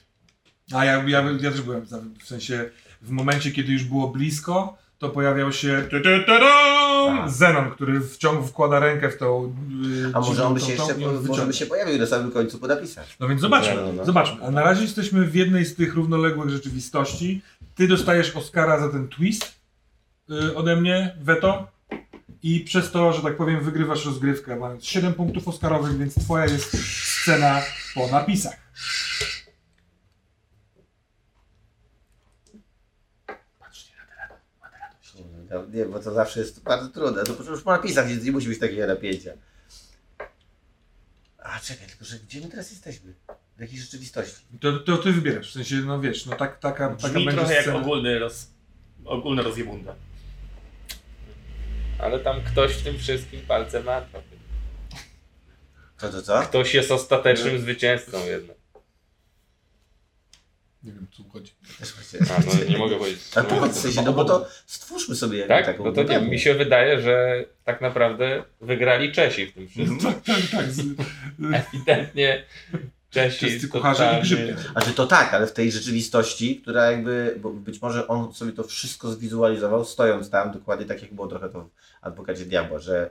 A 0.75 0.85
ja, 0.85 1.05
ja, 1.07 1.25
ja 1.41 1.51
też 1.51 1.61
byłem, 1.63 1.87
za- 1.87 2.01
w 2.23 2.27
sensie 2.27 2.71
w 3.03 3.11
momencie, 3.11 3.51
kiedy 3.53 3.73
już 3.73 3.85
było 3.85 4.09
blisko, 4.09 4.79
to 4.99 5.09
pojawiał 5.11 5.53
się 5.53 5.85
tu, 5.91 6.01
tu, 6.01 6.09
A. 7.11 7.29
Zenon, 7.29 7.71
który 7.71 8.01
wciąż 8.01 8.47
wkłada 8.49 8.79
rękę 8.81 9.11
w 9.11 9.17
tą... 9.19 9.55
y, 10.07 10.11
A 10.15 10.21
może 10.21 10.45
on 10.47 10.55
by 10.55 10.61
się 10.61 10.77
tą- 10.77 10.89
jeszcze 10.89 11.27
może 11.29 11.47
by 11.47 11.53
się 11.53 11.67
pojawił 11.67 11.99
na 11.99 12.07
samym 12.07 12.31
końcu 12.31 12.59
po 12.59 12.67
napisach. 12.67 13.07
No 13.21 13.29
więc 13.29 13.41
zobaczmy, 13.41 13.75
No, 13.75 13.81
no, 13.87 13.93
no. 13.93 14.05
zobaczmy. 14.05 14.45
A 14.45 14.51
na 14.51 14.63
razie 14.63 14.83
jesteśmy 14.83 15.25
w 15.27 15.35
jednej 15.35 15.65
z 15.65 15.75
tych 15.75 15.95
równoległych 15.95 16.51
rzeczywistości. 16.51 17.43
Ty 17.75 17.89
dostajesz 17.89 18.37
Oscara 18.37 18.81
za 18.81 18.89
ten 18.89 19.09
twist 19.09 19.55
y, 20.31 20.57
ode 20.57 20.77
mnie, 20.77 21.17
Veto. 21.21 21.69
I 22.43 22.61
przez 22.61 22.91
to, 22.91 23.13
że 23.13 23.23
tak 23.23 23.37
powiem, 23.37 23.61
wygrywasz 23.61 24.07
rozgrywkę, 24.07 24.57
mając 24.57 24.85
7 24.85 25.15
punktów 25.15 25.49
Oscarowych, 25.49 25.99
więc 25.99 26.15
twoja 26.15 26.45
jest 26.45 26.77
scena 27.23 27.63
po 27.95 28.09
napisach. 28.09 28.57
No, 35.51 35.67
nie, 35.67 35.85
bo 35.85 36.01
to 36.01 36.15
zawsze 36.15 36.41
jest 36.41 36.63
bardzo 36.63 36.89
trudne. 36.89 37.25
To 37.25 37.51
już 37.51 37.63
po 37.63 37.71
napisach 37.71 38.09
nie, 38.09 38.17
nie 38.17 38.33
musi 38.33 38.49
być 38.49 38.59
takiego 38.59 38.87
napięcia. 38.87 39.33
A 41.39 41.61
czekaj, 41.61 41.87
tylko 41.87 42.05
że 42.05 42.19
gdzie 42.19 42.41
my 42.41 42.49
teraz 42.49 42.71
jesteśmy? 42.71 43.15
W 43.57 43.61
jakiej 43.61 43.79
rzeczywistości? 43.79 44.45
To, 44.61 44.79
to 44.79 44.99
ty 44.99 45.13
wybierasz, 45.13 45.51
w 45.51 45.53
sensie, 45.53 45.75
no 45.75 46.01
wiesz, 46.01 46.27
no 46.27 46.37
tak, 46.37 46.59
taka, 46.59 46.89
taka 46.89 47.09
Brzmi 47.09 47.25
będzie 47.25 47.41
trochę 47.41 47.55
jak 47.55 47.63
scena. 47.63 47.79
ogólny 47.79 48.19
roz... 48.19 48.47
ogólna 49.05 49.43
rozjebunda. 49.43 49.95
Ale 51.99 52.21
tam 52.21 52.41
ktoś 52.45 52.73
w 52.73 52.83
tym 52.85 52.99
wszystkim 52.99 53.41
palce 53.49 53.83
ma. 53.83 54.01
Co 56.03 56.09
to 56.09 56.23
co? 56.23 56.43
Ktoś 56.43 56.75
jest 56.75 56.91
ostatecznym 56.91 57.59
zwycięzcą 57.61 58.27
jednak. 58.27 58.57
Nie 60.83 60.93
wiem, 60.93 61.07
co 61.17 61.23
chodzi. 61.33 61.53
Też 61.79 61.93
właśnie. 61.95 62.37
A, 62.37 62.41
no 62.59 62.65
nie 62.69 62.79
mogę 62.79 62.97
powiedzieć. 62.97 63.21
A 63.35 63.43
powiedz 63.43 63.81
sensie, 63.81 64.03
no 64.03 64.13
bo 64.13 64.25
to 64.25 64.47
stwórzmy 64.67 65.15
sobie 65.17 65.39
jakby 65.39 65.55
Tak? 65.55 65.67
taką 65.67 65.85
No 65.85 65.93
to 65.93 66.03
nie, 66.03 66.21
mi 66.21 66.39
się 66.39 66.55
wydaje, 66.55 67.01
że 67.01 67.45
tak 67.65 67.81
naprawdę 67.81 68.45
wygrali 68.61 69.13
Czesi 69.13 69.47
w 69.47 69.53
tym 69.55 69.69
wszystkim. 69.69 69.99
Tak, 70.01 70.23
tak, 70.25 70.41
tak. 70.51 70.71
Z, 70.73 70.81
Ewidentnie 71.55 72.45
Czesi 73.11 73.47
Wszyscy 73.47 73.69
kucharze 73.69 74.03
i 74.03 74.07
totalnie- 74.07 74.23
grzybnie. 74.23 74.57
A 74.75 74.85
że 74.85 74.93
to 74.93 75.07
tak, 75.07 75.35
ale 75.35 75.47
w 75.47 75.53
tej 75.53 75.73
rzeczywistości, 75.73 76.57
która 76.61 76.91
jakby, 76.91 77.37
bo 77.41 77.51
być 77.53 77.83
może 77.83 78.09
on 78.09 78.35
sobie 78.35 78.53
to 78.53 78.65
wszystko 78.65 79.11
zwizualizował, 79.13 79.85
stojąc 79.85 80.31
tam, 80.31 80.53
dokładnie 80.53 80.87
tak 80.87 81.03
jak 81.03 81.15
było 81.15 81.29
trochę 81.29 81.49
to 81.49 81.61
w 81.61 81.71
Adwokacie 82.01 82.45
Diabła, 82.45 82.79
że 82.79 83.11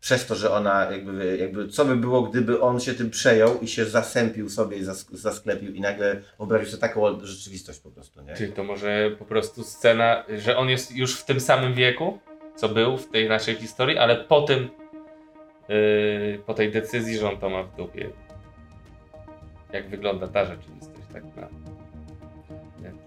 przez 0.00 0.26
to, 0.26 0.34
że 0.34 0.50
ona 0.50 0.90
jakby, 0.92 1.36
jakby 1.36 1.68
co 1.68 1.84
by 1.84 1.96
było, 1.96 2.22
gdyby 2.22 2.60
on 2.60 2.80
się 2.80 2.94
tym 2.94 3.10
przejął 3.10 3.60
i 3.60 3.68
się 3.68 3.84
zasępił 3.84 4.48
sobie 4.48 4.76
i 4.76 4.84
zask- 4.84 5.16
zasklepił 5.16 5.74
i 5.74 5.80
nagle 5.80 6.22
wyobraził 6.38 6.68
sobie 6.68 6.80
taką 6.80 7.24
rzeczywistość 7.24 7.80
po 7.80 7.90
prostu, 7.90 8.22
nie? 8.22 8.34
Ty, 8.34 8.48
to 8.48 8.64
może 8.64 9.10
po 9.18 9.24
prostu 9.24 9.64
scena, 9.64 10.24
że 10.38 10.56
on 10.56 10.68
jest 10.68 10.96
już 10.96 11.16
w 11.16 11.24
tym 11.24 11.40
samym 11.40 11.74
wieku, 11.74 12.18
co 12.56 12.68
był 12.68 12.98
w 12.98 13.10
tej 13.10 13.28
naszej 13.28 13.54
historii, 13.54 13.98
ale 13.98 14.16
po 14.16 14.42
tym, 14.42 14.68
yy, 15.68 16.40
po 16.46 16.54
tej 16.54 16.72
decyzji, 16.72 17.18
że 17.18 17.30
on 17.30 17.38
to 17.38 17.50
ma 17.50 17.62
w 17.62 17.76
dupie. 17.76 18.10
Jak 19.72 19.88
wygląda 19.88 20.28
ta 20.28 20.44
rzeczywistość, 20.44 21.06
tak 21.12 21.22
na... 21.36 21.48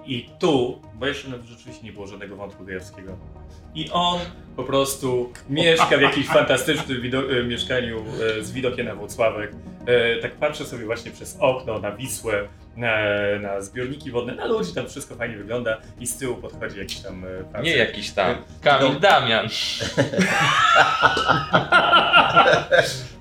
I 0.05 0.29
tu, 0.39 0.81
bo 0.93 1.07
jeszcze 1.07 1.29
nawet 1.29 1.45
rzeczywiście 1.45 1.83
nie 1.83 1.91
było 1.91 2.07
żadnego 2.07 2.35
wątku 2.35 2.65
gejowskiego. 2.65 3.17
I 3.75 3.89
on 3.91 4.19
po 4.55 4.63
prostu 4.63 5.33
mieszka 5.49 5.97
w 5.97 6.01
jakimś 6.01 6.27
fantastycznym 6.27 7.01
e, 7.39 7.43
mieszkaniu 7.43 8.03
e, 8.39 8.43
z 8.43 8.51
widokiem 8.51 8.85
na 8.85 8.95
Włocławek. 8.95 9.51
E, 9.85 10.17
tak 10.17 10.31
patrzę 10.31 10.65
sobie 10.65 10.85
właśnie 10.85 11.11
przez 11.11 11.37
okno 11.39 11.79
na 11.79 11.91
Wisłę, 11.91 12.47
na, 12.75 12.97
na 13.41 13.61
zbiorniki 13.61 14.11
wodne, 14.11 14.35
na 14.35 14.45
ludzi, 14.45 14.73
tam 14.73 14.87
wszystko 14.87 15.15
fajnie 15.15 15.37
wygląda 15.37 15.77
i 15.99 16.07
z 16.07 16.17
tyłu 16.17 16.35
podchodzi 16.35 16.79
jakiś 16.79 16.99
tam 16.99 17.25
e, 17.25 17.27
facet. 17.43 17.63
Nie 17.65 17.77
jakiś 17.77 18.11
tam, 18.11 18.35
Kamil 18.61 18.93
No. 18.93 18.99
Damian. 18.99 19.47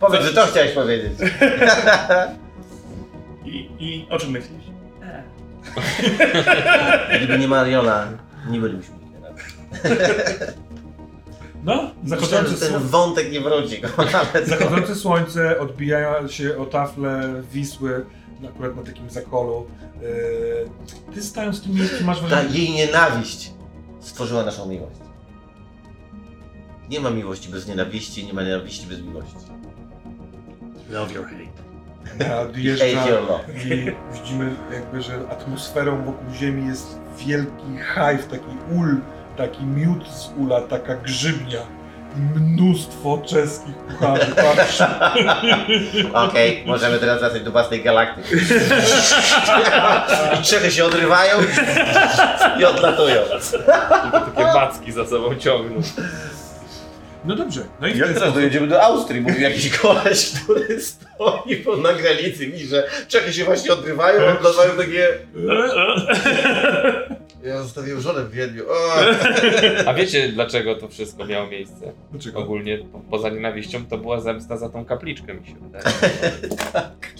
Powiedz, 0.00 0.22
że 0.22 0.34
to 0.34 0.46
chciałeś 0.46 0.72
powiedzieć. 0.72 1.12
I, 3.44 3.68
I 3.78 4.06
o 4.10 4.18
czym 4.18 4.30
myślisz? 4.30 4.59
Gdyby 7.16 7.38
nie 7.38 7.48
Mariola, 7.48 8.08
nie 8.50 8.60
bylibyśmy 8.60 8.94
nigdy 8.98 9.20
razem. 9.20 9.44
No, 11.64 11.90
Myślałem, 12.02 12.06
zachodzące, 12.06 12.50
że 12.50 12.56
ten 12.56 12.68
słońce, 12.70 12.88
wątek 12.88 13.32
nie 13.32 13.40
wróci, 13.40 13.82
ale 14.32 14.42
to... 14.42 14.46
zachodzące 14.46 14.94
słońce 14.94 15.60
odbija 15.60 16.28
się 16.28 16.58
o 16.58 16.66
tafle 16.66 17.42
Wisły, 17.52 18.06
akurat 18.48 18.76
na 18.76 18.82
takim 18.82 19.10
zakolu. 19.10 19.66
Yy, 20.02 21.14
ty 21.14 21.22
stając 21.22 21.60
w 21.60 21.62
tym 21.62 21.74
miejscu 21.74 22.04
masz 22.04 22.20
Ta 22.20 22.26
wrażenie, 22.26 22.58
jej 22.58 22.70
nienawiść 22.70 23.52
stworzyła 24.00 24.44
naszą 24.44 24.68
miłość. 24.68 25.00
Nie 26.88 27.00
ma 27.00 27.10
miłości 27.10 27.48
bez 27.48 27.66
nienawiści, 27.66 28.26
nie 28.26 28.32
ma 28.32 28.42
nienawiści 28.42 28.86
bez 28.86 29.00
miłości. 29.00 29.36
Love 30.90 31.14
your 31.14 31.24
hate. 31.24 31.59
Love. 33.20 33.52
i 33.64 33.92
widzimy 34.12 34.54
jakby, 34.72 35.02
że 35.02 35.12
atmosferą 35.30 36.04
wokół 36.04 36.34
Ziemi 36.34 36.66
jest 36.66 36.98
wielki 37.18 37.78
hive, 37.94 38.26
taki 38.26 38.56
ul, 38.76 39.00
taki 39.36 39.64
miód 39.64 40.08
z 40.08 40.30
ula, 40.38 40.60
taka 40.60 40.94
grzybnia 40.94 41.60
i 42.16 42.20
mnóstwo 42.20 43.22
czeskich 43.26 43.74
kucharzy. 43.76 44.34
Patrz, 44.34 44.82
Okej, 46.28 46.62
możemy 46.66 46.98
teraz 46.98 47.20
wracać 47.20 47.42
do 47.42 47.50
własnej 47.50 47.82
galaktyki. 47.82 48.34
I 50.40 50.42
Czechy 50.42 50.70
się 50.70 50.84
odrywają 50.84 51.36
i 52.60 52.64
odlatują. 52.64 53.22
Takie 54.12 54.44
macki 54.54 54.92
za 54.92 55.06
sobą 55.06 55.34
ciągną. 55.34 55.80
No 57.24 57.36
dobrze, 57.36 57.60
no 57.80 57.86
i 57.86 57.90
Jak 57.90 58.00
teraz 58.00 58.16
sposób, 58.16 58.34
dojedziemy 58.34 58.66
do 58.66 58.82
Austrii, 58.82 59.20
mówił 59.20 59.40
jakiś 59.40 59.70
koleś, 59.78 60.30
który 60.44 60.80
stoi 60.80 61.56
po 61.56 61.76
na 61.76 61.92
granicy, 61.92 62.46
widzi, 62.46 62.66
że 62.66 62.88
Czechy 63.08 63.32
się 63.32 63.44
właśnie 63.44 63.72
odrywają, 63.72 64.38
odlatują 64.38 64.76
takie... 64.76 65.08
Ja 67.44 67.62
zostawiłem 67.62 68.00
żonę 68.00 68.24
w 68.24 68.30
Wiedniu. 68.30 68.64
O! 68.68 68.94
A 69.86 69.94
wiecie 69.94 70.28
dlaczego 70.28 70.74
to 70.74 70.88
wszystko 70.88 71.24
miało 71.24 71.46
miejsce? 71.46 71.92
Dlaczego? 72.10 72.38
Ogólnie 72.38 72.78
po, 72.78 73.00
poza 73.10 73.28
nienawiścią 73.28 73.86
to 73.86 73.98
była 73.98 74.20
zemsta 74.20 74.56
za 74.56 74.68
tą 74.68 74.84
kapliczkę 74.84 75.34
mi 75.34 75.46
się 75.46 75.54
wydaje. 75.54 75.84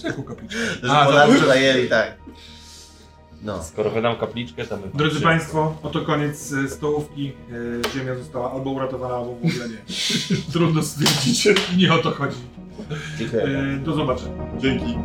Jaką 0.05 0.23
kapliczkę? 0.23 0.59
Że 0.83 0.91
A, 0.93 1.05
Polacy 1.05 1.47
zajęli, 1.47 1.89
tak. 1.89 2.15
No. 3.43 3.63
Skoro 3.63 3.91
wydam 3.91 4.17
kapliczkę, 4.17 4.65
to 4.65 4.77
my 4.77 4.83
Drodzy 4.83 4.97
patrzymy. 5.21 5.21
Państwo, 5.23 5.77
oto 5.83 6.01
koniec 6.01 6.53
e, 6.53 6.69
stołówki. 6.69 7.33
E, 7.89 7.91
Ziemia 7.99 8.15
została 8.15 8.53
albo 8.53 8.71
uratowana, 8.71 9.15
albo 9.15 9.35
w 9.35 9.39
ogóle 9.39 9.69
nie. 9.69 9.79
Trudno 10.53 10.83
stwierdzić, 10.83 11.49
nie 11.77 11.95
o 11.95 11.99
to 11.99 12.11
chodzi. 12.11 12.37
Dziękuję. 13.19 13.43
E, 13.45 13.77
Do 13.85 13.93
zobaczenia. 13.93 14.47
Dzięki. 14.59 14.97